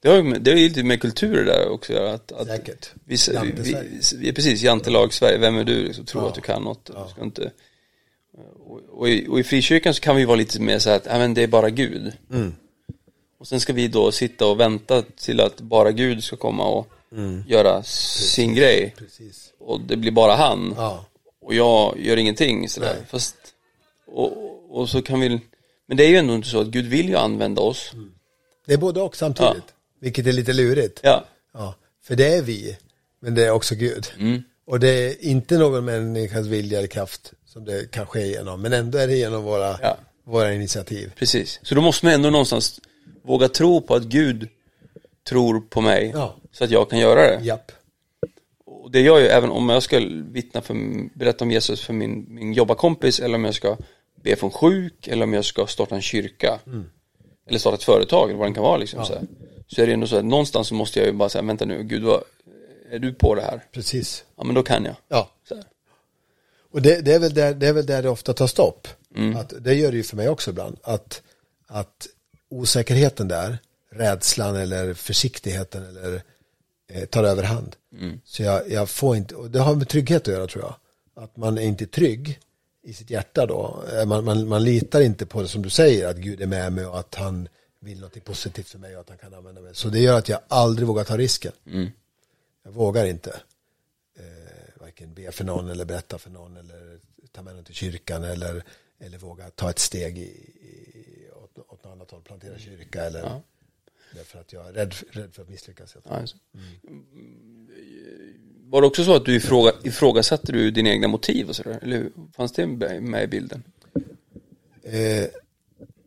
det 0.00 0.08
har 0.08 0.16
ju 0.16 0.32
det 0.38 0.50
ju 0.50 0.68
lite 0.68 0.82
med 0.82 1.00
kulturer 1.00 1.44
där 1.44 1.68
också 1.68 1.96
att. 1.96 2.32
Att, 2.32 2.46
Säkert. 2.46 2.92
Vi, 3.04 3.16
vi, 3.56 3.76
vi, 4.16 4.32
precis, 4.32 4.62
jantelag 4.62 5.14
Sverige, 5.14 5.38
vem 5.38 5.56
är 5.56 5.64
du? 5.64 5.84
Liksom, 5.84 6.04
tror 6.04 6.22
Ja. 6.22 6.28
att 6.28 6.34
du 6.34 6.40
kan 6.40 6.62
något. 6.62 6.84
Du 6.86 7.10
ska 7.10 7.22
inte, 7.22 7.52
och, 8.66 8.80
och, 8.88 9.08
i, 9.08 9.26
och 9.28 9.40
i 9.40 9.44
frikyrkan 9.44 9.94
så 9.94 10.00
kan 10.00 10.16
vi 10.16 10.24
vara 10.24 10.36
lite 10.36 10.60
mer 10.60 10.78
så 10.78 10.90
här 10.90 10.96
att, 10.96 11.06
ja 11.06 11.18
men 11.18 11.34
det 11.34 11.42
är 11.42 11.46
bara 11.46 11.70
Gud. 11.70 12.12
Mm. 12.30 12.54
Och 13.42 13.48
sen 13.48 13.60
ska 13.60 13.72
vi 13.72 13.88
då 13.88 14.12
sitta 14.12 14.46
och 14.46 14.60
vänta 14.60 15.02
till 15.02 15.40
att 15.40 15.60
bara 15.60 15.92
Gud 15.92 16.24
ska 16.24 16.36
komma 16.36 16.66
och 16.68 16.86
göra 17.46 17.82
sin 17.82 18.54
grej. 18.54 18.94
Precis. 18.98 19.52
Och 19.60 19.80
det 19.80 19.96
blir 19.96 20.10
bara 20.12 20.34
han. 20.34 20.74
Ja, 20.76 21.04
Och 21.40 21.54
jag 21.54 21.98
gör 22.00 22.16
ingenting 22.16 22.68
sådär. 22.68 22.94
Nej. 22.98 23.06
Fast, 23.10 23.34
och, 24.06 24.32
och 24.80 24.88
så 24.88 25.02
kan 25.02 25.20
vi, 25.20 25.40
men 25.88 25.96
det 25.96 26.04
är 26.04 26.08
ju 26.08 26.16
ändå 26.16 26.34
inte 26.34 26.48
så 26.48 26.60
att 26.60 26.66
Gud 26.66 26.86
vill 26.86 27.08
ju 27.08 27.16
använda 27.16 27.62
oss. 27.62 27.92
det 28.66 28.72
är 28.72 28.78
både 28.78 29.00
och 29.00 29.16
samtidigt. 29.16 29.64
Vilket 30.00 30.26
är 30.26 30.32
lite 30.32 30.52
lurigt. 30.52 31.00
Ja, 31.02 31.24
Ja, 31.54 31.74
för 32.04 32.16
det 32.16 32.34
är 32.34 32.42
vi, 32.42 32.76
men 33.20 33.34
det 33.34 33.44
är 33.46 33.50
också 33.50 33.74
Gud. 33.74 34.06
Mm. 34.18 34.42
Och 34.66 34.80
det 34.80 34.88
är 34.90 35.24
inte 35.24 35.58
någon 35.58 35.84
människas 35.84 36.46
vilja 36.46 36.78
eller 36.78 36.88
kraft 36.88 37.32
som 37.46 37.64
det 37.64 37.90
kan 37.90 38.06
ske 38.06 38.26
genom, 38.26 38.62
men 38.62 38.72
ändå 38.72 38.98
är 38.98 39.06
det 39.06 39.16
genom 39.16 39.42
våra, 39.42 39.78
Ja. 39.82 39.96
våra 40.24 40.52
initiativ. 40.54 41.12
precis. 41.16 41.60
Så 41.62 41.74
då 41.74 41.80
måste 41.80 42.06
man 42.06 42.14
ändå 42.14 42.30
någonstans 42.30 42.80
våga 43.22 43.48
tro 43.48 43.80
på 43.80 43.94
att 43.94 44.02
Gud 44.02 44.48
tror 45.28 45.60
på 45.60 45.80
mig. 45.80 46.10
Ja. 46.14 46.34
Så 46.52 46.64
att 46.64 46.70
jag 46.70 46.90
kan 46.90 46.98
göra 46.98 47.20
det. 47.20 47.44
Japp. 47.44 47.72
Och 48.64 48.90
det 48.90 49.00
gör 49.00 49.18
ju 49.18 49.26
även 49.26 49.50
om 49.50 49.68
jag 49.68 49.82
ska 49.82 50.00
vittna 50.30 50.60
för, 50.60 50.74
berätta 51.18 51.44
om 51.44 51.50
Jesus 51.50 51.80
för 51.80 51.92
min, 51.92 52.26
min 52.28 52.52
jobbarkompis 52.52 53.20
eller 53.20 53.34
om 53.34 53.44
jag 53.44 53.54
ska 53.54 53.76
be 54.22 54.36
för 54.36 54.46
en 54.46 54.52
sjuk 54.52 55.08
eller 55.08 55.24
om 55.24 55.32
jag 55.32 55.44
ska 55.44 55.66
starta 55.66 55.94
en 55.94 56.02
kyrka. 56.02 56.60
Eller 57.46 57.58
starta 57.58 57.74
ett 57.74 57.82
företag 57.82 58.28
eller 58.28 58.38
vad 58.38 58.50
det 58.50 58.54
kan 58.54 58.62
vara 58.62 58.76
liksom. 58.76 59.04
Så, 59.04 59.12
här. 59.12 59.22
så 59.66 59.82
är 59.82 59.86
det 59.86 59.92
ändå 59.92 60.06
så 60.06 60.16
att 60.16 60.24
någonstans 60.24 60.68
så 60.68 60.74
måste 60.74 60.98
jag 60.98 61.06
ju 61.06 61.12
bara 61.12 61.28
säga, 61.28 61.42
vänta 61.42 61.64
nu, 61.64 61.82
Gud, 61.82 62.02
vad, 62.02 62.22
är 62.90 62.98
du 62.98 63.14
på 63.14 63.34
det 63.34 63.42
här? 63.42 63.64
Precis. 63.72 64.24
Ja, 64.36 64.44
men 64.44 64.54
då 64.54 64.62
kan 64.62 64.84
jag. 64.84 64.94
Ja. 65.08 65.30
Så. 65.48 65.62
Och 66.72 66.82
det, 66.82 67.00
det, 67.00 67.14
är 67.14 67.18
väl 67.18 67.34
där, 67.34 67.54
det 67.54 67.68
är 67.68 67.72
väl 67.72 67.86
där 67.86 68.02
det 68.02 68.08
ofta 68.08 68.32
tar 68.32 68.46
stopp. 68.46 68.88
Att, 69.36 69.64
det 69.64 69.74
gör 69.74 69.90
det 69.90 69.96
ju 69.96 70.02
för 70.02 70.16
mig 70.16 70.28
också 70.28 70.50
ibland. 70.50 70.76
Att, 70.82 71.22
att 71.66 72.08
osäkerheten 72.52 73.28
där, 73.28 73.58
rädslan 73.90 74.56
eller 74.56 74.94
försiktigheten 74.94 75.86
eller 75.86 76.22
eh, 76.88 77.04
tar 77.04 77.24
överhand. 77.24 77.76
Så 78.24 78.42
jag, 78.42 78.70
jag 78.70 78.88
får 78.88 79.16
inte, 79.16 79.34
och 79.34 79.50
det 79.50 79.58
har 79.58 79.74
med 79.74 79.88
trygghet 79.88 80.22
att 80.22 80.34
göra 80.34 80.46
tror 80.46 80.64
jag. 80.64 80.74
Att 81.24 81.36
man 81.36 81.58
är 81.58 81.62
inte 81.62 81.86
trygg 81.86 82.40
i 82.82 82.92
sitt 82.92 83.10
hjärta 83.10 83.46
då. 83.46 83.84
Eh, 83.92 84.06
Man, 84.06 84.24
man, 84.24 84.48
man 84.48 84.64
litar 84.64 85.00
inte 85.00 85.26
på 85.26 85.42
det 85.42 85.48
som 85.48 85.62
du 85.62 85.70
säger, 85.70 86.08
att 86.08 86.16
Gud 86.16 86.40
är 86.42 86.46
med 86.46 86.72
mig 86.72 86.86
och 86.86 86.98
att 86.98 87.14
han 87.14 87.48
vill 87.80 88.00
något 88.00 88.24
positivt 88.24 88.68
för 88.68 88.78
mig 88.78 88.94
och 88.94 89.00
att 89.00 89.08
han 89.08 89.18
kan 89.18 89.34
använda 89.34 89.60
mig. 89.60 89.74
Så 89.74 89.88
det 89.88 89.98
gör 90.00 90.18
att 90.18 90.28
jag 90.28 90.40
aldrig 90.48 90.88
vågar 90.88 91.04
ta 91.04 91.16
risken. 91.16 91.52
Jag 92.64 92.72
vågar 92.72 93.06
inte 93.06 93.30
eh, 94.18 94.80
varken 94.80 95.14
be 95.14 95.32
för 95.32 95.44
någon 95.44 95.70
eller 95.70 95.84
berätta 95.84 96.18
för 96.18 96.30
någon 96.30 96.56
eller 96.56 96.98
ta 97.32 97.42
med 97.42 97.54
någon 97.54 97.64
till 97.64 97.74
kyrkan 97.74 98.24
eller, 98.24 98.64
eller 99.00 99.18
våga 99.18 99.50
ta 99.50 99.70
ett 99.70 99.78
steg 99.78 100.18
i, 100.18 100.22
i, 100.22 100.91
åt, 101.58 101.72
åt 101.72 101.84
något 101.84 101.92
annat 101.92 102.10
håll, 102.10 102.22
plantera 102.22 102.58
kyrka 102.58 103.04
eller 103.04 103.40
därför 104.14 104.40
att 104.40 104.52
jag 104.52 104.68
är 104.68 104.72
rädd, 104.72 104.94
rädd 105.10 105.34
för 105.34 105.42
att 105.42 105.48
misslyckas. 105.48 105.96
Ja, 106.04 106.10
alltså. 106.10 106.36
Var 108.64 108.80
det 108.80 108.86
också 108.86 109.04
så 109.04 109.14
att 109.14 109.24
du 109.24 109.36
ifråga, 109.36 109.72
ifrågasatte 109.84 110.52
du 110.52 110.70
dina 110.70 110.90
egna 110.90 111.08
motiv 111.08 111.48
och 111.48 111.56
sådär? 111.56 111.78
Eller? 111.82 112.10
Fanns 112.32 112.52
det 112.52 112.66
med 112.66 113.24
i 113.24 113.26
bilden? 113.26 113.62
Eh, 114.82 115.26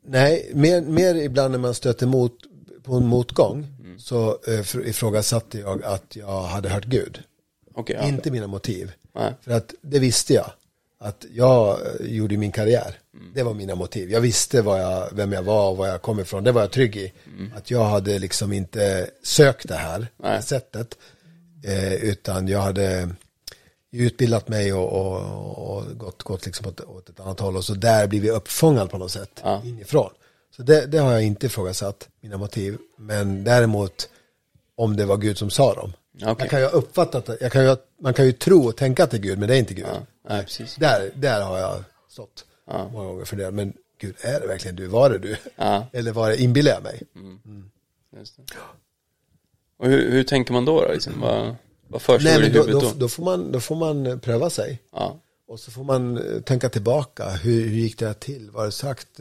nej, 0.01 0.51
mer, 0.53 0.81
mer 0.81 1.15
ibland 1.15 1.51
när 1.51 1.59
man 1.59 1.73
stöter 1.73 2.07
mot, 2.07 2.33
på 2.83 2.95
en 2.95 3.07
motgång 3.07 3.67
så 3.97 4.39
eh, 4.47 4.87
ifrågasatte 4.89 5.59
jag 5.59 5.83
att 5.83 6.15
jag 6.15 6.41
hade 6.41 6.69
hört 6.69 6.85
Gud. 6.85 7.23
Okej, 7.73 7.95
ja. 7.99 8.07
Inte 8.07 8.31
mina 8.31 8.47
motiv. 8.47 8.91
Nej. 9.13 9.33
För 9.41 9.51
att 9.51 9.73
det 9.81 9.99
visste 9.99 10.33
jag. 10.33 10.51
Att 10.97 11.25
jag 11.31 11.79
eh, 11.79 12.07
gjorde 12.07 12.37
min 12.37 12.51
karriär. 12.51 12.99
Det 13.33 13.43
var 13.43 13.53
mina 13.53 13.75
motiv. 13.75 14.11
Jag 14.11 14.21
visste 14.21 14.61
vad 14.61 14.81
jag, 14.81 15.09
vem 15.11 15.31
jag 15.31 15.43
var 15.43 15.69
och 15.69 15.77
var 15.77 15.87
jag 15.87 16.01
kom 16.01 16.19
ifrån. 16.19 16.43
Det 16.43 16.51
var 16.51 16.61
jag 16.61 16.71
trygg 16.71 16.95
i. 16.95 17.13
Att 17.55 17.71
jag 17.71 17.83
hade 17.83 18.19
liksom 18.19 18.53
inte 18.53 19.09
sökt 19.23 19.67
det 19.67 19.75
här 19.75 20.07
Nej. 20.17 20.37
det 20.37 20.41
sättet. 20.41 20.97
Eh, 21.63 21.93
utan 21.93 22.47
jag 22.47 22.59
hade 22.59 23.09
utbildat 23.91 24.47
mig 24.47 24.73
och, 24.73 24.93
och, 24.93 25.77
och 25.77 25.97
gått, 25.97 26.23
gått 26.23 26.45
liksom 26.45 26.67
åt, 26.67 26.81
åt 26.81 27.09
ett 27.09 27.19
annat 27.19 27.39
håll. 27.39 27.57
Och 27.57 27.65
så 27.65 27.73
där 27.73 28.07
blir 28.07 28.21
vi 28.21 28.29
uppfångad 28.29 28.89
på 28.89 28.97
något 28.97 29.11
sätt. 29.11 29.41
Ja. 29.43 29.61
Inifrån. 29.65 30.09
Så 30.55 30.63
det, 30.63 30.85
det 30.85 30.97
har 30.97 31.11
jag 31.11 31.23
inte 31.23 31.45
ifrågasatt, 31.45 32.09
mina 32.21 32.37
motiv. 32.37 32.77
Men 32.97 33.43
däremot 33.43 34.09
om 34.75 34.95
det 34.95 35.05
var 35.05 35.17
Gud 35.17 35.37
som 35.37 35.49
sa 35.49 35.73
dem. 35.73 35.93
Okej. 36.15 36.35
Jag 36.39 36.49
kan 36.49 36.59
ju 36.59 36.65
ha 36.65 36.71
uppfattat 36.71 37.25
det. 37.25 37.37
Jag 37.41 37.51
kan 37.51 37.65
ju, 37.65 37.75
man 38.01 38.13
kan 38.13 38.25
ju 38.25 38.31
tro 38.31 38.67
och 38.67 38.75
tänka 38.75 39.03
att 39.03 39.11
det 39.11 39.17
är 39.17 39.21
Gud, 39.21 39.39
men 39.39 39.47
det 39.47 39.55
är 39.55 39.59
inte 39.59 39.73
Gud. 39.73 39.85
Ja, 39.93 40.05
nej, 40.29 40.43
precis. 40.43 40.75
Där, 40.75 41.11
där 41.15 41.41
har 41.41 41.57
jag 41.57 41.83
stått 42.09 42.45
Ja. 42.67 42.89
många 42.93 43.07
gånger 43.07 43.25
för 43.25 43.35
det. 43.35 43.51
Men 43.51 43.73
Gud, 44.01 44.15
är 44.21 44.39
det 44.39 44.47
verkligen 44.47 44.75
du? 44.75 44.87
Var 44.87 45.09
det 45.09 45.17
du? 45.19 45.37
Ja. 45.55 45.87
Eller 45.93 46.11
var 46.11 46.29
det, 46.29 46.41
inbillar 46.41 46.71
jag 46.71 46.83
mig? 46.83 47.01
Just 48.17 48.37
det. 48.37 48.43
Och 49.77 49.87
hur, 49.87 50.11
hur 50.11 50.23
tänker 50.23 50.53
man 50.53 50.65
då? 50.65 50.81
då 50.81 50.91
liksom? 50.93 51.13
Vad, 51.21 51.55
vad 51.87 52.01
försiggår 52.01 52.43
i 52.43 52.45
huvudet 52.45 52.71
då, 52.71 52.79
då? 52.79 52.91
då, 52.95 53.07
får 53.07 53.23
man, 53.23 53.51
då 53.51 53.59
får 53.59 53.75
man 53.75 54.05
eh, 54.05 54.17
pröva 54.17 54.49
sig. 54.49 54.79
Ja, 54.91 55.19
Och 55.47 55.59
så 55.59 55.71
får 55.71 55.83
man 55.83 56.17
eh, 56.17 56.41
tänka 56.41 56.69
tillbaka. 56.69 57.29
Hur, 57.29 57.61
hur 57.61 57.75
gick 57.75 57.99
det 57.99 58.07
här 58.07 58.13
till? 58.13 58.49
Vad 58.51 58.61
har 58.61 58.65
det 58.65 58.71
sagt? 58.71 59.19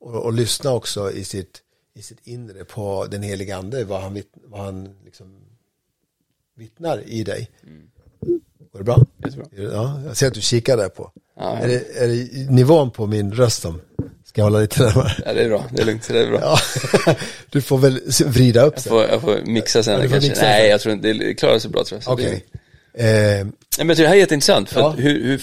Och, 0.00 0.14
och 0.24 0.32
lyssna 0.32 0.72
också 0.72 1.12
i 1.12 1.24
sitt, 1.24 1.62
i 1.94 2.02
sitt 2.02 2.26
inre 2.26 2.64
på 2.64 3.06
den 3.10 3.22
heliga 3.22 3.56
ande. 3.56 3.84
Vad 3.84 4.00
han, 4.00 4.22
vad 4.44 4.60
han 4.60 4.96
liksom 5.04 5.40
vittnar 6.56 7.02
i 7.06 7.24
dig. 7.24 7.50
Går 8.72 8.78
det 8.78 8.84
bra? 8.84 9.04
jättebra. 9.24 9.46
Ja, 9.72 10.00
jag 10.06 10.16
ser 10.16 10.26
att 10.26 10.34
du 10.34 10.40
kikar 10.40 10.76
där 10.76 10.88
på. 10.88 11.10
Ja. 11.38 11.56
Är, 11.58 11.68
det, 11.68 12.02
är 12.02 12.08
det 12.08 12.50
nivån 12.50 12.90
på 12.90 13.06
min 13.06 13.32
röst 13.32 13.62
som 13.62 13.80
ska 14.24 14.40
jag 14.40 14.44
hålla 14.46 14.58
lite 14.58 14.82
närmare? 14.82 15.12
Ja, 15.26 15.32
det 15.34 15.42
är 15.44 15.48
bra. 15.48 15.64
Det 15.70 15.82
är 15.82 15.86
lugnt. 15.86 16.08
Det 16.08 16.18
är 16.22 16.30
bra. 16.30 16.40
Ja, 16.40 16.58
du 17.50 17.62
får 17.62 17.78
väl 17.78 18.00
vrida 18.26 18.62
upp 18.62 18.74
Jag, 18.74 18.82
sig. 18.82 18.90
får, 18.90 19.02
jag 19.04 19.20
får 19.20 19.38
mixa 19.46 19.82
sen 19.82 19.94
Ja, 19.94 20.00
kanske. 20.08 20.28
mixa 20.28 20.42
Nej, 20.42 20.60
sen. 20.62 20.70
jag 20.70 20.80
tror 20.80 20.94
inte, 20.94 21.12
det 21.12 21.34
klarar 21.34 21.58
sig 21.58 21.70
bra 21.70 21.84
tror 21.84 22.00
jag. 22.04 22.12
Okej. 22.12 22.44
det- 22.50 22.58
Eh, 22.98 23.46
men 23.78 23.88
jag 23.88 23.96
tror 23.96 24.04
det 24.04 24.08
här 24.08 24.14
är 24.16 24.20
jätteintressant. 24.20 24.68
För 24.70 24.80
Ja. 24.80 24.90
hur, 24.90 25.24
hur, 25.24 25.42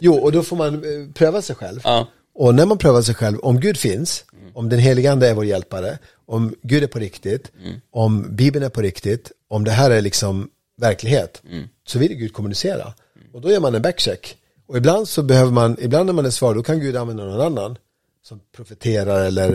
jo, 0.00 0.14
och 0.14 0.32
då 0.32 0.42
får 0.42 0.56
man 0.56 0.74
eh, 0.74 1.12
pröva 1.14 1.42
sig 1.42 1.56
själv. 1.56 1.80
ja, 1.84 2.08
Och 2.34 2.54
när 2.54 2.66
man 2.66 2.78
prövar 2.78 3.02
sig 3.02 3.14
själv, 3.14 3.38
om 3.38 3.60
Gud 3.60 3.76
finns, 3.76 4.24
om 4.54 4.68
den 4.68 4.78
heliga 4.78 5.12
ande 5.12 5.28
är 5.28 5.34
vår 5.34 5.44
hjälpare, 5.44 5.98
om 6.32 6.54
Gud 6.62 6.82
är 6.82 6.86
på 6.86 6.98
riktigt, 6.98 7.52
om 7.90 8.26
Bibeln 8.36 8.64
är 8.64 8.68
på 8.68 8.82
riktigt, 8.82 9.32
om 9.48 9.64
det 9.64 9.70
här 9.70 9.90
är 9.90 10.00
liksom 10.00 10.48
verklighet, 10.80 11.42
så 11.86 11.98
vill 11.98 12.14
Gud 12.14 12.32
kommunicera. 12.32 12.92
Och 13.32 13.40
då 13.40 13.50
gör 13.50 13.60
man 13.60 13.74
en 13.74 13.82
backcheck. 13.82 14.36
Och 14.66 14.76
ibland 14.76 15.08
så 15.08 15.22
behöver 15.22 15.52
man, 15.52 15.76
ibland 15.80 16.06
när 16.06 16.12
man 16.12 16.26
är 16.26 16.30
svar, 16.30 16.54
då 16.54 16.62
kan 16.62 16.80
Gud 16.80 16.96
använda 16.96 17.24
någon 17.24 17.40
annan 17.40 17.76
som 18.22 18.40
profeterar 18.56 19.24
eller 19.24 19.54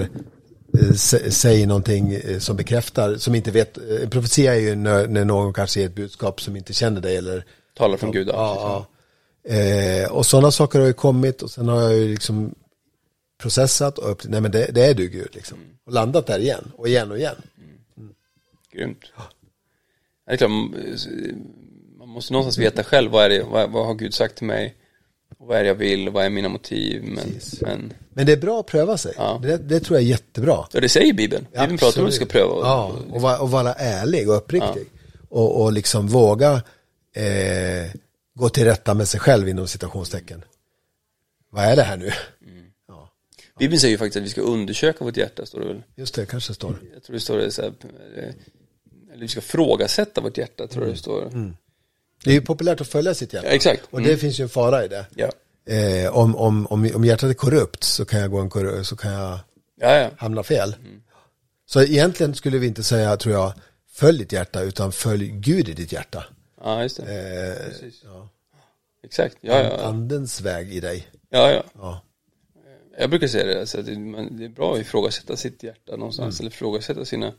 eh, 0.74 0.90
sä- 0.92 1.30
säger 1.30 1.68
någonting 1.68 2.14
eh, 2.14 2.40
som 2.40 2.56
bekräftar, 2.56 3.16
som 3.16 3.36
inte 3.36 3.52
vet, 3.52 3.78
eh, 3.78 3.84
en 4.04 4.10
profetia 4.10 4.56
är 4.56 4.60
ju 4.60 4.76
när, 4.76 5.08
när 5.08 5.26
någon 5.26 5.54
kanske 5.54 5.80
ger 5.80 5.88
ett 5.88 5.96
budskap 5.96 6.42
som 6.42 6.56
inte 6.56 6.74
känner 6.74 7.02
dig 7.02 7.18
eller 7.18 7.46
talar 7.78 7.98
från 7.98 8.12
Gud. 8.12 8.28
Ja, 8.28 8.88
ja. 9.46 9.54
Eh, 9.56 10.12
och 10.12 10.26
sådana 10.26 10.52
saker 10.52 10.80
har 10.80 10.88
ju 10.88 10.94
kommit 10.94 11.42
och 11.42 11.52
sen 11.52 11.68
har 11.68 11.82
jag 11.82 11.96
ju 11.96 12.08
liksom 12.08 12.56
processat 13.38 13.98
och 13.98 14.12
upp 14.12 14.22
nej 14.24 14.42
men 14.42 14.52
det, 14.52 14.72
det 14.72 14.86
är 14.86 14.94
du 14.94 15.08
Gud 15.08 15.30
liksom. 15.32 15.58
Och 15.86 15.94
landat 15.94 16.28
där 16.28 16.40
igen 16.40 16.72
och 16.76 16.88
igen 16.88 17.12
och 17.12 17.18
igen. 17.18 17.36
Grymt. 18.72 19.06
Ja, 19.18 19.24
det 20.26 20.34
är 20.34 20.38
klart, 20.38 20.52
man 21.98 22.10
måste 22.10 22.34
någonstans 22.34 22.58
veta 22.58 22.84
själv 22.84 23.12
vad 23.12 23.26
är 23.26 23.30
det, 23.30 23.44
vad, 23.44 23.72
vad 23.72 23.86
har 23.86 23.94
Gud 23.94 24.14
sagt 24.14 24.36
till 24.36 24.48
mig? 24.48 24.76
Vad 25.40 25.58
är 25.58 25.62
det 25.62 25.68
jag 25.68 25.76
vill, 25.76 26.10
vad 26.10 26.26
är 26.26 26.30
mina 26.30 26.50
motiv? 26.50 27.04
Men, 27.04 27.40
men, 27.62 27.94
men 28.10 28.26
det 28.26 28.32
är 28.32 28.38
bra 28.38 28.60
att 28.60 28.66
pröva 28.66 28.98
sig. 28.98 29.14
Ja. 29.18 29.40
Det, 29.44 29.58
det, 29.58 29.80
tror 29.80 30.00
jag 30.00 30.06
är 30.06 30.10
jättebra. 30.10 30.68
Ja, 30.72 30.80
det 30.80 30.90
säger 30.90 31.14
Bibeln. 31.14 31.46
Bibeln 31.52 31.72
ja, 31.72 31.78
pratar 31.78 32.02
om 32.02 32.08
att 32.08 32.14
vi 32.14 32.16
ska 32.16 32.26
pröva. 32.26 32.54
Och, 32.54 32.66
ja, 32.66 32.96
och, 33.12 33.22
vara, 33.22 33.40
och 33.40 33.52
vara 33.52 33.74
ärlig 33.74 34.30
och 34.30 34.36
uppriktig. 34.36 34.86
Ja. 34.92 35.28
Och, 35.30 35.62
och 35.62 35.74
liksom 35.74 36.08
våga 36.08 36.52
eh, 37.16 37.92
gå 38.36 38.50
till 38.50 38.66
rätta 38.66 38.94
med 38.94 39.08
sig 39.08 39.20
själv 39.20 39.50
inom 39.50 39.68
citationstecken. 39.68 40.44
Vad 41.50 41.64
är 41.64 41.76
det 41.76 41.84
här 41.84 41.98
nu? 41.98 42.12
Mm. 43.58 43.70
Bibeln 43.70 43.80
säger 43.80 43.92
ju 43.92 43.98
faktiskt 43.98 44.18
att 44.18 44.24
vi 44.24 44.30
ska 44.30 44.42
undersöka 44.42 45.06
vårt 45.06 45.18
hjärta, 45.18 45.46
står 45.46 45.60
det 45.60 45.66
väl? 45.68 45.84
Just 45.96 46.16
det, 46.16 46.26
kanske 46.26 46.54
står 46.54 46.70
det. 46.70 46.78
Jag 46.94 47.04
tror 47.04 47.14
det 47.14 47.20
står 47.20 47.38
det 47.38 47.52
så 47.52 47.62
här, 47.62 47.74
eh, 48.18 48.24
eller 49.12 49.22
vi 49.22 49.28
ska 49.28 49.42
frågasätta 49.42 50.22
vårt 50.22 50.38
hjärta, 50.38 50.68
tror 50.68 50.86
jag 50.86 50.94
det 50.94 50.98
står. 50.98 51.28
Mm. 51.28 51.58
Det 52.24 52.30
är 52.30 52.34
ju 52.34 52.42
populärt 52.42 52.82
att 52.82 52.88
följa 52.88 53.14
sitt 53.14 53.34
hjärta. 53.34 53.48
Ja, 53.48 53.54
exakt. 53.54 53.84
Och 53.90 54.02
det 54.02 54.08
mm. 54.08 54.20
finns 54.20 54.40
ju 54.40 54.44
en 54.44 54.50
fara 54.50 54.86
i 54.86 54.88
det. 54.88 55.06
Ja. 55.16 55.32
Eh, 55.74 56.18
om, 56.18 56.36
om, 56.36 56.68
om, 56.68 56.92
om 56.96 57.06
hjärtat 57.06 57.30
är 57.30 57.34
korrupt 57.34 57.84
så 57.84 58.06
kan 58.06 58.20
jag, 58.20 58.32
gå 58.32 58.40
en 58.40 58.86
så 58.86 58.96
kan 58.96 59.12
jag 59.12 59.40
ja, 59.80 60.10
hamna 60.18 60.44
fel. 60.44 60.76
Mm. 60.80 61.02
Så 61.66 61.82
egentligen 61.82 62.36
skulle 62.36 62.58
vi 62.58 62.68
inte 62.68 62.84
säga, 62.84 63.18
tror 63.18 63.36
jag, 63.36 63.54
följ 63.92 64.18
ditt 64.18 64.32
hjärta, 64.32 64.62
utan 64.62 64.92
följ 64.92 65.28
Gud 65.28 65.70
i 65.70 65.74
ditt 65.74 65.92
hjärta. 65.92 66.26
Ja, 66.64 66.84
just 66.84 66.98
det. 66.98 67.62
Eh. 67.64 68.14
Exakt, 69.04 69.38
ja, 69.42 69.64
ja. 69.64 69.82
Andens 69.82 70.42
väg 70.42 70.74
i 70.74 70.80
dig. 70.80 71.08
Ja, 71.30 71.52
ja. 71.52 71.64
ja. 71.74 72.02
Jag 73.00 73.10
brukar 73.10 73.28
säga 73.28 73.46
det, 73.46 73.60
alltså, 73.60 73.82
det, 73.82 73.96
det 74.32 74.46
är 74.46 74.50
bra 74.50 74.74
att 74.74 74.82
ifrågasätta 74.82 75.38
sitt 75.38 75.64
hjärta 75.64 75.96
någonstans, 75.96 76.40
mm. 76.40 76.46
eller 76.46 76.56
ifrågasätta 76.56 77.06
sina, 77.06 77.34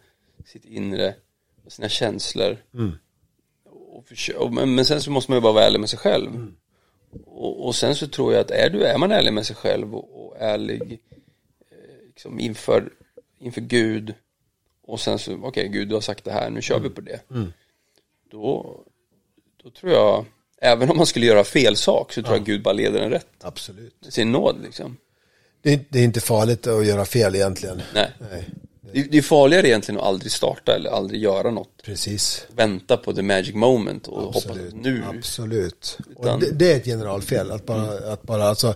sitt 0.45 0.65
inre, 0.65 1.15
sina 1.69 1.89
känslor. 1.89 2.57
Mm 2.75 2.93
och 3.99 4.07
försöka, 4.07 4.51
men, 4.51 4.75
men 4.75 4.85
sen 4.85 5.03
så 5.03 5.11
måste 5.11 5.31
man 5.31 5.37
ju 5.37 5.43
bara 5.43 5.53
vara 5.53 5.65
ärlig 5.65 5.81
med 5.81 5.91
sig 5.91 5.99
själv. 5.99 6.35
Mm. 6.35 6.57
Och, 7.25 7.67
och, 7.67 7.75
sen 7.75 7.95
så 7.95 8.09
tror 8.09 8.33
jag 8.33 8.41
att 8.41 8.51
är, 8.51 8.71
du, 8.71 8.85
är 8.85 8.99
man 8.99 9.13
ärlig 9.13 9.33
med 9.33 9.47
sig 9.47 9.57
själv 9.57 9.95
och, 9.95 10.27
och 10.27 10.37
ärlig 10.39 11.01
eh, 11.71 12.07
liksom 12.07 12.41
inför, 12.41 12.93
inför 13.39 13.61
Gud 13.61 14.15
och 14.83 15.01
sen 15.01 15.19
så, 15.19 15.33
okej 15.33 15.49
okay, 15.49 15.69
Gud 15.69 15.89
du 15.89 15.95
har 15.95 16.01
sagt 16.01 16.25
det 16.25 16.33
här, 16.33 16.51
nu 16.51 16.63
kör 16.63 16.77
mm. 16.77 16.89
vi 16.89 16.95
på 16.95 17.01
det. 17.01 17.31
Mm. 17.31 17.53
Då, 18.31 18.81
då 19.63 19.71
tror 19.71 19.93
jag, 19.93 20.25
även 20.59 20.91
om 20.91 20.97
man 20.97 21.07
skulle 21.07 21.27
göra 21.27 21.45
fel 21.45 21.77
sak 21.77 22.13
så 22.13 22.23
tror 22.23 22.35
ja. 22.35 22.39
jag 22.39 22.47
Gud 22.47 22.63
bara 22.63 22.75
leder 22.75 23.01
en 23.01 23.11
rätt. 23.11 23.29
Absolut. 23.41 24.07
Sin 24.09 24.33
nåd 24.33 24.63
liksom. 24.63 24.97
Det, 25.63 25.81
det, 25.89 25.99
är 25.99 26.05
inte 26.05 26.21
farligt 26.21 26.67
att 26.67 26.87
göra 26.87 27.05
fel 27.05 27.35
egentligen. 27.35 27.83
Nej. 27.95 28.11
Nej. 28.31 28.49
Det, 28.93 29.19
är 29.19 29.23
farligare 29.23 29.69
egentligen 29.69 30.01
att 30.01 30.07
aldrig 30.07 30.33
starta 30.33 30.75
eller 30.75 30.91
aldrig 30.91 31.23
göra 31.23 31.51
något. 31.51 31.83
Precis. 31.85 32.47
Vänta 32.57 32.97
på 32.97 33.13
the 33.13 33.23
magic 33.23 33.55
moment 33.55 34.09
och 34.09 34.29
Absolut. 34.37 34.59
hoppas 34.59 34.85
nu. 34.85 35.05
Absolut. 35.09 35.99
Utan... 36.11 36.41
Det, 36.41 36.51
det, 36.51 36.73
är 36.73 36.77
ett 36.77 36.85
generalfel. 36.85 37.51
Att 37.51 37.67
bara, 37.67 37.97
mm. 37.97 38.13
att 38.13 38.23
bara 38.23 38.45
alltså, 38.45 38.69
eh, 38.69 38.75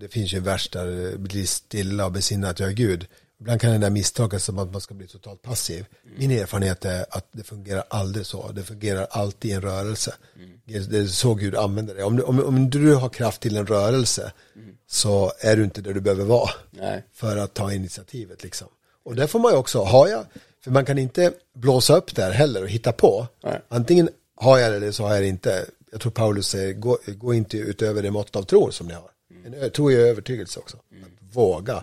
det 0.00 0.08
finns 0.08 0.34
ju 0.34 0.38
en 0.38 0.44
vers 0.44 0.68
där 0.68 1.16
bli 1.16 1.46
stilla 1.46 2.06
och 2.06 2.12
besinna 2.12 2.48
att 2.48 2.60
jag 2.60 2.68
är 2.68 2.74
Gud. 2.74 3.06
Ibland 3.42 3.60
kan 3.60 3.72
det 3.72 3.78
där 3.78 3.90
misstolkas 3.90 4.44
som 4.44 4.58
att 4.58 4.72
man 4.72 4.80
ska 4.80 4.94
bli 4.94 5.06
totalt 5.06 5.42
passiv. 5.42 5.86
Min 6.16 6.30
erfarenhet 6.30 6.84
är 6.84 7.06
att 7.10 7.26
det 7.32 7.42
fungerar 7.42 7.84
aldrig 7.88 8.26
så. 8.26 8.52
Det 8.52 8.62
fungerar 8.62 9.06
alltid 9.10 9.50
i 9.50 9.54
en 9.54 9.62
rörelse. 9.62 10.14
Mm. 10.36 10.50
Det 10.88 10.98
är 10.98 11.06
så 11.06 11.34
Gud 11.34 11.56
använder 11.56 11.94
det. 11.94 12.04
Om, 12.04 12.22
om, 12.26 12.44
om 12.44 12.70
du 12.70 12.94
har 12.94 13.08
kraft 13.08 13.40
till 13.40 13.56
en 13.56 13.66
rörelse 13.66 14.32
mm. 14.56 14.76
så 14.86 15.32
är 15.40 15.56
du 15.56 15.64
inte 15.64 15.80
där 15.80 15.94
du 15.94 16.00
behöver 16.00 16.24
vara. 16.24 16.50
Nej. 16.70 17.04
För 17.12 17.36
att 17.36 17.54
ta 17.54 17.72
initiativet 17.72 18.42
liksom. 18.42 18.68
Och 19.04 19.16
där 19.16 19.26
får 19.26 19.38
man 19.38 19.52
ju 19.52 19.58
också, 19.58 19.82
har 19.82 20.08
jag, 20.08 20.24
för 20.64 20.70
man 20.70 20.84
kan 20.84 20.98
inte 20.98 21.32
blåsa 21.54 21.96
upp 21.96 22.14
där 22.14 22.30
heller 22.30 22.62
och 22.62 22.68
hitta 22.68 22.92
på. 22.92 23.26
Nej. 23.42 23.60
Antingen 23.68 24.08
har 24.36 24.58
jag 24.58 24.72
det 24.72 24.76
eller 24.76 24.92
så 24.92 25.02
har 25.02 25.14
jag 25.14 25.22
det 25.22 25.28
inte. 25.28 25.66
Jag 25.92 26.00
tror 26.00 26.12
Paulus 26.12 26.48
säger, 26.48 26.72
gå, 26.72 26.98
gå 27.06 27.34
inte 27.34 27.56
utöver 27.56 28.02
det 28.02 28.10
mått 28.10 28.36
av 28.36 28.42
tro 28.42 28.72
som 28.72 28.86
ni 28.86 28.94
har. 28.94 29.10
Mm. 29.46 29.62
En 29.62 29.70
tro 29.70 29.90
är 29.90 29.98
övertygelse 29.98 30.60
också. 30.60 30.76
Mm. 30.92 31.04
Att 31.04 31.36
våga 31.36 31.82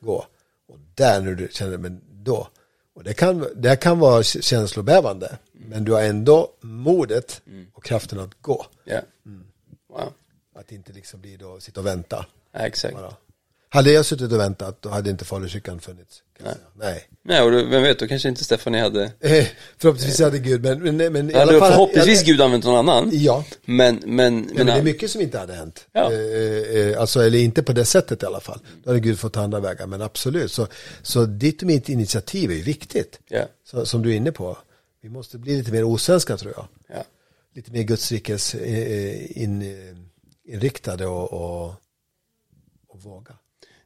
gå. 0.00 0.26
Där 0.98 1.20
när 1.20 1.34
du 1.34 1.48
känner, 1.50 1.78
men 1.78 2.00
då. 2.10 2.48
Och 2.94 3.04
det 3.04 3.14
kan, 3.14 3.46
det 3.56 3.76
kan 3.76 3.98
vara 3.98 4.22
känslobävande. 4.22 5.38
Men 5.52 5.84
du 5.84 5.92
har 5.92 6.02
ändå 6.02 6.52
modet 6.60 7.42
mm. 7.46 7.66
och 7.74 7.84
kraften 7.84 8.20
att 8.20 8.42
gå. 8.42 8.66
Yeah. 8.86 9.04
Mm. 9.26 9.44
Wow. 9.88 10.12
Att 10.54 10.72
inte 10.72 10.92
liksom 10.92 11.20
bli 11.20 11.36
då, 11.36 11.60
sitta 11.60 11.80
och 11.80 11.86
vänta. 11.86 12.26
Ja, 12.52 12.58
exakt. 12.60 12.94
Bara. 12.94 13.14
Hade 13.68 13.92
jag 13.92 14.06
suttit 14.06 14.32
och 14.32 14.40
väntat 14.40 14.82
då 14.82 14.88
hade 14.88 15.10
inte 15.10 15.24
Falukyrkan 15.24 15.80
funnits. 15.80 16.22
Nej. 16.44 16.54
Nej. 16.74 17.08
Nej, 17.22 17.42
och 17.42 17.52
vem 17.52 17.82
vet, 17.82 17.98
då 17.98 18.06
kanske 18.06 18.28
inte 18.28 18.44
Stefanie 18.44 18.82
hade 18.82 19.02
eh, 19.20 19.46
Förhoppningsvis 19.78 20.20
hade 20.20 20.38
Gud, 20.38 20.62
men, 20.62 20.96
men, 20.96 21.12
men 21.12 21.30
i 21.30 21.34
alla 21.34 21.58
fall, 21.58 21.70
Förhoppningsvis 21.72 22.18
hade... 22.18 22.30
Gud 22.30 22.40
använt 22.40 22.64
någon 22.64 22.88
annan 22.88 23.10
Ja 23.12 23.44
Men, 23.64 23.94
men, 23.94 24.16
men, 24.16 24.50
men 24.54 24.66
det 24.66 24.72
är 24.72 24.82
mycket 24.82 25.10
som 25.10 25.20
inte 25.20 25.38
hade 25.38 25.54
hänt 25.54 25.86
ja. 25.92 26.12
eh, 26.12 26.80
eh, 26.80 27.00
Alltså, 27.00 27.22
eller 27.22 27.38
inte 27.38 27.62
på 27.62 27.72
det 27.72 27.84
sättet 27.84 28.22
i 28.22 28.26
alla 28.26 28.40
fall 28.40 28.60
Då 28.84 28.90
hade 28.90 29.00
Gud 29.00 29.18
fått 29.18 29.36
andra 29.36 29.60
vägar, 29.60 29.86
men 29.86 30.02
absolut 30.02 30.52
Så, 30.52 30.66
så 31.02 31.24
ditt 31.24 31.62
och 31.62 31.66
mitt 31.66 31.88
initiativ 31.88 32.50
är 32.50 32.54
ju 32.54 32.62
viktigt 32.62 33.20
ja. 33.28 33.42
så, 33.70 33.86
Som 33.86 34.02
du 34.02 34.12
är 34.12 34.16
inne 34.16 34.32
på 34.32 34.58
Vi 35.02 35.08
måste 35.08 35.38
bli 35.38 35.56
lite 35.56 35.72
mer 35.72 35.84
osvenska 35.84 36.36
tror 36.36 36.52
jag 36.56 36.66
ja. 36.96 37.04
Lite 37.54 37.72
mer 37.72 37.82
Guds 37.82 38.12
rikes 38.12 38.54
eh, 38.54 39.42
in, 39.42 39.74
inriktade 40.48 41.06
och, 41.06 41.32
och, 41.32 41.74
och 42.88 43.02
våga 43.02 43.34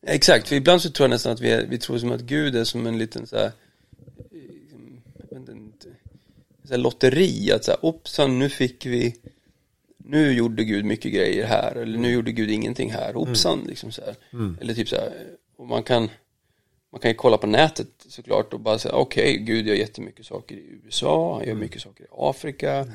Exakt, 0.07 0.49
för 0.49 0.57
ibland 0.57 0.83
så 0.83 0.91
tror 0.91 1.05
jag 1.05 1.11
nästan 1.11 1.33
att 1.33 1.41
vi, 1.41 1.51
är, 1.51 1.67
vi 1.67 1.79
tror 1.79 1.99
som 1.99 2.12
att 2.12 2.21
Gud 2.21 2.57
är 2.57 2.65
som 2.65 2.87
en 2.87 2.99
liten 2.99 3.27
så 3.27 3.37
här, 3.37 3.53
inte, 5.33 5.88
så 6.65 6.71
här 6.71 6.79
lotteri, 6.79 7.53
att 7.53 7.65
så 7.65 7.71
här, 7.71 7.81
hoppsan, 7.81 8.38
nu 8.38 8.49
fick 8.49 8.87
vi, 8.87 9.17
nu 9.97 10.33
gjorde 10.33 10.65
Gud 10.65 10.85
mycket 10.85 11.12
grejer 11.12 11.47
här, 11.47 11.77
eller 11.77 11.99
nu 11.99 12.11
gjorde 12.11 12.33
Gud 12.33 12.51
ingenting 12.51 12.93
här, 12.93 13.15
hoppsan, 13.15 13.55
mm. 13.59 13.67
liksom 13.69 13.93
så 13.93 14.03
här. 14.03 14.17
Mm. 14.33 14.59
Eller 14.61 14.75
typ 14.75 14.88
så 14.88 14.97
här, 14.97 15.12
och 15.57 15.67
man 15.67 15.83
kan, 15.83 16.11
man 16.93 17.01
kan 17.01 17.11
ju 17.11 17.15
kolla 17.15 17.38
på 17.38 17.47
nätet 17.47 17.88
såklart 18.09 18.53
och 18.53 18.61
bara 18.61 18.79
säga, 18.79 18.95
okej, 18.95 19.33
okay, 19.33 19.45
Gud 19.45 19.67
gör 19.67 19.75
jättemycket 19.75 20.27
saker 20.27 20.55
i 20.55 20.81
USA, 20.85 21.37
han 21.38 21.49
gör 21.49 21.55
mycket 21.55 21.83
saker 21.83 22.05
i 22.05 22.09
Afrika, 22.11 22.73
mm. 22.73 22.93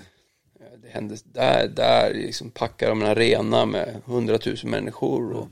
det 0.82 0.90
händer 0.90 1.20
där, 1.24 1.68
där, 1.68 2.14
liksom 2.14 2.52
packar 2.52 2.90
de 2.90 3.02
en 3.02 3.08
arena 3.08 3.66
med 3.66 4.02
hundratusen 4.06 4.70
människor 4.70 5.32
och 5.32 5.48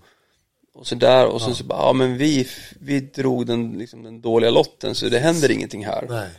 och 0.75 0.87
så 0.87 0.95
där 0.95 1.25
och 1.25 1.41
ja. 1.41 1.53
så, 1.53 1.63
bara, 1.63 1.79
ja 1.79 1.93
men 1.93 2.17
vi, 2.17 2.47
vi 2.79 2.99
drog 2.99 3.45
den, 3.45 3.71
liksom, 3.71 4.03
den 4.03 4.21
dåliga 4.21 4.49
lotten 4.49 4.95
så 4.95 5.09
det 5.09 5.19
händer 5.19 5.51
ingenting 5.51 5.85
här. 5.85 6.05
Nej. 6.09 6.29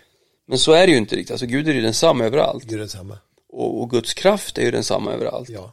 Men 0.46 0.58
så 0.58 0.72
är 0.72 0.86
det 0.86 0.92
ju 0.92 0.98
inte 0.98 1.16
riktigt, 1.16 1.30
alltså 1.30 1.46
Gud 1.46 1.68
är 1.68 1.72
ju 1.72 1.80
densamma 1.80 2.24
överallt. 2.24 2.64
Gud 2.64 2.74
är 2.74 2.78
densamma. 2.78 3.18
Och, 3.48 3.82
och 3.82 3.90
Guds 3.90 4.14
kraft 4.14 4.58
är 4.58 4.62
ju 4.62 4.70
densamma 4.70 5.12
överallt. 5.12 5.48
Ja. 5.48 5.72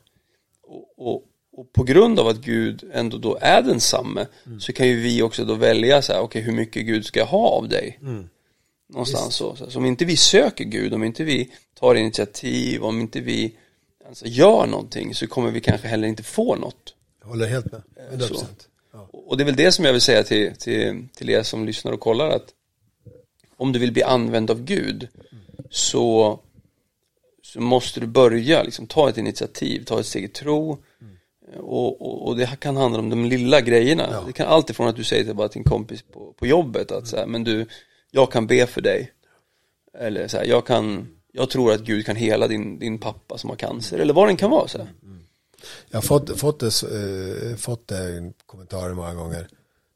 Och, 0.63 0.93
och, 0.97 1.23
och, 1.57 1.73
på 1.73 1.83
grund 1.83 2.19
av 2.19 2.27
att 2.27 2.37
Gud 2.37 2.83
ändå 2.93 3.17
då 3.17 3.37
är 3.41 3.61
densamme 3.61 4.25
mm. 4.45 4.59
så 4.59 4.73
kan 4.73 4.87
ju 4.87 4.99
vi 4.99 5.21
också 5.21 5.45
då 5.45 5.53
välja 5.53 6.01
så 6.01 6.13
här, 6.13 6.19
okej 6.19 6.25
okay, 6.25 6.41
hur 6.41 6.59
mycket 6.59 6.85
Gud 6.85 7.05
ska 7.05 7.23
ha 7.23 7.49
av 7.49 7.69
dig. 7.69 7.99
Mm. 8.01 8.29
Någonstans 8.89 9.35
så, 9.35 9.55
så. 9.55 9.69
Så 9.69 9.79
om 9.79 9.85
inte 9.85 10.05
vi 10.05 10.17
söker 10.17 10.63
Gud, 10.63 10.93
om 10.93 11.03
inte 11.03 11.23
vi 11.23 11.51
tar 11.79 11.95
initiativ, 11.95 12.83
om 12.83 13.01
inte 13.01 13.19
vi 13.19 13.55
alltså, 14.07 14.25
gör 14.25 14.67
någonting 14.67 15.15
så 15.15 15.27
kommer 15.27 15.51
vi 15.51 15.61
kanske 15.61 15.87
heller 15.87 16.07
inte 16.07 16.23
få 16.23 16.55
något. 16.55 16.95
Håller 17.23 17.47
helt 17.47 17.71
med. 17.71 17.81
100%. 18.11 18.45
Ja. 18.93 19.09
Och 19.11 19.37
det 19.37 19.43
är 19.43 19.45
väl 19.45 19.55
det 19.55 19.71
som 19.71 19.85
jag 19.85 19.91
vill 19.91 20.01
säga 20.01 20.23
till, 20.23 20.55
till, 20.55 21.07
till 21.15 21.29
er 21.29 21.43
som 21.43 21.65
lyssnar 21.65 21.91
och 21.91 21.99
kollar 21.99 22.29
att 22.29 22.53
om 23.57 23.71
du 23.71 23.79
vill 23.79 23.91
bli 23.91 24.03
använd 24.03 24.51
av 24.51 24.63
Gud 24.63 25.07
så, 25.69 26.39
så 27.41 27.61
måste 27.61 27.99
du 27.99 28.07
börja 28.07 28.63
liksom, 28.63 28.87
ta 28.87 29.09
ett 29.09 29.17
initiativ, 29.17 29.83
ta 29.85 29.99
ett 29.99 30.05
steg 30.05 30.23
i 30.23 30.27
tro 30.27 30.77
mm. 31.01 31.15
och, 31.65 32.01
och, 32.01 32.27
och, 32.27 32.37
det 32.37 32.59
kan 32.59 32.77
handla 32.77 32.99
om 32.99 33.09
de 33.09 33.25
lilla 33.25 33.61
grejerna. 33.61 34.07
Ja. 34.11 34.23
Det 34.27 34.33
kan 34.33 34.47
alltifrån 34.47 34.87
att 34.87 34.95
du 34.95 35.03
säger 35.03 35.23
till 35.23 35.35
bara 35.35 35.49
en 35.53 35.63
kompis 35.63 36.01
på, 36.01 36.33
på 36.33 36.47
jobbet 36.47 36.91
att 36.91 36.97
mm. 36.97 37.05
så 37.05 37.17
här, 37.17 37.25
men 37.25 37.43
du, 37.43 37.65
jag 38.11 38.31
kan 38.31 38.47
be 38.47 38.67
för 38.67 38.81
dig. 38.81 39.11
Eller 39.97 40.27
så 40.27 40.37
här, 40.37 40.45
jag 40.45 40.65
kan, 40.65 41.07
jag 41.31 41.49
tror 41.49 41.73
att 41.73 41.81
Gud 41.81 42.05
kan 42.05 42.15
hela 42.15 42.47
din, 42.47 42.79
din 42.79 42.99
pappa 42.99 43.37
som 43.37 43.49
har 43.49 43.57
cancer 43.57 43.99
eller 43.99 44.13
vad 44.13 44.27
den 44.27 44.37
kan 44.37 44.49
vara 44.49 44.67
så 44.67 44.77
här. 44.77 44.87
Mm. 45.03 45.22
Jag 45.89 45.97
har 45.97 46.01
fått, 46.01 46.39
fått, 46.39 46.59
det, 46.59 46.83
äh, 47.51 47.55
fått 47.55 47.87
det 47.87 48.33
kommentarer 48.45 48.93
många 48.93 49.13
gånger 49.13 49.47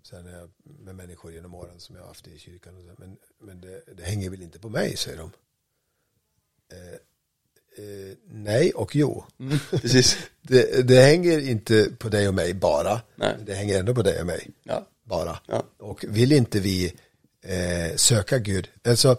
sen 0.03 0.25
jag, 0.25 0.49
med 0.63 0.95
människor 0.95 1.33
genom 1.33 1.55
åren 1.55 1.79
som 1.79 1.95
jag 1.95 2.03
har 2.03 2.07
haft 2.07 2.27
i 2.27 2.39
kyrkan. 2.39 2.75
Och 2.75 2.83
så, 2.83 2.95
men 2.97 3.17
men 3.39 3.61
det, 3.61 3.83
det 3.97 4.03
hänger 4.03 4.29
väl 4.29 4.41
inte 4.41 4.59
på 4.59 4.69
mig, 4.69 4.97
säger 4.97 5.17
de. 5.17 5.31
Eh, 6.71 6.93
eh, 7.85 8.17
nej 8.25 8.71
och 8.71 8.95
jo. 8.95 9.25
Mm, 9.39 9.59
precis. 9.69 10.17
det, 10.41 10.87
det, 10.87 11.01
hänger 11.01 11.39
inte 11.39 11.89
på 11.99 12.09
dig 12.09 12.27
och 12.27 12.33
mig 12.33 12.53
bara. 12.53 13.01
Nej. 13.15 13.35
Det 13.45 13.53
hänger 13.53 13.79
ändå 13.79 13.95
på 13.95 14.01
dig 14.01 14.19
och 14.19 14.27
mig. 14.27 14.49
Ja. 14.63 14.87
Bara. 15.03 15.39
Ja. 15.47 15.63
Och 15.77 16.05
vill 16.07 16.31
inte 16.31 16.59
vi 16.59 16.93
eh, 17.41 17.95
söka 17.95 18.39
Gud. 18.39 18.69
Alltså, 18.83 19.17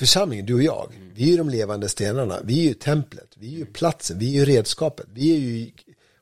församlingen, 0.00 0.46
du 0.46 0.54
och 0.54 0.62
jag, 0.62 0.92
mm. 0.96 1.10
vi 1.14 1.24
är 1.24 1.28
ju 1.28 1.36
de 1.36 1.50
levande 1.50 1.88
stenarna. 1.88 2.40
Vi 2.44 2.58
är 2.58 2.68
ju 2.68 2.74
templet, 2.74 3.34
vi 3.36 3.54
är 3.54 3.58
ju 3.58 3.66
platsen, 3.66 4.18
vi 4.18 4.28
är 4.28 4.32
ju 4.32 4.44
redskapet. 4.44 5.06
Vi 5.12 5.34
är 5.34 5.38
ju, 5.38 5.70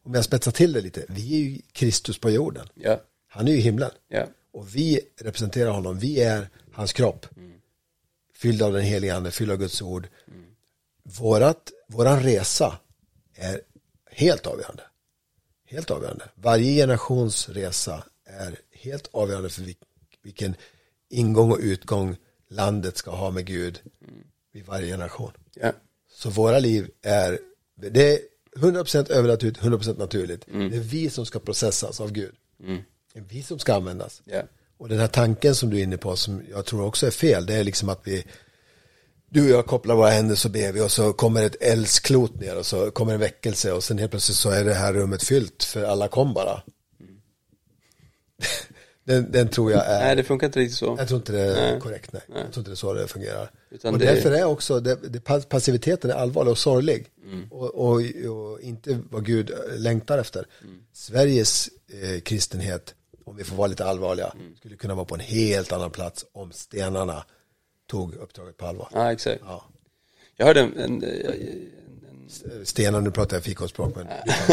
om 0.02 0.14
jag 0.14 0.24
spetsar 0.24 0.52
till 0.52 0.72
det 0.72 0.80
lite, 0.80 1.04
vi 1.08 1.34
är 1.34 1.38
ju 1.38 1.58
Kristus 1.72 2.18
på 2.18 2.30
jorden. 2.30 2.68
Ja. 2.74 3.00
Han 3.28 3.48
är 3.48 3.52
ju 3.52 3.58
i 3.58 3.60
himlen. 3.60 3.90
Ja. 4.08 4.26
Och 4.52 4.76
vi 4.76 5.00
representerar 5.20 5.70
honom. 5.70 5.98
Vi 5.98 6.20
är 6.20 6.48
hans 6.72 6.92
kropp. 6.92 7.26
Fylld 8.34 8.62
av 8.62 8.72
den 8.72 8.82
heliga 8.82 9.16
ande, 9.16 9.30
fylld 9.30 9.50
av 9.50 9.56
Guds 9.56 9.82
ord. 9.82 10.08
Vårat, 11.02 11.72
våran 11.88 12.22
resa 12.22 12.78
är 13.34 13.60
helt 14.10 14.46
avgörande. 14.46 14.82
Helt 15.66 15.90
avgörande. 15.90 16.24
Varje 16.34 16.74
generations 16.74 17.48
resa 17.48 18.04
är 18.24 18.58
helt 18.72 19.08
avgörande 19.12 19.48
för 19.48 19.74
vilken 20.22 20.54
ingång 21.10 21.52
och 21.52 21.58
utgång 21.60 22.16
landet 22.50 22.96
ska 22.96 23.10
ha 23.10 23.30
med 23.30 23.46
Gud 23.46 23.80
vid 24.52 24.66
varje 24.66 24.86
generation. 24.86 25.32
Ja. 25.54 25.72
Så 26.10 26.30
våra 26.30 26.58
liv 26.58 26.90
är, 27.02 27.38
det 27.76 28.12
är 28.14 28.20
100% 28.56 29.12
övernaturligt, 29.12 29.60
100% 29.60 29.98
naturligt. 29.98 30.48
Mm. 30.48 30.70
Det 30.70 30.76
är 30.76 30.80
vi 30.80 31.10
som 31.10 31.26
ska 31.26 31.38
processas 31.38 32.00
av 32.00 32.12
Gud. 32.12 32.34
Mm. 32.62 32.82
Det 33.12 33.18
är 33.18 33.24
vi 33.28 33.42
som 33.42 33.58
ska 33.58 33.74
användas. 33.74 34.22
Yeah. 34.26 34.44
Och 34.78 34.88
den 34.88 34.98
här 34.98 35.08
tanken 35.08 35.54
som 35.54 35.70
du 35.70 35.78
är 35.78 35.82
inne 35.82 35.96
på, 35.96 36.16
som 36.16 36.42
jag 36.50 36.64
tror 36.64 36.84
också 36.84 37.06
är 37.06 37.10
fel, 37.10 37.46
det 37.46 37.54
är 37.54 37.64
liksom 37.64 37.88
att 37.88 38.00
vi, 38.04 38.24
du 39.28 39.44
och 39.44 39.58
jag 39.58 39.66
kopplar 39.66 39.94
våra 39.94 40.10
händer 40.10 40.34
så 40.34 40.48
ber 40.48 40.72
vi 40.72 40.80
och 40.80 40.92
så 40.92 41.12
kommer 41.12 41.44
ett 41.44 41.62
eldsklot 41.62 42.40
ner 42.40 42.58
och 42.58 42.66
så 42.66 42.90
kommer 42.90 43.14
en 43.14 43.20
väckelse 43.20 43.72
och 43.72 43.84
sen 43.84 43.98
helt 43.98 44.10
plötsligt 44.10 44.38
så 44.38 44.50
är 44.50 44.64
det 44.64 44.74
här 44.74 44.92
rummet 44.92 45.22
fyllt 45.22 45.64
för 45.64 45.84
alla 45.84 46.08
kom 46.08 46.34
bara. 46.34 46.62
Den, 49.08 49.32
den, 49.32 49.48
tror 49.48 49.72
jag 49.72 49.86
är... 49.86 49.98
Nej, 49.98 50.16
det 50.16 50.24
funkar 50.24 50.46
inte 50.46 50.60
riktigt 50.60 50.78
så. 50.78 50.96
Jag 50.98 51.08
tror 51.08 51.18
inte 51.18 51.32
det 51.32 51.40
är 51.40 51.72
nej. 51.72 51.80
korrekt, 51.80 52.12
nej. 52.12 52.22
nej. 52.28 52.42
Jag 52.42 52.52
tror 52.52 52.60
inte 52.60 52.70
det 52.70 52.74
är 52.74 52.76
så 52.76 52.92
det 52.94 53.08
fungerar. 53.08 53.50
Utan 53.70 53.94
och 53.94 54.00
det... 54.00 54.06
därför 54.06 54.30
är 54.30 54.44
också, 54.44 54.80
det, 54.80 54.94
det, 54.94 55.20
passiviteten 55.48 56.10
är 56.10 56.14
allvarlig 56.14 56.50
och 56.50 56.58
sorglig. 56.58 57.06
Mm. 57.24 57.48
Och, 57.50 57.74
och, 57.74 58.00
och, 58.30 58.60
inte 58.60 58.98
vad 59.10 59.26
Gud 59.26 59.50
längtar 59.76 60.18
efter. 60.18 60.46
Mm. 60.62 60.82
Sveriges 60.92 61.68
eh, 62.02 62.20
kristenhet, 62.20 62.94
om 63.24 63.36
vi 63.36 63.44
får 63.44 63.56
vara 63.56 63.66
lite 63.66 63.84
allvarliga, 63.84 64.32
mm. 64.40 64.56
skulle 64.56 64.76
kunna 64.76 64.94
vara 64.94 65.04
på 65.04 65.14
en 65.14 65.20
helt 65.20 65.72
annan 65.72 65.90
plats 65.90 66.26
om 66.32 66.52
stenarna 66.52 67.24
tog 67.86 68.14
uppdraget 68.14 68.56
på 68.56 68.66
allvar. 68.66 68.88
Ja, 68.92 69.12
exakt. 69.12 69.42
Ja. 69.46 69.64
Jag 70.36 70.46
hörde 70.46 70.60
en, 70.60 70.78
en 70.78 71.04
Stenar, 72.64 73.00
nu 73.00 73.10
pratar 73.10 73.36
jag 73.36 73.44
fikonspråk 73.44 73.96
men 73.96 74.06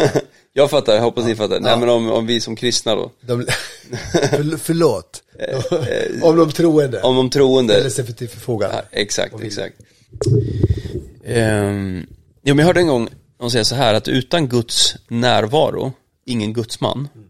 Jag 0.52 0.70
fattar, 0.70 0.94
jag 0.94 1.02
hoppas 1.02 1.24
ni 1.24 1.36
fattar. 1.36 1.54
Ja. 1.54 1.60
Nej 1.60 1.78
men 1.78 1.88
om, 1.88 2.10
om 2.10 2.26
vi 2.26 2.40
som 2.40 2.56
kristna 2.56 2.94
då. 2.94 3.10
De, 3.20 3.42
för, 4.12 4.56
förlåt. 4.56 5.22
Eh, 5.38 5.58
eh, 5.58 6.22
om 6.22 6.36
de 6.36 6.52
troende. 6.52 7.02
Om 7.02 7.16
de 7.16 7.30
troende. 7.30 7.74
Ställer 7.74 7.90
sig 7.90 8.14
till 8.14 8.28
förfogande. 8.28 8.76
Ja, 8.76 8.98
exakt, 9.00 9.40
exakt. 9.40 9.76
Um, 11.24 12.06
jo 12.42 12.54
men 12.54 12.58
jag 12.58 12.66
hörde 12.66 12.80
en 12.80 12.86
gång 12.86 13.08
någon 13.40 13.50
säga 13.50 13.64
så 13.64 13.74
här 13.74 13.94
att 13.94 14.08
utan 14.08 14.48
Guds 14.48 14.96
närvaro, 15.08 15.92
ingen 16.24 16.52
gudsman. 16.52 17.08
Mm. 17.14 17.28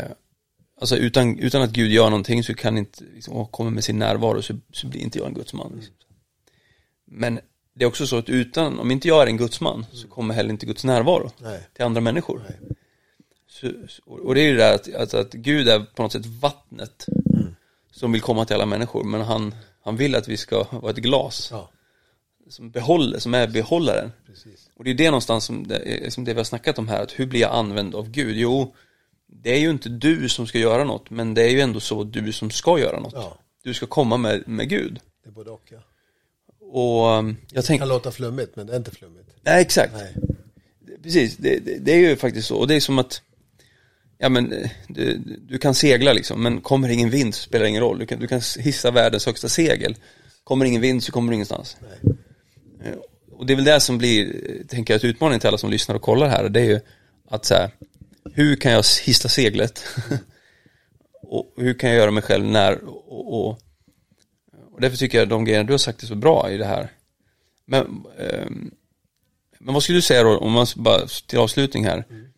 Uh, 0.00 0.10
alltså 0.80 0.96
utan, 0.96 1.38
utan 1.38 1.62
att 1.62 1.70
Gud 1.70 1.90
gör 1.90 2.10
någonting 2.10 2.44
så 2.44 2.54
kan 2.54 2.78
inte, 2.78 3.04
liksom, 3.14 3.46
kommer 3.46 3.70
med 3.70 3.84
sin 3.84 3.98
närvaro 3.98 4.42
så, 4.42 4.54
så 4.72 4.86
blir 4.86 5.00
inte 5.00 5.18
jag 5.18 5.28
en 5.28 5.34
gudsman. 5.34 5.72
Liksom. 5.76 5.94
Men 7.10 7.40
det 7.78 7.84
är 7.84 7.86
också 7.86 8.06
så 8.06 8.18
att 8.18 8.28
utan, 8.28 8.78
om 8.78 8.90
inte 8.90 9.08
jag 9.08 9.22
är 9.22 9.26
en 9.26 9.36
gudsman 9.36 9.86
så 9.92 10.08
kommer 10.08 10.34
heller 10.34 10.50
inte 10.50 10.66
Guds 10.66 10.84
närvaro 10.84 11.30
Nej. 11.38 11.68
till 11.72 11.84
andra 11.84 12.00
människor. 12.00 12.42
Så, 13.48 13.72
och 14.06 14.34
det 14.34 14.40
är 14.40 14.44
ju 14.44 14.56
det 14.56 14.62
där 14.62 14.74
att, 14.74 14.94
att, 14.94 15.14
att, 15.14 15.32
Gud 15.32 15.68
är 15.68 15.80
på 15.80 16.02
något 16.02 16.12
sätt 16.12 16.26
vattnet 16.26 17.06
mm. 17.34 17.54
som 17.90 18.12
vill 18.12 18.20
komma 18.20 18.44
till 18.44 18.54
alla 18.54 18.66
människor 18.66 19.04
men 19.04 19.20
han, 19.20 19.54
han 19.80 19.96
vill 19.96 20.14
att 20.14 20.28
vi 20.28 20.36
ska 20.36 20.66
vara 20.70 20.90
ett 20.90 20.96
glas 20.96 21.48
ja. 21.50 21.70
som 22.48 22.70
behåller, 22.70 23.18
som 23.18 23.34
är 23.34 23.46
behållaren. 23.48 24.12
Precis. 24.26 24.70
Och 24.76 24.84
det 24.84 24.90
är 24.90 24.94
det 24.94 25.10
någonstans 25.10 25.44
som 25.44 25.66
det, 25.66 26.12
som 26.12 26.24
det 26.24 26.32
vi 26.32 26.38
har 26.38 26.44
snackat 26.44 26.78
om 26.78 26.88
här, 26.88 27.02
att 27.02 27.12
hur 27.12 27.26
blir 27.26 27.40
jag 27.40 27.54
använd 27.54 27.94
av 27.94 28.10
Gud? 28.10 28.36
Jo, 28.36 28.74
det 29.26 29.54
är 29.54 29.60
ju 29.60 29.70
inte 29.70 29.88
du 29.88 30.28
som 30.28 30.46
ska 30.46 30.58
göra 30.58 30.84
något 30.84 31.10
men 31.10 31.34
det 31.34 31.42
är 31.42 31.50
ju 31.50 31.60
ändå 31.60 31.80
så 31.80 32.04
du 32.04 32.32
som 32.32 32.50
ska 32.50 32.78
göra 32.78 33.00
något. 33.00 33.14
Ja. 33.14 33.38
Du 33.62 33.74
ska 33.74 33.86
komma 33.86 34.16
med, 34.16 34.48
med 34.48 34.68
Gud. 34.68 35.00
Det 35.24 35.28
är 35.28 35.32
både 35.32 35.50
och 35.50 35.68
ja. 35.70 35.78
Och 36.70 37.18
um, 37.18 37.36
jag 37.52 37.64
tänker... 37.64 37.72
Det 37.72 37.78
kan 37.78 37.88
låta 37.88 38.10
flummigt, 38.10 38.56
men 38.56 38.66
det 38.66 38.72
är 38.72 38.76
inte 38.76 38.90
flummigt. 38.90 39.28
Nej, 39.42 39.62
exakt. 39.62 39.92
Nej. 39.96 40.14
Precis, 41.02 41.36
det, 41.36 41.58
det, 41.58 41.78
det, 41.78 41.92
är 41.92 41.98
ju 41.98 42.16
faktiskt 42.16 42.48
så. 42.48 42.56
Och 42.56 42.68
det 42.68 42.74
är 42.74 42.80
som 42.80 42.98
att, 42.98 43.22
ja 44.18 44.28
men, 44.28 44.52
eh, 44.52 44.70
du, 44.88 45.18
du 45.48 45.58
kan 45.58 45.74
segla 45.74 46.12
liksom, 46.12 46.42
men 46.42 46.60
kommer 46.60 46.88
ingen 46.88 47.10
vind 47.10 47.34
så 47.34 47.42
spelar 47.42 47.62
det 47.62 47.68
ingen 47.68 47.82
roll. 47.82 47.98
Du 47.98 48.06
kan, 48.06 48.20
du 48.20 48.26
kan 48.26 48.40
hissa 48.58 48.90
världens 48.90 49.26
högsta 49.26 49.48
segel. 49.48 49.96
Kommer 50.44 50.64
ingen 50.64 50.80
vind 50.80 51.02
så 51.02 51.12
kommer 51.12 51.30
du 51.30 51.34
ingenstans. 51.34 51.76
Nej. 51.80 52.14
Eh, 52.84 52.98
och 53.32 53.46
det 53.46 53.52
är 53.52 53.56
väl 53.56 53.64
det 53.64 53.80
som 53.80 53.98
blir, 53.98 54.42
tänker 54.68 54.94
jag, 54.94 55.04
utmaning 55.04 55.40
till 55.40 55.48
alla 55.48 55.58
som 55.58 55.70
lyssnar 55.70 55.94
och 55.94 56.02
kollar 56.02 56.28
här. 56.28 56.48
Det 56.48 56.60
är 56.60 56.64
ju 56.64 56.80
att 57.28 57.44
så 57.44 57.54
här, 57.54 57.70
hur 58.34 58.56
kan 58.56 58.72
jag 58.72 58.84
hissa 59.04 59.28
seglet? 59.28 59.84
och 61.22 61.54
hur 61.56 61.74
kan 61.74 61.90
jag 61.90 61.98
göra 61.98 62.10
mig 62.10 62.22
själv 62.22 62.44
när 62.44 62.84
och, 62.84 63.48
och 63.48 63.58
och 64.78 64.82
därför 64.82 64.96
tycker 64.96 65.18
jag 65.18 65.28
de 65.28 65.44
grejerna 65.44 65.66
du 65.66 65.72
har 65.72 65.78
sagt 65.78 66.02
är 66.02 66.06
så 66.06 66.14
bra 66.14 66.50
i 66.50 66.56
det 66.56 66.64
här. 66.64 66.92
Men, 67.64 68.04
eh, 68.18 68.46
men 69.58 69.74
vad 69.74 69.82
skulle 69.82 69.98
du 69.98 70.02
säga 70.02 70.22
då, 70.22 70.38
om 70.38 70.52
man 70.52 70.66
bara 70.76 71.06
till 71.06 71.38
avslutning 71.38 71.84
här. 71.84 72.04
Mm. 72.10 72.28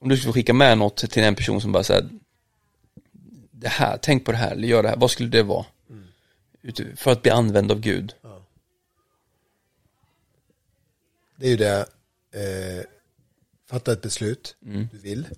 Om 0.00 0.08
du 0.08 0.16
skulle 0.16 0.32
skicka 0.32 0.52
med 0.52 0.78
något 0.78 0.96
till 0.96 1.22
en 1.22 1.34
person 1.34 1.60
som 1.60 1.72
bara 1.72 1.84
säger 1.84 2.08
det 3.50 3.68
här, 3.68 3.98
tänk 4.02 4.24
på 4.24 4.32
det 4.32 4.38
här, 4.38 4.50
eller 4.50 4.68
gör 4.68 4.82
det 4.82 4.88
här, 4.88 4.96
vad 4.96 5.10
skulle 5.10 5.28
det 5.28 5.42
vara? 5.42 5.66
Mm. 5.90 6.96
För 6.96 7.12
att 7.12 7.22
bli 7.22 7.30
använd 7.30 7.72
av 7.72 7.80
Gud. 7.80 8.14
Ja. 8.22 8.46
Det 11.36 11.46
är 11.46 11.50
ju 11.50 11.56
det, 11.56 11.86
eh, 12.32 12.84
fatta 13.70 13.92
ett 13.92 14.02
beslut 14.02 14.56
mm. 14.64 14.88
du 14.92 14.98
vill. 14.98 15.28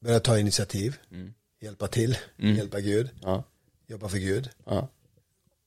Börja 0.00 0.20
ta 0.20 0.38
initiativ, 0.38 0.96
mm. 1.10 1.34
hjälpa 1.60 1.86
till, 1.86 2.18
mm. 2.38 2.56
hjälpa 2.56 2.80
Gud. 2.80 3.10
Ja 3.22 3.44
jobba 3.92 4.08
för 4.08 4.18
Gud 4.18 4.50
ja. 4.64 4.88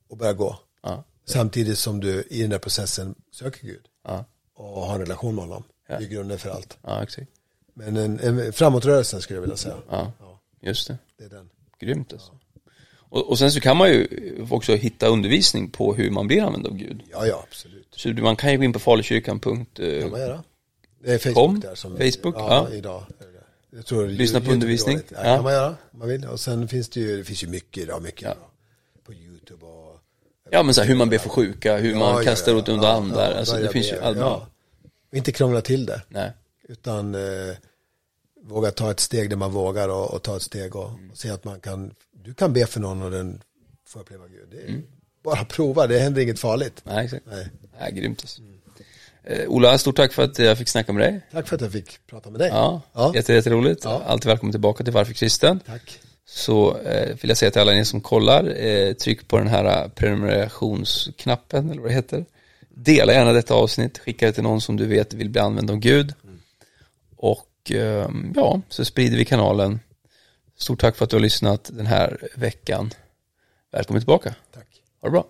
och 0.09 0.17
börja 0.17 0.33
gå. 0.33 0.59
Ja. 0.83 1.03
Samtidigt 1.25 1.77
som 1.77 1.99
du 1.99 2.23
i 2.29 2.41
den 2.41 2.49
där 2.49 2.59
processen 2.59 3.15
söker 3.31 3.67
Gud 3.67 3.85
ja. 4.03 4.25
och 4.53 4.81
har 4.81 4.93
en 4.93 5.01
relation 5.01 5.35
med 5.35 5.43
honom. 5.43 5.63
Det 5.87 5.93
är 5.93 6.01
grunden 6.01 6.39
för 6.39 6.49
allt. 6.49 6.77
Men 7.73 7.97
en, 7.97 8.19
en 8.19 8.53
framåtrörelse 8.53 9.21
skulle 9.21 9.37
jag 9.37 9.41
vilja 9.41 9.57
säga. 9.57 9.75
Ja, 9.89 10.11
just 10.61 10.87
det. 10.87 10.97
Det 11.17 11.23
är 11.25 11.29
den. 11.29 11.49
Grymt 11.79 12.13
alltså. 12.13 12.31
Och, 13.09 13.29
och, 13.29 13.39
sen 13.39 13.51
så 13.51 13.59
kan 13.59 13.77
man 13.77 13.89
ju 13.89 14.07
också 14.49 14.75
hitta 14.75 15.07
undervisning 15.07 15.69
på 15.69 15.93
hur 15.93 16.11
man 16.11 16.27
blir 16.27 16.41
använd 16.41 16.67
av 16.67 16.73
Gud. 16.73 17.03
Ja, 17.11 17.27
ja, 17.27 17.45
absolut. 17.47 17.87
Så 17.91 18.09
man 18.09 18.35
kan 18.35 18.51
ju 18.51 18.57
gå 18.57 18.63
in 18.63 18.73
på 18.73 18.79
falukyrkan.com. 18.79 19.59
Eh. 19.59 20.39
Det 21.03 21.13
är 21.13 21.17
Facebook 21.17 21.61
där 21.61 21.75
som, 21.75 21.91
Facebook, 21.91 22.35
ja, 22.35 22.67
ja. 22.69 22.75
idag. 22.75 23.03
Jag 23.75 23.85
tror 23.85 24.07
Lyssna 24.07 24.41
på 24.41 24.51
undervisning. 24.51 24.99
Ja, 25.09 25.17
ja. 25.17 25.35
kan 25.35 25.43
man 25.43 25.53
göra 25.53 25.67
om 25.91 25.99
man 25.99 26.07
vill. 26.07 26.25
Och 26.25 26.39
sen 26.39 26.67
finns 26.67 26.89
det 26.89 26.99
ju, 26.99 27.17
det 27.17 27.23
finns 27.23 27.43
ju 27.43 27.47
mycket 27.47 27.83
idag, 27.83 28.01
mycket 28.01 28.21
ja. 28.21 28.35
på 29.05 29.13
YouTube 29.13 29.65
och 29.65 29.99
Ja 30.49 30.63
men 30.63 30.73
så 30.73 30.81
här, 30.81 30.87
hur 30.87 30.95
man 30.95 31.09
ber 31.09 31.17
för 31.17 31.29
sjuka, 31.29 31.77
hur 31.77 31.91
ja, 31.91 31.99
man 31.99 32.23
kastar 32.23 32.51
ja, 32.51 32.59
ut 32.59 32.69
under 32.69 32.87
andar, 32.87 33.31
alltså 33.31 33.57
det 33.57 33.69
finns 33.69 33.91
ju 33.91 33.99
allt 33.99 34.17
ja. 34.17 34.47
Inte 35.11 35.31
krångla 35.31 35.61
till 35.61 35.85
det. 35.85 36.01
Nej. 36.09 36.31
Utan 36.67 37.15
eh, 37.15 37.55
våga 38.41 38.71
ta 38.71 38.91
ett 38.91 38.99
steg 38.99 39.29
där 39.29 39.37
man 39.37 39.51
vågar 39.51 39.89
och, 39.89 40.13
och 40.13 40.21
ta 40.23 40.35
ett 40.35 40.41
steg 40.41 40.75
och, 40.75 40.89
mm. 40.89 41.11
och, 41.11 41.17
se 41.17 41.29
att 41.29 41.43
man 41.43 41.59
kan, 41.59 41.95
du 42.11 42.33
kan 42.33 42.53
be 42.53 42.65
för 42.65 42.79
någon 42.79 43.01
och 43.01 43.11
den 43.11 43.41
får 43.87 43.99
uppleva 43.99 44.27
Gud. 44.27 44.47
Det 44.51 44.57
är, 44.57 44.67
mm. 44.67 44.83
Bara 45.23 45.45
prova, 45.45 45.87
det 45.87 45.99
händer 45.99 46.21
inget 46.21 46.39
farligt. 46.39 46.81
Nej, 46.83 47.05
exakt. 47.05 47.25
Nej. 47.25 47.49
Nej, 47.79 47.91
grymt 47.91 48.21
alltså. 48.21 48.41
Mm. 48.41 48.54
Eh, 49.27 49.47
Ola, 49.47 49.77
stort 49.77 49.95
tack 49.95 50.13
för 50.13 50.23
att 50.23 50.39
jag 50.39 50.57
fick 50.57 50.67
snacka 50.67 50.93
med 50.93 51.03
dig. 51.03 51.21
Tack 51.31 51.47
för 51.47 51.55
att 51.55 51.61
jag 51.61 51.71
fick 51.71 52.07
prata 52.07 52.29
med 52.29 52.39
dig. 52.39 52.49
Ja, 52.49 52.81
ja. 52.93 53.13
jätteroligt. 53.15 53.83
Ja. 53.83 54.01
Alltid 54.07 54.27
välkommen 54.27 54.51
tillbaka 54.51 54.83
till 54.83 54.93
Varför 54.93 55.13
Kristen. 55.13 55.59
Tack. 55.59 55.99
Så 56.25 56.77
eh, 56.77 57.15
vill 57.21 57.29
jag 57.29 57.37
säga 57.37 57.51
till 57.51 57.61
alla 57.61 57.71
ni 57.71 57.85
som 57.85 58.01
kollar, 58.01 58.65
eh, 58.65 58.93
tryck 58.93 59.27
på 59.27 59.37
den 59.37 59.47
här 59.47 59.89
prenumerationsknappen 59.89 61.69
eller 61.69 61.81
vad 61.81 61.89
det 61.89 61.95
heter. 61.95 62.25
Dela 62.69 63.13
gärna 63.13 63.33
detta 63.33 63.53
avsnitt, 63.53 63.97
skicka 63.97 64.25
det 64.25 64.31
till 64.31 64.43
någon 64.43 64.61
som 64.61 64.77
du 64.77 64.85
vet 64.85 65.13
vill 65.13 65.29
bli 65.29 65.41
använd 65.41 65.71
av 65.71 65.77
Gud. 65.77 66.13
Mm. 66.23 66.39
Och 67.15 67.71
eh, 67.71 68.09
ja, 68.35 68.61
så 68.69 68.85
sprider 68.85 69.17
vi 69.17 69.25
kanalen. 69.25 69.79
Stort 70.57 70.81
tack 70.81 70.95
för 70.95 71.03
att 71.03 71.09
du 71.09 71.15
har 71.15 71.21
lyssnat 71.21 71.69
den 71.73 71.85
här 71.85 72.27
veckan. 72.35 72.91
Välkommen 73.71 74.01
tillbaka. 74.01 74.35
Tack. 74.53 74.67
Ha 75.01 75.07
det 75.07 75.11
bra. 75.11 75.25